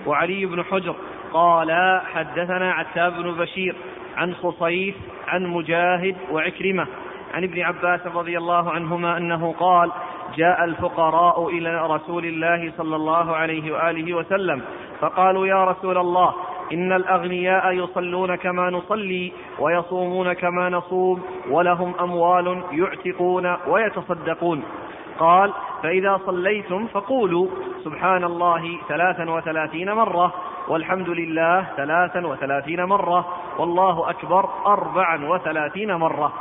وعلي 0.07 0.47
بن 0.47 0.65
حجر. 0.65 0.95
قال 1.33 2.01
حدثنا 2.15 2.73
عتاب 2.73 3.13
بن 3.13 3.33
بشير 3.33 3.77
عن 4.17 4.35
خصيف 4.35 4.95
عن 5.29 5.47
مجاهد 5.47 6.17
وعكرمة 6.31 6.87
عن 7.35 7.45
ابن 7.45 7.61
عباس 7.63 8.07
رضي 8.07 8.39
الله 8.39 8.71
عنهما 8.71 9.17
أنه 9.17 9.55
قال 9.59 9.91
جاء 10.37 10.65
الفقراء 10.65 11.49
إلى 11.49 11.87
رسول 11.87 12.25
الله 12.25 12.73
صلى 12.79 12.97
الله 12.97 13.37
عليه 13.37 13.73
وآله 13.73 14.15
وسلم 14.15 14.63
فقالوا 15.01 15.47
يا 15.47 15.65
رسول 15.65 15.99
الله 15.99 16.35
إن 16.73 16.93
الأغنياء 16.93 17.73
يصلون 17.73 18.35
كما 18.35 18.71
نصلي 18.71 19.33
ويصومون 19.59 20.33
كما 20.33 20.69
نصوم 20.69 21.23
ولهم 21.51 21.95
أموال 22.01 22.63
يعتقون 22.73 23.57
ويتصدقون. 23.67 24.63
قال 25.19 25.53
فإذا 25.83 26.21
صليتم 26.27 26.87
فقولوا 26.87 27.47
سبحان 27.85 28.25
الله 28.25 28.79
ثلاثا 28.89 29.31
وثلاثين 29.31 29.93
مرة 29.93 30.33
والحمد 30.69 31.09
لله 31.09 31.67
ثلاثا 31.77 32.27
وثلاثين 32.27 32.85
مرة 32.85 33.29
والله 33.59 34.11
أكبر 34.11 34.49
أربعا 34.67 35.25
وثلاثين 35.29 35.95
مرة 35.95 36.33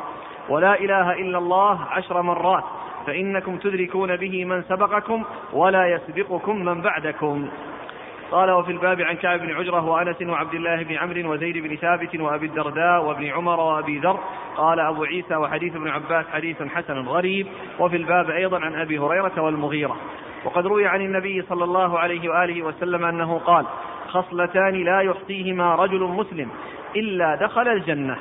ولا 0.49 0.79
إله 0.79 1.13
إلا 1.13 1.37
الله 1.37 1.79
عشر 1.91 2.21
مرات 2.21 2.63
فإنكم 3.07 3.57
تدركون 3.57 4.15
به 4.15 4.45
من 4.45 4.63
سبقكم 4.63 5.23
ولا 5.53 5.87
يسبقكم 5.87 6.65
من 6.65 6.81
بعدكم. 6.81 7.49
قال 8.31 8.51
وفي 8.51 8.71
الباب 8.71 9.01
عن 9.01 9.15
كعب 9.15 9.39
بن 9.39 9.51
عجرة 9.51 9.85
وأنس 9.85 10.21
وعبد 10.21 10.53
الله 10.53 10.83
بن 10.83 10.95
عمرو 10.95 11.33
وزيد 11.33 11.57
بن 11.57 11.75
ثابت 11.75 12.19
وأبي 12.19 12.45
الدرداء 12.45 13.05
وابن 13.05 13.25
عمر 13.25 13.59
وأبي 13.59 13.99
ذر 13.99 14.19
قال 14.57 14.79
أبو 14.79 15.03
عيسى 15.03 15.35
وحديث 15.35 15.75
ابن 15.75 15.87
عباس 15.87 16.25
حديث 16.33 16.63
حسن 16.63 16.99
غريب 17.07 17.47
وفي 17.79 17.95
الباب 17.95 18.29
أيضا 18.29 18.59
عن 18.59 18.75
أبي 18.75 18.99
هريرة 18.99 19.41
والمغيرة. 19.41 19.97
وقد 20.45 20.65
روي 20.65 20.87
عن 20.87 21.01
النبي 21.01 21.41
صلى 21.41 21.63
الله 21.63 21.99
عليه 21.99 22.29
وآله 22.29 22.61
وسلم 22.61 23.05
أنه 23.05 23.39
قال 23.39 23.65
خصلتان 24.07 24.83
لا 24.83 25.01
يحصيهما 25.01 25.75
رجل 25.75 26.03
مسلم 26.03 26.49
إلا 26.95 27.35
دخل 27.35 27.67
الجنة. 27.67 28.17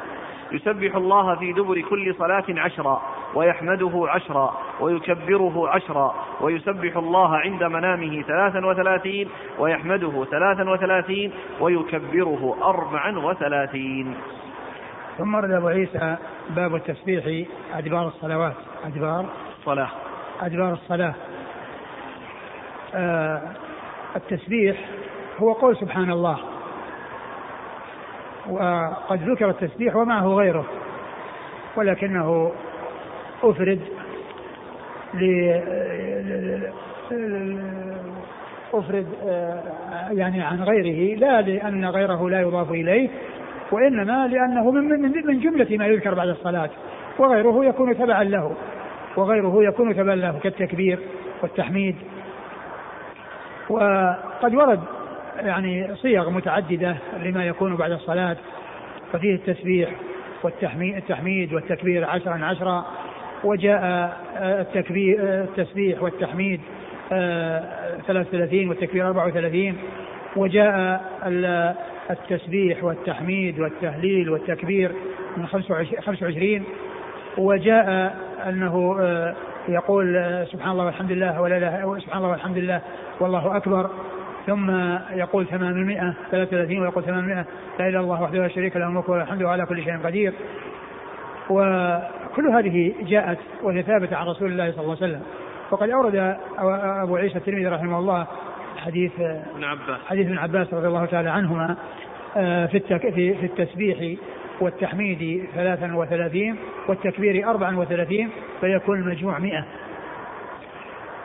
يسبح 0.52 0.94
الله 0.96 1.34
في 1.34 1.52
دبر 1.52 1.80
كل 1.80 2.14
صلاة 2.14 2.44
عشرا 2.48 3.02
ويحمده 3.34 4.06
عشرا 4.08 4.56
ويكبره 4.80 5.68
عشرا 5.68 6.14
ويسبح 6.40 6.96
الله 6.96 7.36
عند 7.36 7.64
منامه 7.64 8.22
ثلاثا 8.22 8.66
وثلاثين 8.66 9.28
ويحمده 9.58 10.24
ثلاثا 10.30 10.70
وثلاثين 10.70 11.32
ويكبره 11.60 12.56
أربعا 12.62 13.18
وثلاثين. 13.18 14.14
ثم 15.18 15.34
ورد 15.34 15.50
أبو 15.50 15.68
عيسى 15.68 16.16
باب 16.50 16.74
التسبيح 16.74 17.48
أدبار 17.74 18.06
الصلوات. 18.06 18.54
أدبار. 18.84 19.26
الصلاة 19.58 19.88
أدبار 20.40 20.72
الصلاة. 20.72 21.14
آه 22.94 23.42
التسبيح 24.16 24.76
هو 25.38 25.52
قول 25.52 25.76
سبحان 25.76 26.10
الله. 26.10 26.38
وقد 28.50 29.30
ذكر 29.30 29.50
التسبيح 29.50 29.96
ومعه 29.96 30.26
غيره 30.26 30.64
ولكنه 31.76 32.52
أفرد 33.42 33.80
أفرد 38.74 39.06
يعني 40.10 40.42
عن 40.42 40.62
غيره 40.62 41.18
لا 41.18 41.40
لأن 41.40 41.84
غيره 41.84 42.30
لا 42.30 42.40
يضاف 42.40 42.70
إليه 42.70 43.08
وإنما 43.72 44.26
لأنه 44.26 44.70
من, 44.70 44.84
من, 44.84 45.26
من 45.26 45.40
جملة 45.40 45.76
ما 45.76 45.86
يذكر 45.86 46.14
بعد 46.14 46.28
الصلاة 46.28 46.70
وغيره 47.18 47.64
يكون 47.64 47.98
تبعا 47.98 48.24
له 48.24 48.56
وغيره 49.16 49.64
يكون 49.64 49.96
تبعا 49.96 50.14
له 50.14 50.38
كالتكبير 50.42 50.98
والتحميد. 51.42 51.96
وقد 53.68 54.54
ورد 54.54 54.80
يعني 55.46 55.96
صيغ 55.96 56.30
متعددة 56.30 56.96
لما 57.22 57.46
يكون 57.46 57.76
بعد 57.76 57.90
الصلاة 57.90 58.36
ففيه 59.12 59.34
التسبيح 59.34 59.90
والتحميد 60.42 60.96
التحميد 60.96 61.52
والتكبير 61.52 62.04
عشرا 62.04 62.44
عشرا 62.44 62.86
وجاء 63.44 63.80
آه، 64.36 64.60
التكبير 64.60 65.18
آه، 65.20 65.44
التسبيح 65.44 66.02
والتحميد 66.02 66.60
33 67.08 68.64
آه، 68.64 68.68
والتكبير 68.68 69.06
34 69.06 69.76
وجاء 70.36 71.00
التسبيح 72.10 72.84
والتحميد 72.84 73.60
والتهليل 73.60 74.30
والتكبير 74.30 74.92
من 75.36 75.46
25 75.46 76.64
وجاء 77.38 78.16
أنه 78.48 78.94
يقول 79.68 80.46
سبحان 80.52 80.70
الله 80.72 80.84
والحمد 80.84 81.12
لله 81.12 81.40
ولا 81.40 81.98
سبحان 82.00 82.18
الله 82.18 82.30
والحمد 82.30 82.58
لله 82.58 82.80
والله 83.20 83.56
أكبر 83.56 83.90
ثم 84.48 84.70
يقول 85.18 85.46
800 85.46 86.14
33 86.30 86.78
ويقول 86.78 87.04
800 87.04 87.34
لا 87.34 87.44
إله 87.78 87.88
إلا 87.88 88.00
الله 88.00 88.22
وحده 88.22 88.38
لا 88.38 88.48
شريك 88.48 88.76
له 88.76 88.86
الملك 88.86 89.08
وله 89.08 89.22
الحمد 89.22 89.42
على 89.42 89.66
كل 89.66 89.84
شيء 89.84 89.98
قدير. 89.98 90.32
وكل 91.50 92.48
هذه 92.48 92.94
جاءت 93.02 93.38
وهي 93.62 93.82
ثابتة 93.82 94.16
عن 94.16 94.26
رسول 94.26 94.52
الله 94.52 94.70
صلى 94.72 94.80
الله 94.80 94.96
عليه 95.02 95.12
وسلم. 95.12 95.22
وقد 95.70 95.90
أورد 95.90 96.36
أبو 97.02 97.16
عيسى 97.16 97.38
الترمذي 97.38 97.66
رحمه 97.66 97.98
الله 97.98 98.26
حديث 98.76 99.20
ابن 99.20 99.64
عباس. 99.64 100.00
حديث 100.06 100.26
ابن 100.26 100.38
عباس 100.38 100.74
رضي 100.74 100.86
الله 100.86 101.04
تعالى 101.04 101.30
عنهما 101.30 101.76
آه، 102.36 102.66
في 102.66 102.80
في 103.12 103.44
التسبيح 103.44 104.18
والتحميد 104.60 105.44
33 105.54 106.56
والتكبير 106.88 107.50
34 107.50 108.30
فيكون 108.60 108.98
المجموع 108.98 109.38
100 109.38 109.64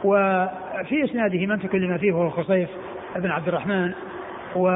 وفي 0.03 1.03
إسناده 1.03 1.45
من 1.45 1.59
تكلم 1.59 1.97
فيه 1.97 2.11
وهو 2.11 2.29
خصيف 2.29 2.69
بن 3.15 3.31
عبد 3.31 3.47
الرحمن 3.47 3.91
و 4.55 4.67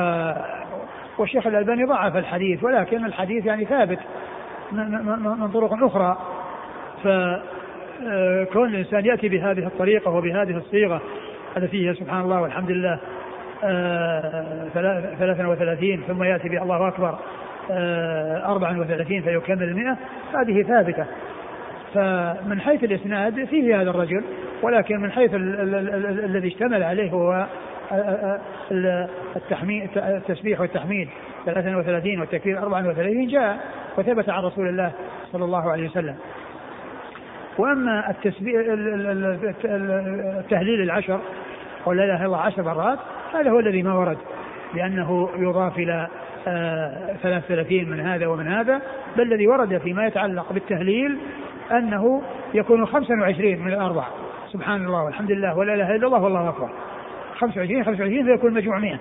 والشيخ 1.17 1.47
الألباني 1.47 1.83
ضعف 1.83 2.15
الحديث 2.17 2.63
ولكن 2.63 3.05
الحديث 3.05 3.45
يعني 3.45 3.65
ثابت 3.65 3.99
من 4.71 5.51
طرق 5.53 5.83
أخرى. 5.83 6.17
فكون 7.03 8.69
الإنسان 8.69 9.05
يأتي 9.05 9.29
بهذه 9.29 9.67
الطريقة 9.67 10.11
وبهذه 10.11 10.57
الصيغة 10.57 11.01
التي 11.57 11.89
هي 11.89 11.93
سبحان 11.93 12.21
الله 12.21 12.41
والحمد 12.41 12.71
لله 12.71 12.99
آه، 13.63 14.67
ثلاثا 15.19 15.47
وثلاثين 15.47 16.01
ثم 16.07 16.23
يأتي 16.23 16.49
به 16.49 16.63
الله 16.63 16.87
أكبر 16.87 17.19
آه، 17.71 18.51
أربعا 18.51 18.79
وثلاثين 18.79 19.21
فيكمل 19.21 19.63
المئة 19.63 19.97
هذه 20.33 20.63
ثابتة. 20.63 21.05
فمن 21.93 22.61
حيث 22.61 22.83
الإسناد 22.83 23.45
فيه 23.45 23.81
هذا 23.81 23.89
الرجل 23.89 24.23
ولكن 24.61 24.99
من 25.01 25.11
حيث 25.11 25.31
الذي 25.33 26.47
اشتمل 26.47 26.83
عليه 26.83 27.11
هو 27.11 27.45
التحميد 29.35 29.89
التسبيح 29.97 30.61
والتحميد 30.61 31.09
33 31.45 32.19
والتكبير 32.19 32.59
34 32.59 33.27
جاء 33.27 33.59
وثبت 33.97 34.29
عن 34.29 34.43
رسول 34.43 34.67
الله 34.67 34.91
صلى 35.31 35.45
الله 35.45 35.71
عليه 35.71 35.89
وسلم. 35.89 36.15
وأما 37.57 38.09
التسبيح 38.09 38.61
التهليل 40.39 40.81
العشر 40.81 41.19
قول 41.85 41.97
لا 41.97 42.03
إله 42.03 42.15
إلا 42.15 42.25
الله 42.25 42.41
عشر 42.41 42.63
مرات 42.63 42.99
هذا 43.33 43.49
هو 43.49 43.59
الذي 43.59 43.83
ما 43.83 43.93
ورد 43.93 44.17
لأنه 44.73 45.29
يضاف 45.37 45.77
إلى 45.77 46.07
33 47.23 47.89
من 47.89 47.99
هذا 47.99 48.27
ومن 48.27 48.47
هذا 48.47 48.81
بل 49.17 49.23
الذي 49.23 49.47
ورد 49.47 49.77
فيما 49.77 50.07
يتعلق 50.07 50.53
بالتهليل 50.53 51.17
أنه 51.71 52.21
يكون 52.53 52.85
25 52.85 53.59
من 53.59 53.73
الاربع 53.73 54.03
سبحان 54.53 54.85
الله 54.85 55.03
والحمد 55.03 55.31
لله 55.31 55.57
ولا 55.57 55.73
إله 55.73 55.95
إلا 55.95 56.07
الله 56.07 56.23
والله 56.23 56.49
أكبر 56.49 56.69
25 57.37 57.83
25 57.83 58.25
فيكون 58.25 58.53
مجموع 58.53 58.79
100 58.79 58.99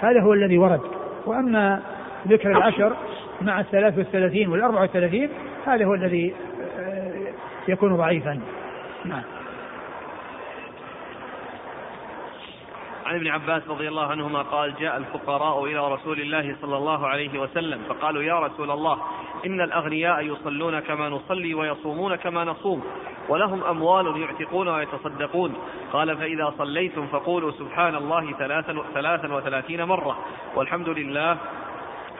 هذا 0.00 0.20
هو 0.20 0.32
الذي 0.32 0.58
ورد. 0.58 0.80
وأما 1.26 1.82
ذكر 2.28 2.50
العشر 2.50 2.96
مع 3.40 3.60
الثلاث 3.60 3.98
والثلاثين 3.98 4.48
والأربع 4.48 4.80
والثلاثين 4.80 5.28
هذا 5.66 5.84
هو 5.84 5.94
الذي 5.94 6.34
آه، 6.78 7.12
يكون 7.68 7.96
ضعيفا. 7.96 8.40
نعم. 9.04 9.22
عن 13.12 13.18
ابن 13.18 13.28
عباس 13.28 13.68
رضي 13.68 13.88
الله 13.88 14.06
عنهما 14.06 14.42
قال 14.42 14.74
جاء 14.74 14.96
الفقراء 14.96 15.64
إلى 15.64 15.92
رسول 15.92 16.20
الله 16.20 16.56
صلى 16.62 16.76
الله 16.76 17.06
عليه 17.06 17.38
وسلم 17.38 17.82
فقالوا 17.88 18.22
يا 18.22 18.38
رسول 18.38 18.70
الله 18.70 18.98
إن 19.46 19.60
الأغنياء 19.60 20.20
يصلون 20.20 20.80
كما 20.80 21.08
نصلي 21.08 21.54
ويصومون 21.54 22.16
كما 22.16 22.44
نصوم 22.44 22.84
ولهم 23.28 23.64
أموال 23.64 24.20
يعتقون 24.20 24.68
ويتصدقون. 24.68 25.54
قال 25.92 26.16
فإذا 26.16 26.54
صليتم 26.58 27.06
فقولوا 27.06 27.50
سبحان 27.50 27.94
الله 27.94 28.32
ثلاثا, 28.32 28.82
ثلاثا 28.94 29.34
وثلاثين 29.34 29.84
مرة 29.84 30.18
والحمد 30.56 30.88
لله 30.88 31.38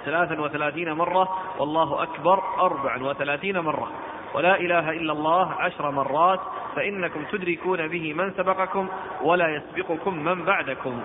ثلاثا 0.04 0.40
وثلاثين 0.40 0.92
مرة 0.92 1.28
والله 1.58 2.02
أكبر 2.02 2.42
أربعا 2.60 3.02
وثلاثين 3.02 3.58
مرة. 3.58 3.90
ولا 4.34 4.60
إله 4.60 4.90
إلا 4.90 5.12
الله 5.12 5.52
عشر 5.52 5.90
مرات 5.90 6.40
فإنكم 6.76 7.20
تدركون 7.32 7.88
به 7.88 8.14
من 8.14 8.30
سبقكم 8.30 8.88
ولا 9.22 9.48
يسبقكم 9.48 10.24
من 10.24 10.44
بعدكم. 10.44 11.00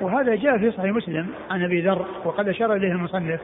وهذا 0.00 0.34
جاء 0.34 0.58
في 0.58 0.70
صحيح 0.70 0.92
مسلم 0.92 1.26
عن 1.50 1.64
أبي 1.64 1.80
ذر 1.80 2.06
وقد 2.24 2.48
أشار 2.48 2.74
إليه 2.74 2.92
المصنف 2.92 3.40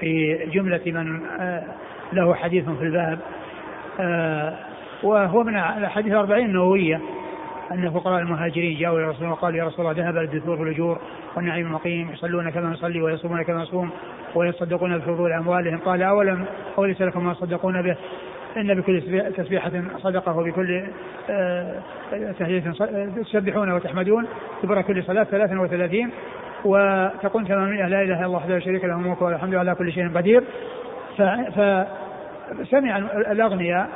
في 0.00 0.38
جملة 0.52 0.82
من 0.86 1.26
آه، 1.40 1.64
له 2.12 2.34
حديث 2.34 2.64
في 2.64 2.82
الباب. 2.82 3.18
آه، 4.00 4.58
وهو 5.02 5.42
من 5.42 5.56
الأحاديث 5.56 6.12
الأربعين 6.12 6.46
النووية 6.46 7.00
أن 7.72 7.90
فقراء 7.90 8.20
المهاجرين 8.20 8.78
جاءوا 8.78 8.98
إلى 8.98 9.08
رسول 9.08 9.22
الله 9.22 9.32
وقالوا 9.32 9.58
يا 9.58 9.64
رسول 9.64 9.86
الله 9.86 10.04
ذهب 10.04 10.16
الدثور 10.16 10.60
والأجور 10.60 10.98
والنعيم 11.36 11.66
المقيم 11.66 12.10
يصلون 12.12 12.50
كما 12.50 12.68
نصلي 12.68 13.02
ويصومون 13.02 13.42
كما 13.42 13.62
نصوم 13.62 13.90
ويصدقون 14.34 14.98
بفضول 14.98 15.32
أموالهم. 15.32 15.78
قال 15.78 16.02
أولم 16.02 16.44
أوليس 16.78 17.00
لكم 17.02 17.24
ما 17.24 17.34
تصدقون 17.34 17.82
به؟ 17.82 17.96
إن 18.56 18.74
بكل 18.74 19.02
تسبيحة 19.36 19.70
صدقة 19.98 20.36
وبكل 20.36 20.84
آه، 21.30 21.82
تهلية 22.38 22.72
تسبحون 23.22 23.72
وتحمدون 23.72 24.26
كبر 24.62 24.82
كل 24.82 25.04
صلاة 25.04 25.24
ثلاثا 25.24 25.60
وثلاثين 25.60 26.10
وتقول 26.64 27.46
ثمانمائة 27.46 27.88
لا 27.88 28.02
إله 28.02 28.18
إلا 28.18 28.26
الله 28.26 28.36
وحده 28.36 28.54
لا 28.54 28.60
شريك 28.60 28.84
له 28.84 28.94
الملك 28.94 29.22
والحمد 29.22 29.54
على 29.54 29.74
كل 29.74 29.92
شيء 29.92 30.08
قدير. 30.08 30.44
فسمع 31.56 32.98
الأغنياء 33.32 33.88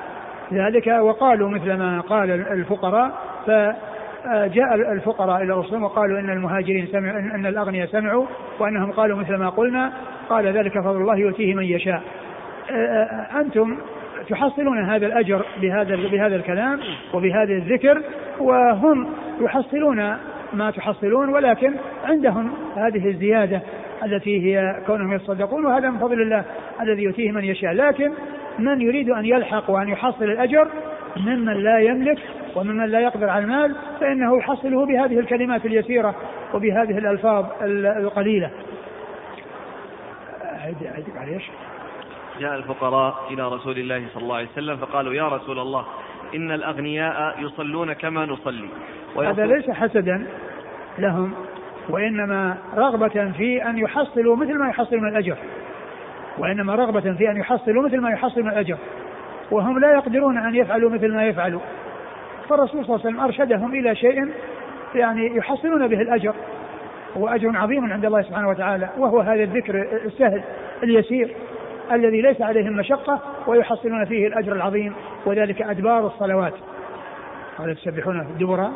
ذلك 0.53 0.87
وقالوا 0.87 1.51
مثل 1.51 1.75
ما 1.75 2.01
قال 2.01 2.31
الفقراء 2.31 3.11
فجاء 3.47 4.75
الفقراء 4.75 5.43
إلى 5.43 5.53
الرسول 5.53 5.83
وقالوا 5.83 6.19
إن 6.21 6.31
المهاجرين 6.31 6.87
سمعوا 6.87 7.19
إن 7.19 7.47
الأغنياء 7.47 7.87
سمعوا 7.87 8.27
وأنهم 8.59 8.93
قالوا 8.93 9.19
مثل 9.19 9.35
ما 9.35 9.49
قلنا 9.49 9.93
قال 10.29 10.47
ذلك 10.47 10.81
فضل 10.81 11.01
الله 11.01 11.17
يؤتيه 11.17 11.55
من 11.55 11.65
يشاء. 11.65 12.03
أنتم 13.41 13.79
تحصلون 14.29 14.85
هذا 14.85 15.07
الأجر 15.07 15.45
بهذا 15.61 15.97
بهذا 15.97 16.37
الكلام 16.37 16.81
وبهذا 17.14 17.53
الذكر 17.53 18.03
وهم 18.41 19.09
يحصلون 19.41 20.16
ما 20.53 20.71
تحصلون 20.71 21.29
ولكن 21.29 21.75
عندهم 22.05 22.53
هذه 22.77 23.09
الزيادة 23.09 23.62
التي 24.05 24.47
هي 24.47 24.83
كونهم 24.87 25.12
يتصدقون 25.12 25.66
وهذا 25.66 25.91
من 25.91 25.99
فضل 25.99 26.23
الله 26.23 26.45
الذي 26.81 27.03
يؤتيه 27.03 27.33
من 27.33 27.45
يشاء. 27.45 27.73
لكن 27.73 28.12
من 28.59 28.81
يريد 28.81 29.11
أن 29.11 29.25
يلحق 29.25 29.71
وأن 29.71 29.89
يحصل 29.89 30.25
الأجر 30.25 30.69
ممن 31.16 31.53
لا 31.53 31.79
يملك 31.79 32.19
وممن 32.57 32.87
لا 32.87 33.01
يقدر 33.01 33.29
على 33.31 33.45
المال 33.45 33.77
فإنه 34.01 34.39
يحصله 34.39 34.87
بهذه 34.87 35.19
الكلمات 35.19 35.66
اليسيرة 35.66 36.14
وبهذه 36.55 36.99
الألفاظ 36.99 37.47
القليلة. 37.62 38.51
جاء 42.41 42.55
الفقراء 42.55 43.14
إلى 43.30 43.49
رسول 43.49 43.78
الله 43.78 44.07
صلى 44.14 44.22
الله 44.22 44.36
عليه 44.36 44.49
وسلم 44.49 44.76
فقالوا 44.76 45.14
يا 45.14 45.28
رسول 45.28 45.59
الله 45.59 45.84
إن 46.34 46.51
الأغنياء 46.51 47.41
يصلون 47.41 47.93
كما 47.93 48.26
نصلي. 48.26 48.68
هذا 49.16 49.47
ليس 49.47 49.70
حسدا 49.70 50.26
لهم 50.99 51.32
وإنما 51.89 52.59
رغبة 52.76 53.32
في 53.32 53.64
أن 53.70 53.78
يحصلوا 53.78 54.36
مثل 54.36 54.59
ما 54.59 54.68
يحصلون 54.68 55.09
الأجر. 55.09 55.36
وإنما 56.39 56.74
رغبة 56.74 57.01
في 57.12 57.30
أن 57.30 57.36
يحصلوا 57.36 57.82
مثل 57.82 58.01
ما 58.01 58.11
يحصلون 58.11 58.49
الأجر. 58.49 58.76
وهم 59.51 59.78
لا 59.78 59.93
يقدرون 59.93 60.39
أن 60.39 60.55
يفعلوا 60.55 60.91
مثل 60.91 61.14
ما 61.14 61.24
يفعلوا. 61.26 61.61
فالرسول 62.49 62.84
صلى 62.84 62.97
الله 62.97 63.07
عليه 63.07 63.16
وسلم 63.16 63.20
أرشدهم 63.20 63.74
إلى 63.74 63.95
شيء 63.95 64.32
يعني 64.95 65.36
يحصلون 65.36 65.89
به 65.89 66.01
الأجر. 66.01 66.34
هو 67.16 67.28
أجر 67.28 67.57
عظيم 67.57 67.93
عند 67.93 68.05
الله 68.05 68.22
سبحانه 68.22 68.49
وتعالى. 68.49 68.89
وهو 68.99 69.20
هذا 69.20 69.43
الذكر 69.43 69.82
السهل 70.05 70.43
اليسير. 70.82 71.34
الذي 71.93 72.20
ليس 72.22 72.41
عليهم 72.41 72.72
مشقة 72.72 73.20
ويحصلون 73.47 74.05
فيه 74.05 74.26
الأجر 74.26 74.53
العظيم 74.53 74.95
وذلك 75.26 75.62
أدبار 75.62 76.07
الصلوات. 76.07 76.55
قال 77.59 77.76
تسبحون 77.76 78.20
الدبر 78.20 78.70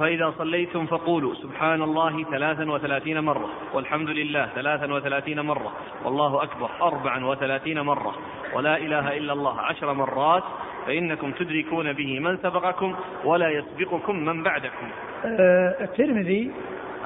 فإذا 0.00 0.34
صليتم 0.38 0.86
فقولوا 0.86 1.34
سبحان 1.34 1.82
الله 1.82 2.24
ثلاثا 2.24 2.70
وثلاثين 2.70 3.20
مرة 3.20 3.48
والحمد 3.74 4.08
لله 4.08 4.48
ثلاثا 4.54 4.92
وثلاثين 4.92 5.40
مرة 5.40 5.72
والله 6.04 6.42
أكبر 6.42 6.70
أربعا 6.82 7.24
وثلاثين 7.24 7.80
مرة 7.80 8.14
ولا 8.54 8.76
إله 8.76 9.16
إلا 9.16 9.32
الله 9.32 9.60
عشر 9.60 9.92
مرات 9.92 10.42
فإنكم 10.86 11.30
تدركون 11.32 11.92
به 11.92 12.20
من 12.20 12.36
سبقكم 12.36 12.94
ولا 13.24 13.48
يسبقكم 13.48 14.16
من 14.16 14.42
بعدكم. 14.42 14.86
آه، 15.24 15.74
الترمذي 15.80 16.52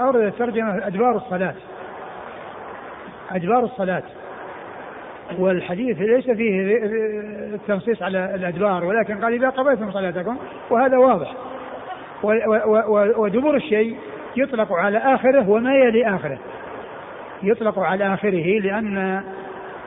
أورد 0.00 0.32
ترجمة 0.38 0.86
أدبار 0.86 1.16
الصلاة. 1.16 1.54
أدبار 3.30 3.64
الصلاة. 3.64 4.02
والحديث 5.38 5.98
ليس 5.98 6.30
فيه 6.30 6.78
التنصيص 7.54 8.02
على 8.02 8.34
الأدبار 8.34 8.84
ولكن 8.84 9.24
قال 9.24 9.34
إذا 9.34 9.48
قضيتم 9.48 9.92
صلاتكم 9.92 10.36
وهذا 10.70 10.96
واضح. 10.96 11.34
ودبر 13.18 13.56
الشيء 13.56 13.98
يطلق 14.36 14.72
على 14.72 14.98
آخره 14.98 15.50
وما 15.50 15.74
يلي 15.74 16.16
آخره. 16.16 16.38
يطلق 17.42 17.78
على 17.78 18.14
آخره 18.14 18.60
لأن 18.60 19.22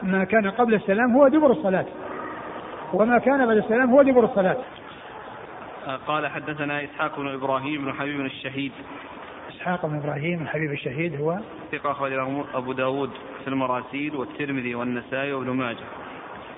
ما 0.04 0.24
كان 0.24 0.50
قبل 0.50 0.74
السلام 0.74 1.18
هو 1.18 1.28
دبر 1.28 1.52
الصلاة. 1.52 1.86
وما 2.94 3.20
كان 3.20 3.46
بعد 3.46 3.58
السلام 3.58 3.90
هو 3.90 4.02
دبر 4.02 4.24
الصلاة. 4.24 4.58
قال 6.08 6.28
حدثنا 6.28 6.84
إسحاق 6.84 7.20
بن 7.20 7.34
إبراهيم 7.34 7.86
بن 7.86 7.94
حبيب 7.94 8.20
الشهيد. 8.20 8.72
إسحاق 9.50 9.86
بن 9.86 9.96
إبراهيم 9.96 10.42
الحبيب 10.42 10.72
الشهيد 10.72 11.22
هو 11.22 11.40
ثقة 11.72 11.92
أخرجه 11.92 12.44
أبو 12.54 12.74
داود 12.74 13.10
في 13.44 13.48
المراسيل 13.48 14.16
والترمذي 14.16 14.76
والنسائي 14.76 15.34
وابن 15.34 15.50
ماجه. 15.50 15.86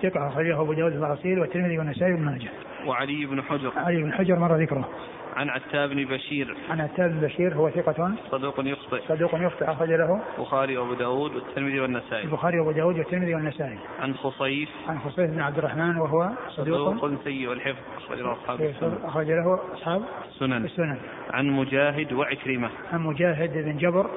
ثقة 0.01 0.27
أخرجه 0.27 0.61
أبو 0.61 0.73
داود 0.73 0.91
في 0.91 0.97
المراسيل 0.97 1.39
والترمذي 1.39 1.77
والنسائي 1.77 2.13
وابن 2.13 2.25
ماجه. 2.25 2.49
وعلي 2.85 3.25
بن 3.25 3.41
حجر. 3.41 3.71
علي 3.75 4.03
بن 4.03 4.13
حجر 4.13 4.39
مر 4.39 4.55
ذكره. 4.55 4.89
عن 5.35 5.49
عتاب 5.49 5.89
بن 5.89 6.05
بشير. 6.05 6.57
عن 6.69 6.81
عتاب 6.81 7.11
بن 7.11 7.19
بشير 7.27 7.53
هو 7.53 7.69
ثقة؟ 7.69 8.11
صدوق 8.31 8.55
يخطئ. 8.59 9.01
صدوق 9.07 9.35
يخطئ 9.35 9.71
أخرج 9.71 9.89
له 9.89 10.21
البخاري 10.37 10.77
وأبو 10.77 10.93
داود 10.93 11.35
والترمذي 11.35 11.79
والنسائي. 11.79 12.23
البخاري 12.23 12.59
وأبو 12.59 12.71
داود 12.71 12.97
والترمذي 12.97 13.35
والنسائي. 13.35 13.77
عن 13.99 14.13
خصيف. 14.13 14.69
عن 14.87 14.99
خصيف 14.99 15.31
بن 15.31 15.39
عبد 15.39 15.57
الرحمن 15.57 15.97
وهو 15.97 16.29
صدوق, 16.49 16.97
صدوق 16.97 17.23
سيء 17.23 17.51
الحفظ 17.53 17.79
أخرج 17.97 18.19
له 18.19 18.31
أصحاب 18.33 18.61
السنن. 18.61 18.97
أخرج 19.03 19.31
له 19.31 19.59
أصحاب 19.73 20.01
السنن 20.33 20.65
السنن. 20.65 20.97
عن 21.29 21.49
مجاهد 21.49 22.13
وعكرمة. 22.13 22.69
عن 22.93 23.01
مجاهد 23.01 23.53
بن 23.53 23.77
جبر 23.77 24.09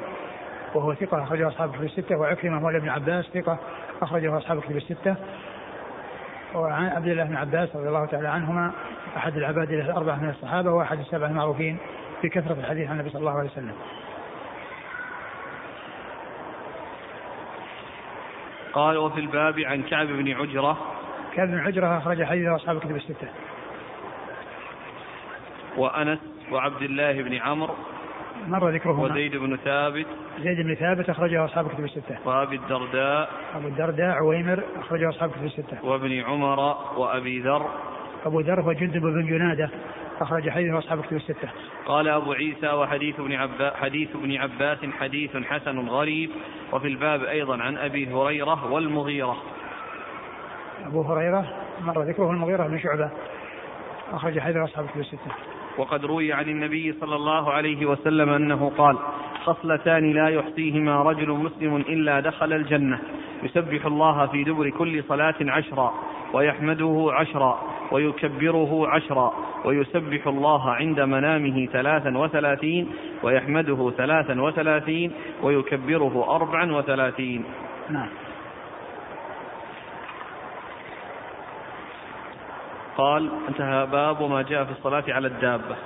وهو 0.75 0.95
ثقة 0.95 1.23
أخرجه 1.23 1.49
أصحاب 1.49 1.71
الكتب 1.71 1.85
الستة. 1.85 2.17
وعكرمة 2.17 2.61
مولى 2.61 2.79
ابن 2.79 2.89
عباس 2.89 3.25
ثقة 3.25 3.59
أخرجه 4.03 4.39
أصحاب 4.39 4.59
الكتب 4.59 4.77
الستة. 4.77 5.17
وعن 6.55 6.89
عبد 6.89 7.07
الله 7.07 7.25
بن 7.25 7.37
عباس 7.37 7.77
رضي 7.77 7.89
الله 7.89 8.07
تعالى 8.07 8.29
عنهما 8.29 8.73
أحد 9.17 9.37
العباد 9.37 9.71
الأربعة 9.71 10.17
من 10.17 10.31
الصحابة 10.31 10.73
وأحد 10.73 10.99
السبع 10.99 11.27
المعروفين 11.27 11.79
بكثرة 12.23 12.53
الحديث 12.53 12.89
عن 12.89 12.93
النبي 12.93 13.11
صلى 13.11 13.21
الله 13.21 13.39
عليه 13.39 13.51
وسلم. 13.51 13.75
قال 18.73 18.97
وفي 18.97 19.21
الباب 19.21 19.61
عن 19.61 19.83
كعب 19.83 20.07
بن 20.07 20.33
عجرة. 20.33 20.77
كعب 21.35 21.49
بن 21.49 21.59
عجرة 21.59 21.99
أخرج 21.99 22.25
حديثه 22.25 22.57
أصحاب 22.57 22.77
الكتب 22.77 22.97
الستة. 22.97 23.29
وأنس 25.77 26.19
وعبد 26.51 26.83
الله 26.83 27.23
بن 27.23 27.35
عمرو. 27.35 27.75
مر 28.49 28.71
ذكرهما 28.71 29.05
وزيد 29.05 29.37
بن 29.37 29.57
ثابت. 29.57 30.07
زيد 30.39 30.61
بن 30.61 30.75
ثابت 30.75 31.11
أخرجه 31.11 31.45
أصحاب 31.45 31.67
الكتب 31.67 31.85
الستة. 31.85 32.17
وأبي 32.25 32.57
الدرداء. 32.57 33.31
أبو 33.55 33.69
الدرداء 33.69 34.11
عويمر 34.11 34.63
أخرجه 34.81 35.09
أصحاب 35.09 35.31
الكتب 35.31 35.45
الستة. 35.45 35.85
وابن 35.85 36.21
عمر 36.21 36.59
وأبي 36.97 37.41
ذر. 37.41 37.67
أبو 38.27 38.41
ذر 38.41 38.61
هو 38.61 38.73
جندب 38.73 39.01
بن 39.03 39.27
جنادة 39.27 39.71
أخرج 40.21 40.51
حديثه 40.51 40.79
أصحاب 40.79 40.99
الكتب 40.99 41.17
الستة. 41.17 41.49
قال 41.87 42.09
أبو 42.09 42.33
عيسى 42.33 42.69
وحديث 42.69 43.21
ابن 43.21 43.33
عباس 43.33 43.75
حديث 43.75 44.09
ابن 44.17 44.37
عباس 44.37 44.79
حديث 45.01 45.37
حسن 45.37 45.89
غريب. 45.89 46.31
وفي 46.73 46.89
الباب 46.89 47.25
أيضا 47.25 47.63
عن 47.63 47.77
أبي 47.77 48.15
هريرة 48.15 48.73
والمغيرة. 48.73 49.37
أبو 50.87 51.03
هريرة 51.03 51.47
مر 51.81 52.03
ذكره 52.03 52.31
المغيرة 52.31 52.67
بن 52.67 52.79
شعبة 52.79 53.11
أخرج 54.13 54.39
حديث 54.39 54.57
أصحاب 54.57 54.85
الكتب 54.85 55.01
الستة. 55.01 55.54
وقد 55.79 56.05
روي 56.05 56.33
عن 56.33 56.49
النبي 56.49 56.93
صلى 57.01 57.17
الله 57.17 57.53
عليه 57.53 57.87
وسلم 57.87 58.29
أنه 58.29 58.73
قال 58.79 58.97
خصلتان 59.45 60.13
لا 60.13 60.29
يحصيهما 60.29 61.03
رجل 61.03 61.31
مسلم 61.31 61.77
إلا 61.77 62.21
دخل 62.21 62.53
الجنة. 62.53 62.99
يسبح 63.43 63.87
الله 63.87 64.27
في 64.27 64.45
دبر 64.45 64.71
كل 64.71 65.05
صلاة 65.05 65.35
عشرا 65.41 65.95
ويحمده 66.33 67.09
عشرا 67.13 67.61
ويكبره 67.93 68.89
عشرا 68.89 69.33
ويسبح 69.65 70.27
الله 70.27 70.71
عند 70.71 71.01
منامه 71.01 71.67
ثلاثا 71.67 72.19
وثلاثين 72.19 72.89
ويحمده 73.23 73.93
ثلاثا 73.97 74.41
وثلاثين 74.41 75.13
ويكبره 75.43 76.37
أربعا 76.37 76.73
وثلاثين. 76.73 77.45
نعم. 77.91 78.09
قال 82.97 83.31
انتهى 83.49 83.87
باب 83.87 84.23
ما 84.23 84.43
جاء 84.43 84.65
في 84.65 84.71
الصلاة 84.71 85.05
على 85.09 85.27
الدابة. 85.27 85.77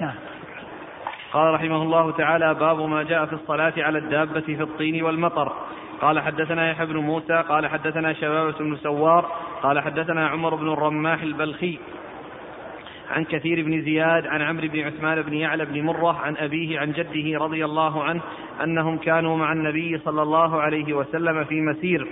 نعم. 0.00 0.14
قال 1.32 1.54
رحمه 1.54 1.82
الله 1.82 2.10
تعالى 2.10 2.54
باب 2.54 2.80
ما 2.80 3.02
جاء 3.02 3.26
في 3.26 3.32
الصلاة 3.32 3.72
على 3.78 3.98
الدابة 3.98 4.40
في 4.40 4.62
الطين 4.62 5.02
والمطر. 5.02 5.52
قال 6.00 6.20
حدثنا 6.20 6.70
يحيى 6.70 6.86
بن 6.86 6.96
موسى 6.96 7.44
قال 7.48 7.66
حدثنا 7.66 8.12
شبابة 8.12 8.58
بن 8.58 8.76
سوار 8.76 9.30
قال 9.62 9.80
حدثنا 9.80 10.28
عمر 10.28 10.54
بن 10.54 10.72
الرماح 10.72 11.22
البلخي 11.22 11.78
عن 13.10 13.24
كثير 13.24 13.64
بن 13.64 13.82
زياد 13.82 14.26
عن 14.26 14.42
عمرو 14.42 14.68
بن 14.68 14.80
عثمان 14.80 15.22
بن 15.22 15.34
يعلى 15.34 15.64
بن 15.64 15.82
مرة 15.82 16.18
عن 16.18 16.36
أبيه 16.36 16.80
عن 16.80 16.92
جده 16.92 17.38
رضي 17.38 17.64
الله 17.64 18.04
عنه 18.04 18.20
أنهم 18.64 18.98
كانوا 18.98 19.36
مع 19.36 19.52
النبي 19.52 19.98
صلى 19.98 20.22
الله 20.22 20.60
عليه 20.60 20.94
وسلم 20.94 21.44
في 21.44 21.60
مسير 21.60 22.08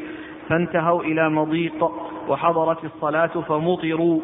فانتهوا 0.48 1.02
إلى 1.02 1.30
مضيق. 1.30 1.84
وحضرت 2.28 2.84
الصلاة 2.84 3.26
فمطروا 3.48 4.20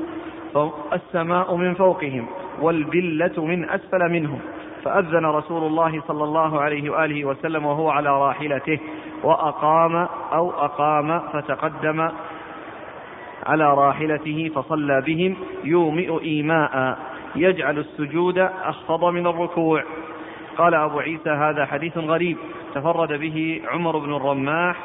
السماء 0.92 1.56
من 1.56 1.74
فوقهم 1.74 2.26
والبلة 2.60 3.44
من 3.44 3.70
أسفل 3.70 4.08
منهم. 4.12 4.40
فأذن 4.84 5.26
رسول 5.26 5.62
الله 5.62 6.02
صلى 6.08 6.24
الله 6.24 6.60
عليه 6.60 6.90
وآله 6.90 7.24
وسلم 7.24 7.66
وهو 7.66 7.90
على 7.90 8.08
راحلته 8.08 8.78
وأقام 9.22 10.08
أو 10.32 10.50
أقام 10.50 11.20
فتقدم 11.32 12.08
على 13.46 13.74
راحلته 13.74 14.50
فصلى 14.54 15.00
بهم 15.00 15.36
يومئ 15.64 16.22
إيماء 16.22 16.98
يجعل 17.36 17.78
السجود 17.78 18.38
أخفض 18.38 19.04
من 19.04 19.26
الركوع. 19.26 19.84
قال 20.58 20.74
أبو 20.74 20.98
عيسى 20.98 21.30
هذا 21.30 21.66
حديث 21.66 21.98
غريب 21.98 22.36
تفرد 22.74 23.12
به 23.12 23.62
عمر 23.72 23.98
بن 23.98 24.14
الرماح 24.14 24.76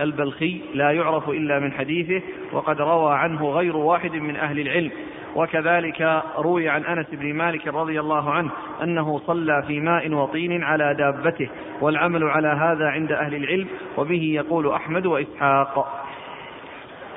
البلخي 0.00 0.60
لا 0.74 0.90
يعرف 0.90 1.28
إلا 1.28 1.58
من 1.58 1.72
حديثه 1.72 2.22
وقد 2.52 2.80
روى 2.80 3.14
عنه 3.14 3.50
غير 3.50 3.76
واحد 3.76 4.12
من 4.12 4.36
أهل 4.36 4.60
العلم 4.60 4.90
وكذلك 5.36 6.22
روي 6.38 6.68
عن 6.68 6.84
أنس 6.84 7.06
بن 7.12 7.34
مالك 7.34 7.66
رضي 7.66 8.00
الله 8.00 8.30
عنه 8.30 8.50
أنه 8.82 9.18
صلى 9.18 9.62
في 9.66 9.80
ماء 9.80 10.12
وطين 10.12 10.62
على 10.62 10.94
دابته 10.94 11.48
والعمل 11.80 12.24
على 12.24 12.48
هذا 12.48 12.88
عند 12.88 13.12
أهل 13.12 13.34
العلم 13.34 13.68
وبه 13.96 14.22
يقول 14.22 14.72
أحمد 14.72 15.06
وإسحاق. 15.06 16.02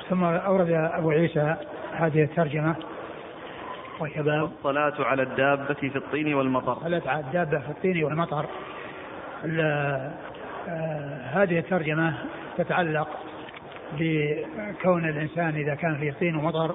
ثم 0.08 0.24
أورد 0.24 0.70
أبو 0.70 1.10
عيسى 1.10 1.56
هذه 1.92 2.22
الترجمة 2.22 2.74
وهي 4.00 4.22
باب 4.22 4.50
الصلاة 4.58 4.94
على 4.98 5.22
الدابة 5.22 5.74
في 5.74 5.96
الطين 5.96 6.34
والمطر. 6.34 6.72
الصلاة 6.72 7.02
على 7.06 7.20
الدابة 7.20 7.58
في 7.58 7.70
الطين 7.70 8.04
والمطر. 8.04 8.46
آه، 10.68 11.20
هذه 11.32 11.58
الترجمة 11.58 12.14
تتعلق 12.58 13.08
بكون 13.98 15.08
الإنسان 15.08 15.56
إذا 15.56 15.74
كان 15.74 15.96
في 15.96 16.12
طين 16.12 16.36
ومطر 16.36 16.74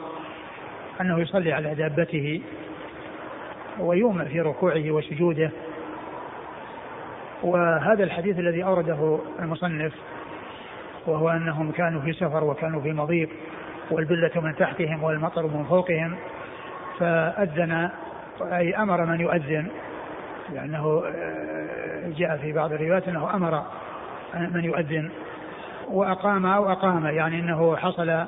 أنه 1.02 1.20
يصلي 1.20 1.54
على 1.54 1.76
دابته 1.76 2.42
ويومئ 3.80 4.26
في 4.26 4.42
ركوعه 4.42 4.92
وسجوده. 4.92 5.52
وهذا 7.44 8.04
الحديث 8.04 8.40
الذي 8.40 8.64
أورده 8.64 9.20
المصنف 9.40 9.94
وهو 11.08 11.30
أنهم 11.30 11.72
كانوا 11.72 12.02
في 12.02 12.14
سفر 12.14 12.44
وكانوا 12.44 12.82
في 12.82 12.94
مضيق 12.94 13.30
والبلة 13.92 14.32
من 14.36 14.56
تحتهم 14.56 15.04
والمطر 15.04 15.48
من 15.48 15.64
فوقهم 15.64 16.16
فأذن 17.00 17.90
أي 18.42 18.76
أمر 18.76 19.06
من 19.06 19.20
يؤذن 19.20 19.68
لأنه 20.54 21.04
جاء 22.18 22.38
في 22.38 22.54
بعض 22.54 22.74
الروايات 22.74 23.08
أنه 23.08 23.36
أمر 23.36 23.64
من 24.34 24.66
يؤذن. 24.66 25.10
وأقام 25.90 26.46
أو 26.46 26.72
أقام 26.72 27.06
يعني 27.06 27.40
أنه 27.40 27.76
حصل 27.76 28.26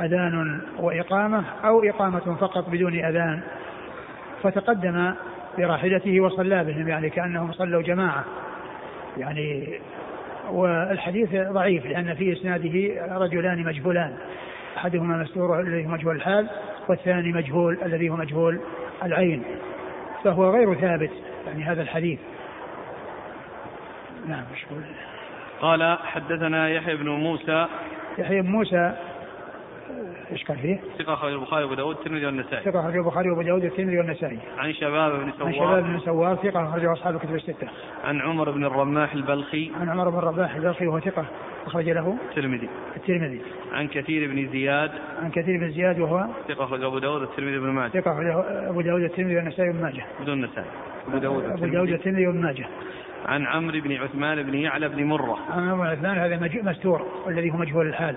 أذان 0.00 0.60
وإقامة 0.78 1.44
أو 1.64 1.84
إقامة 1.84 2.36
فقط 2.40 2.68
بدون 2.70 3.04
أذان 3.04 3.40
فتقدم 4.42 5.12
براحلته 5.58 6.20
وصلى 6.20 6.64
بهم 6.64 6.88
يعني 6.88 7.10
كأنهم 7.10 7.52
صلوا 7.52 7.82
جماعة. 7.82 8.24
يعني 9.16 9.78
والحديث 10.50 11.34
ضعيف 11.34 11.86
لأن 11.86 12.14
في 12.14 12.32
إسناده 12.32 12.94
رجلان 13.16 13.64
مجهولان 13.64 14.16
أحدهما 14.76 15.16
مستور 15.16 15.60
الذي 15.60 15.86
هو 15.86 15.90
مجهول 15.90 16.16
الحال 16.16 16.48
والثاني 16.88 17.32
مجهول 17.32 17.78
الذي 17.84 18.08
هو 18.08 18.16
مجهول 18.16 18.60
العين 19.02 19.42
فهو 20.24 20.50
غير 20.50 20.74
ثابت 20.74 21.10
يعني 21.46 21.64
هذا 21.64 21.82
الحديث. 21.82 22.18
نعم 24.28 24.44
مشغول 24.52 24.82
قال 25.60 25.98
حدثنا 26.04 26.68
يحيى 26.68 26.96
بن 26.96 27.08
موسى 27.08 27.66
يحيى 28.18 28.42
بن 28.42 28.48
موسى 28.48 28.92
إيش 30.32 30.44
كان 30.44 30.56
فيه؟ 30.56 30.80
ثقة 30.98 31.14
أخرج 31.14 31.32
البخاري 31.32 31.64
وأبو 31.64 31.74
داود 31.74 31.96
الترمذي 31.96 32.26
والنسائي. 32.26 32.64
ثقة 32.64 32.80
أخرج 32.80 32.96
البخاري 32.96 33.30
وأبو 33.30 33.42
داود 33.42 33.64
الترمذي 33.64 33.98
والنسائي. 33.98 34.38
عن 34.58 34.72
شبابة 34.72 35.12
بن 35.12 35.32
سوار. 35.32 35.46
عن 35.46 35.54
شبابة 35.54 35.84
بن 35.84 35.98
سوار 35.98 36.36
ثقة 36.36 36.68
أخرجه 36.68 36.92
أصحاب 36.92 37.14
الكتب 37.14 37.34
الستة. 37.34 37.68
عن 38.04 38.20
عمر 38.20 38.50
بن 38.50 38.64
الرماح 38.64 39.12
البلخي. 39.12 39.70
عن 39.80 39.88
عمر 39.88 40.10
بن 40.10 40.18
الرماح 40.18 40.54
البلخي 40.54 40.86
وهو 40.86 41.00
ثقة 41.00 41.26
أخرج 41.66 41.88
له 41.88 42.16
الترمذي. 42.30 42.68
الترمذي. 42.96 43.40
عن 43.72 43.88
كثير 43.88 44.30
بن 44.30 44.48
زياد. 44.48 44.90
عن 45.22 45.30
كثير 45.30 45.60
بن 45.60 45.70
زياد 45.70 46.00
وهو 46.00 46.26
ثقة 46.48 46.64
أخرج 46.64 46.84
أبو 46.84 46.98
داود 46.98 47.22
الترمذي 47.22 47.58
بن 47.58 47.68
ماجه. 47.68 47.90
ثقة 47.90 48.12
أخرج 48.12 48.26
أبو 48.68 48.80
داود 48.80 49.02
الترمذي 49.02 49.36
والنسائي 49.36 49.72
بن 49.72 49.82
ماجه. 49.82 50.04
بدون 50.20 50.44
النسائي. 50.44 50.66
أبو 51.08 51.18
داود 51.18 51.44
أبو 51.44 51.66
داود 51.66 51.88
الترمذي 51.88 52.26
بن 52.26 52.40
ماجه. 52.40 52.66
عن 53.26 53.46
عمرو 53.46 53.80
بن 53.80 53.96
عثمان 53.96 54.42
بن 54.42 54.54
يعلى 54.54 54.88
بن 54.88 55.04
مرة. 55.04 55.38
عن 55.50 55.68
عمرو 55.68 55.76
بن 55.76 55.86
عثمان 55.86 56.18
هذا 56.18 56.62
مستور 56.62 57.06
والذي 57.26 57.50
هو 57.50 57.56
مجهول 57.56 57.86
الحال. 57.86 58.16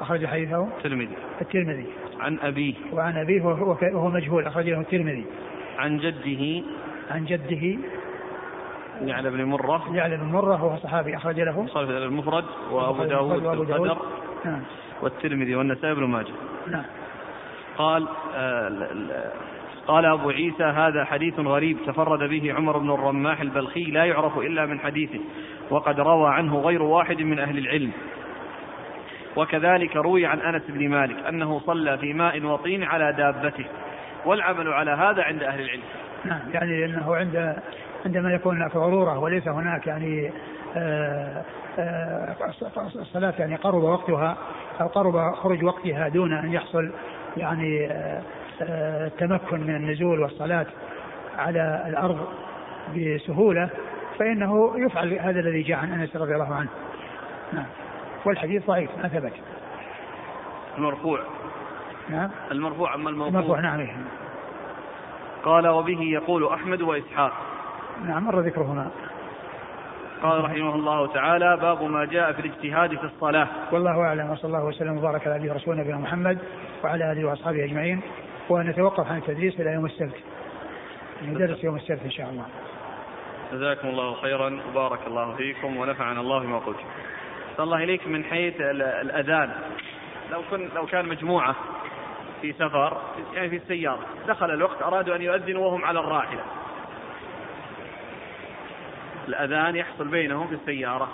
أخرج 0.00 0.26
حديثه. 0.26 0.68
الترمذي. 0.76 1.16
الترمذي. 1.40 1.86
عن 2.20 2.38
أبيه. 2.38 2.74
وعن 2.92 3.16
أبيه 3.16 3.42
وهو 3.42 4.10
مجهول 4.10 4.46
أخرج 4.46 4.68
له 4.68 4.80
الترمذي. 4.80 5.26
عن 5.78 5.98
جده. 5.98 6.62
عن 7.10 7.24
جده. 7.24 7.78
يعلى 9.00 9.30
بن 9.30 9.44
مرة. 9.44 9.94
يعلى 9.94 10.16
بن 10.16 10.24
مرة 10.24 10.64
وهو 10.64 10.76
صحابي 10.76 11.16
أخرج 11.16 11.40
له. 11.40 11.66
صالح 11.66 11.90
المفرد 11.90 12.44
وأبو 12.70 13.04
داود 13.04 13.42
وأبو 13.44 13.64
داود. 13.64 13.98
نعم. 14.44 14.62
والترمذي 15.02 15.54
والنسائي 15.54 15.94
بن 15.94 16.04
ماجه. 16.04 16.32
نعم. 16.66 16.84
قال 17.78 18.08
آه 18.34 18.68
قال 19.86 20.06
أبو 20.06 20.30
عيسى 20.30 20.64
هذا 20.64 21.04
حديث 21.04 21.38
غريب 21.38 21.78
تفرد 21.86 22.30
به 22.30 22.54
عمر 22.54 22.78
بن 22.78 22.90
الرماح 22.90 23.40
البلخي 23.40 23.84
لا 23.84 24.04
يعرف 24.04 24.38
إلا 24.38 24.66
من 24.66 24.80
حديثه 24.80 25.20
وقد 25.70 26.00
روى 26.00 26.28
عنه 26.30 26.58
غير 26.58 26.82
واحد 26.82 27.22
من 27.22 27.38
أهل 27.38 27.58
العلم 27.58 27.92
وكذلك 29.36 29.96
روي 29.96 30.26
عن 30.26 30.40
أنس 30.40 30.62
بن 30.68 30.88
مالك 30.88 31.26
أنه 31.28 31.60
صلى 31.66 31.98
في 31.98 32.12
ماء 32.12 32.44
وطين 32.44 32.82
على 32.82 33.12
دابته 33.12 33.64
والعمل 34.24 34.72
على 34.72 34.90
هذا 34.90 35.22
عند 35.22 35.42
أهل 35.42 35.60
العلم. 35.60 35.82
نعم 36.24 36.40
يعني 36.52 36.84
انه 36.84 37.16
عند 37.16 37.56
عندما 38.06 38.34
يكون 38.34 38.56
هناك 38.56 38.76
ضروره 38.76 39.18
وليس 39.18 39.48
هناك 39.48 39.86
يعني 39.86 40.32
آه، 40.76 41.44
آه، 41.78 42.36
الصلاة 42.96 43.34
يعني 43.38 43.56
قرب 43.56 43.82
وقتها 43.82 44.36
أو 44.80 44.86
قرب 44.86 45.34
خروج 45.34 45.64
وقتها 45.64 46.08
دون 46.08 46.32
أن 46.32 46.52
يحصل 46.52 46.90
يعني 47.36 47.88
التمكن 48.60 49.60
من 49.60 49.76
النزول 49.76 50.20
والصلاة 50.20 50.66
على 51.38 51.84
الأرض 51.86 52.28
بسهولة 52.96 53.70
فإنه 54.18 54.72
يفعل 54.76 55.12
هذا 55.12 55.40
الذي 55.40 55.62
جاء 55.62 55.78
عن 55.78 55.92
أنس 55.92 56.16
رضي 56.16 56.34
الله 56.34 56.54
عنه. 56.54 56.68
نعم. 57.52 57.66
والحديث 58.24 58.66
ضعيف 58.66 58.90
ما 59.02 59.08
ثبت. 59.08 59.32
المرفوع. 60.78 61.20
نعم. 62.08 62.30
المرفوع 62.50 62.94
أما 62.94 63.10
الموقوف؟ 63.10 63.34
المرفوع 63.34 63.60
نعم. 63.60 63.86
قال 65.44 65.68
وبه 65.68 66.02
يقول 66.02 66.48
أحمد 66.48 66.82
وإسحاق. 66.82 67.32
نعم 68.04 68.24
مر 68.24 68.40
ذكرهما. 68.40 68.90
قال 70.22 70.44
رحمه 70.44 70.74
الله 70.74 71.06
تعالى 71.06 71.56
باب 71.56 71.82
ما 71.82 72.04
جاء 72.04 72.32
في 72.32 72.40
الاجتهاد 72.40 72.98
في 72.98 73.04
الصلاة. 73.04 73.48
والله 73.72 74.00
أعلم 74.00 74.30
وصلى 74.30 74.48
الله 74.48 74.64
وسلم 74.64 74.98
وبارك 74.98 75.26
على 75.26 75.54
نبينا 75.68 75.98
محمد 75.98 76.38
وعلى 76.84 77.12
آله 77.12 77.24
وأصحابه 77.24 77.64
أجمعين. 77.64 78.00
ونتوقف 78.50 79.06
عن 79.06 79.18
التدريس 79.18 79.60
إلى 79.60 79.70
يوم 79.70 79.86
السبت. 79.86 80.16
ندرس 81.22 81.64
يوم 81.64 81.76
السبت 81.76 82.00
إن 82.04 82.10
شاء 82.10 82.30
الله. 82.30 82.44
جزاكم 83.52 83.88
الله 83.88 84.14
خيرا 84.14 84.60
وبارك 84.70 85.06
الله 85.06 85.34
فيكم 85.34 85.76
ونفعنا 85.76 86.20
الله 86.20 86.38
بما 86.38 86.58
قلتم 86.58 86.84
الله 87.60 87.84
إليك 87.84 88.06
من 88.06 88.24
حيث 88.24 88.60
الأذان. 88.60 89.50
لو 90.32 90.42
كن 90.50 90.68
لو 90.74 90.86
كان 90.86 91.08
مجموعة 91.08 91.56
في 92.42 92.52
سفر 92.52 93.02
يعني 93.34 93.48
في 93.48 93.56
السيارة 93.56 94.06
دخل 94.28 94.50
الوقت 94.50 94.82
أرادوا 94.82 95.16
أن 95.16 95.22
يؤذنوا 95.22 95.66
وهم 95.66 95.84
على 95.84 96.00
الراحلة. 96.00 96.40
الأذان 99.28 99.76
يحصل 99.76 100.08
بينهم 100.08 100.46
في 100.46 100.54
السيارة. 100.54 101.08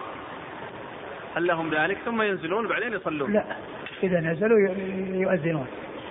هل 1.37 1.47
لهم 1.47 1.75
ذلك؟ 1.75 1.99
ثم 2.05 2.23
ينزلون 2.23 2.69
بعدين 2.69 2.93
يصلون. 2.93 3.33
لا 3.33 3.45
إذا 4.03 4.21
نزلوا 4.21 4.59
يؤذنون. 5.23 5.67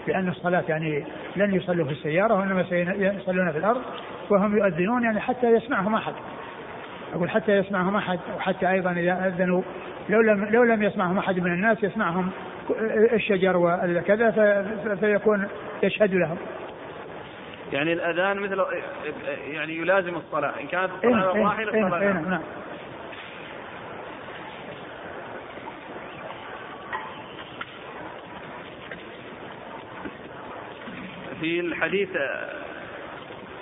لأن 0.08 0.30
الصلاة 0.30 0.64
يعني 0.70 1.06
لن 1.36 1.54
يصلوا 1.54 1.86
في 1.86 1.92
السيارة 1.92 2.34
وإنما 2.34 2.66
يصلون 2.98 3.52
في 3.52 3.58
الأرض 3.58 3.82
وهم 4.30 4.58
يؤذنون 4.58 5.04
يعني 5.04 5.20
حتى 5.20 5.48
يسمعهم 5.48 5.96
أحد 5.96 6.14
أقول 7.14 7.30
حتى 7.30 7.52
يسمعهم 7.52 7.96
أحد 7.96 8.20
وحتى 8.38 8.72
أيضا 8.72 8.92
إذا 8.92 9.28
أذنوا 9.28 9.62
لو 10.10 10.22
لم 10.22 10.46
لو 10.46 10.64
لم 10.64 10.84
يسمعهم 10.84 11.18
أحد 11.18 11.40
من 11.40 11.54
الناس 11.54 11.84
يسمعهم 11.84 12.30
الشجر 13.14 13.58
وكذا 13.58 14.32
فيكون 15.00 15.48
يشهد 15.84 16.14
لهم. 16.14 16.38
يعني 17.74 17.94
الأذان 17.94 18.40
مثل 18.40 18.62
يعني 19.52 19.78
يلازم 19.78 20.16
الصلاة 20.16 20.54
إن 20.62 20.68
كانت 20.68 20.92
الصلاة 20.94 21.36
إيه 21.36 21.42
واحدة 21.42 21.74
إيه 21.74 21.86
الصلاة 21.86 22.02
إيه 22.02 22.14
نعم. 22.14 22.42
في 31.42 31.60
الحديث 31.60 32.10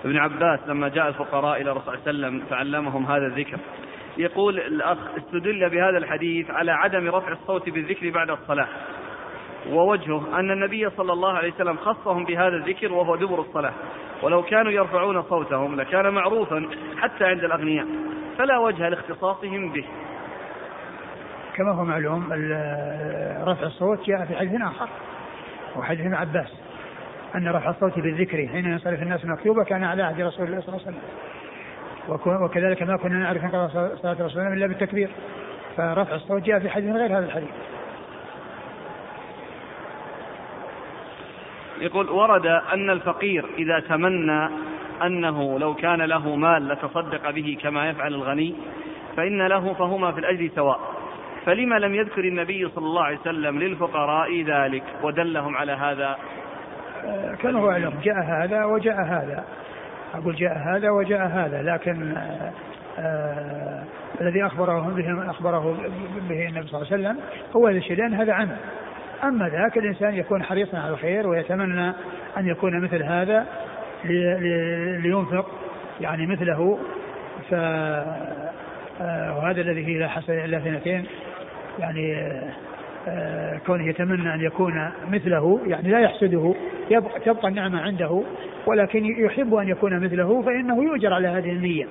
ابن 0.05 0.17
عباس 0.17 0.59
لما 0.67 0.89
جاء 0.89 1.07
الفقراء 1.07 1.61
إلى 1.61 1.71
الرسول 1.71 1.97
صلى 1.97 2.11
الله 2.11 2.25
عليه 2.25 2.37
وسلم 2.37 2.49
فعلمهم 2.49 3.05
هذا 3.05 3.25
الذكر. 3.25 3.57
يقول 4.17 4.59
الأخ 4.59 4.97
استدل 5.17 5.69
بهذا 5.69 5.97
الحديث 5.97 6.51
على 6.51 6.71
عدم 6.71 7.09
رفع 7.09 7.31
الصوت 7.31 7.69
بالذكر 7.69 8.09
بعد 8.09 8.29
الصلاة. 8.29 8.67
ووجهه 9.69 10.39
أن 10.39 10.51
النبي 10.51 10.89
صلى 10.89 11.13
الله 11.13 11.33
عليه 11.33 11.53
وسلم 11.53 11.77
خصهم 11.77 12.25
بهذا 12.25 12.55
الذكر 12.55 12.93
وهو 12.93 13.15
دبر 13.15 13.41
الصلاة. 13.41 13.73
ولو 14.23 14.43
كانوا 14.43 14.71
يرفعون 14.71 15.23
صوتهم 15.23 15.75
لكان 15.75 16.09
معروفا 16.09 16.69
حتى 16.97 17.25
عند 17.25 17.43
الأغنياء. 17.43 17.87
فلا 18.37 18.57
وجه 18.57 18.89
لاختصاصهم 18.89 19.71
به. 19.71 19.85
كما 21.55 21.71
هو 21.71 21.83
معلوم 21.83 22.23
رفع 23.47 23.63
الصوت 23.63 24.07
جاء 24.07 24.25
في 24.25 24.35
حديث 24.35 24.61
آخر 24.61 24.89
وحديث 25.75 26.05
ابن 26.05 26.15
عباس. 26.15 26.68
أن 27.35 27.47
رفع 27.47 27.69
الصوت 27.69 27.99
بالذكر 27.99 28.47
حين 28.47 28.65
ينصرف 28.65 29.01
الناس 29.01 29.25
مكتوبة 29.25 29.63
كان 29.63 29.83
على 29.83 30.03
عهد 30.03 30.21
رسول 30.21 30.47
الله 30.47 30.61
صلى 30.61 30.75
الله 30.75 30.87
عليه 30.87 30.97
وسلم. 30.97 32.43
وكذلك 32.43 32.83
ما 32.83 32.97
كنا 32.97 33.19
نعرف 33.19 33.43
انقضاء 33.43 33.95
صلاة 33.95 34.13
رسول 34.13 34.41
الله 34.41 34.53
إلا 34.53 34.67
بالتكبير. 34.67 35.09
فرفع 35.77 36.15
الصوت 36.15 36.43
جاء 36.43 36.59
في 36.59 36.69
حديث 36.69 36.95
غير 36.95 37.17
هذا 37.17 37.25
الحديث. 37.25 37.49
يقول 41.81 42.09
ورد 42.09 42.45
أن 42.45 42.89
الفقير 42.89 43.45
إذا 43.57 43.79
تمنى 43.79 44.49
أنه 45.03 45.59
لو 45.59 45.73
كان 45.73 46.01
له 46.01 46.35
مال 46.35 46.67
لتصدق 46.67 47.29
به 47.29 47.57
كما 47.61 47.89
يفعل 47.89 48.13
الغني 48.13 48.55
فإن 49.17 49.47
له 49.47 49.73
فهما 49.73 50.11
في 50.11 50.19
الأجر 50.19 50.49
سواء. 50.55 50.79
فلما 51.45 51.75
لم 51.79 51.95
يذكر 51.95 52.23
النبي 52.23 52.69
صلى 52.69 52.85
الله 52.85 53.03
عليه 53.03 53.19
وسلم 53.19 53.59
للفقراء 53.59 54.43
ذلك 54.43 54.83
ودلهم 55.03 55.57
على 55.57 55.71
هذا 55.71 56.17
كما 57.41 57.59
هو 57.59 57.71
أعلم 57.71 57.93
جاء 58.03 58.23
هذا 58.23 58.65
وجاء 58.65 59.01
هذا. 59.01 59.43
أقول 60.13 60.35
جاء 60.35 60.57
هذا 60.57 60.89
وجاء 60.89 61.27
هذا 61.27 61.61
لكن 61.61 62.17
آه, 62.17 62.51
آه، 62.99 63.83
الذي 64.21 64.45
أخبره 64.45 64.79
به 64.79 65.31
أخبره 65.31 65.77
به 66.29 66.47
النبي 66.47 66.67
صلى 66.67 66.81
الله 66.81 66.93
عليه 66.93 67.03
وسلم 67.03 67.17
هو 67.55 67.67
الشيء 67.67 67.97
لأن 67.97 68.13
هذا 68.13 68.33
عنه 68.33 68.57
أما 69.23 69.49
ذاك 69.49 69.77
الإنسان 69.77 70.15
يكون 70.15 70.43
حريصا 70.43 70.77
على 70.77 70.89
الخير 70.89 71.27
ويتمنى 71.27 71.93
أن 72.37 72.47
يكون 72.47 72.81
مثل 72.83 73.03
هذا 73.03 73.45
لينفق 75.03 75.45
يعني 76.01 76.27
مثله. 76.27 76.79
ف 77.49 77.53
آه، 79.01 79.37
وهذا 79.37 79.61
الذي 79.61 79.85
فيه 79.85 79.99
لا 79.99 80.07
حسن 80.07 80.33
إلا 80.33 80.57
اثنتين 80.57 81.05
يعني 81.79 82.15
آه، 82.15 82.53
كونه 83.65 83.89
يتمنى 83.89 84.33
أن 84.33 84.41
يكون 84.41 84.89
مثله 85.11 85.59
يعني 85.65 85.89
لا 85.89 85.99
يحسده 85.99 86.55
تبقى 87.25 87.47
النعمة 87.47 87.81
عنده 87.81 88.23
ولكن 88.65 89.05
يحب 89.05 89.55
أن 89.55 89.67
يكون 89.67 89.99
مثله 89.99 90.41
فإنه 90.41 90.83
يؤجر 90.83 91.13
على 91.13 91.27
هذه 91.27 91.51
النية. 91.51 91.87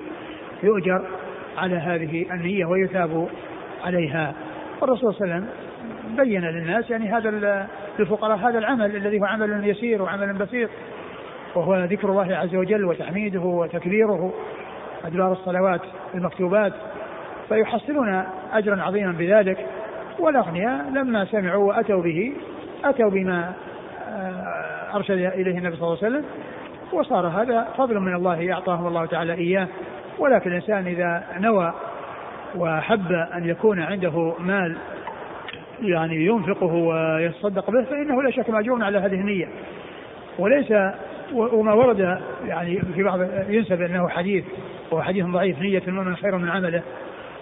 يؤجر 0.63 1.01
على 1.57 1.75
هذه 1.75 2.25
النية 2.31 2.65
ويثاب 2.65 3.27
عليها. 3.83 4.33
والرسول 4.81 5.13
صلى 5.13 5.25
الله 5.25 5.35
عليه 5.35 5.45
وسلم 5.45 5.49
بين 6.17 6.41
للناس 6.41 6.89
يعني 6.89 7.09
هذا 7.09 7.67
للفقراء 7.99 8.37
هذا 8.37 8.57
العمل 8.59 8.95
الذي 8.95 9.19
هو 9.19 9.25
عمل 9.25 9.69
يسير 9.69 10.01
وعمل 10.01 10.33
بسيط 10.33 10.69
وهو 11.55 11.83
ذكر 11.83 12.09
الله 12.09 12.35
عز 12.35 12.55
وجل 12.55 12.85
وتحميده 12.85 13.39
وتكبيره 13.41 14.33
أدبار 15.05 15.31
الصلوات 15.31 15.81
المكتوبات 16.15 16.73
فيحصلون 17.49 18.23
أجرا 18.53 18.81
عظيما 18.81 19.11
بذلك. 19.11 19.65
والأغنياء 20.19 20.89
لما 20.89 21.25
سمعوا 21.25 21.67
وأتوا 21.67 22.01
به 22.01 22.33
أتوا 22.85 23.09
بما 23.09 23.53
آه، 24.09 24.95
أرشد 24.95 25.17
إليه 25.17 25.57
النبي 25.57 25.75
صلى 25.75 25.87
الله 25.87 25.97
عليه 26.03 26.07
وسلم 26.07 26.25
وصار 26.93 27.27
هذا 27.27 27.67
فضل 27.77 27.99
من 27.99 28.15
الله 28.15 28.53
أعطاهم 28.53 28.87
الله 28.87 29.05
تعالى 29.05 29.33
إياه. 29.33 29.67
ولكن 30.19 30.49
الإنسان 30.49 30.87
إذا 30.87 31.23
نوى 31.37 31.73
وحب 32.55 33.11
أن 33.11 33.49
يكون 33.49 33.79
عنده 33.79 34.33
مال 34.39 34.77
يعني 35.81 36.25
ينفقه 36.25 36.73
ويتصدق 36.73 37.71
به 37.71 37.83
فإنه 37.83 38.23
لا 38.23 38.31
شك 38.31 38.49
مأجور 38.49 38.83
على 38.83 38.97
هذه 38.97 39.13
النية. 39.13 39.47
وليس 40.39 40.73
وما 41.33 41.73
ورد 41.73 42.19
يعني 42.45 42.81
في 42.95 43.03
بعض 43.03 43.19
ينسب 43.49 43.81
إنه 43.81 44.09
حديث 44.09 44.43
وهو 44.91 45.01
حديث 45.01 45.25
ضعيف 45.25 45.61
نية 45.61 45.83
المؤمن 45.87 46.15
خير 46.15 46.37
من 46.37 46.49
عمله. 46.49 46.81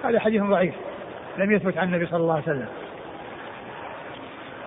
هذا 0.04 0.20
حديث 0.20 0.44
ضعيف. 0.44 0.74
لم 1.38 1.52
يثبت 1.52 1.78
عن 1.78 1.88
النبي 1.88 2.06
صلى 2.06 2.20
الله 2.20 2.34
عليه 2.34 2.44
وسلم. 2.44 2.68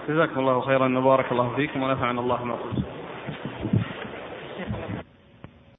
جزاكم 0.09 0.41
الله 0.41 0.61
خيرا 0.61 0.99
وبارك 0.99 1.33
الله 1.33 1.53
فيكم 1.57 1.83
ونفعنا 1.83 2.21
الله 2.21 2.45
ما 2.45 2.55
قلت. 2.55 2.85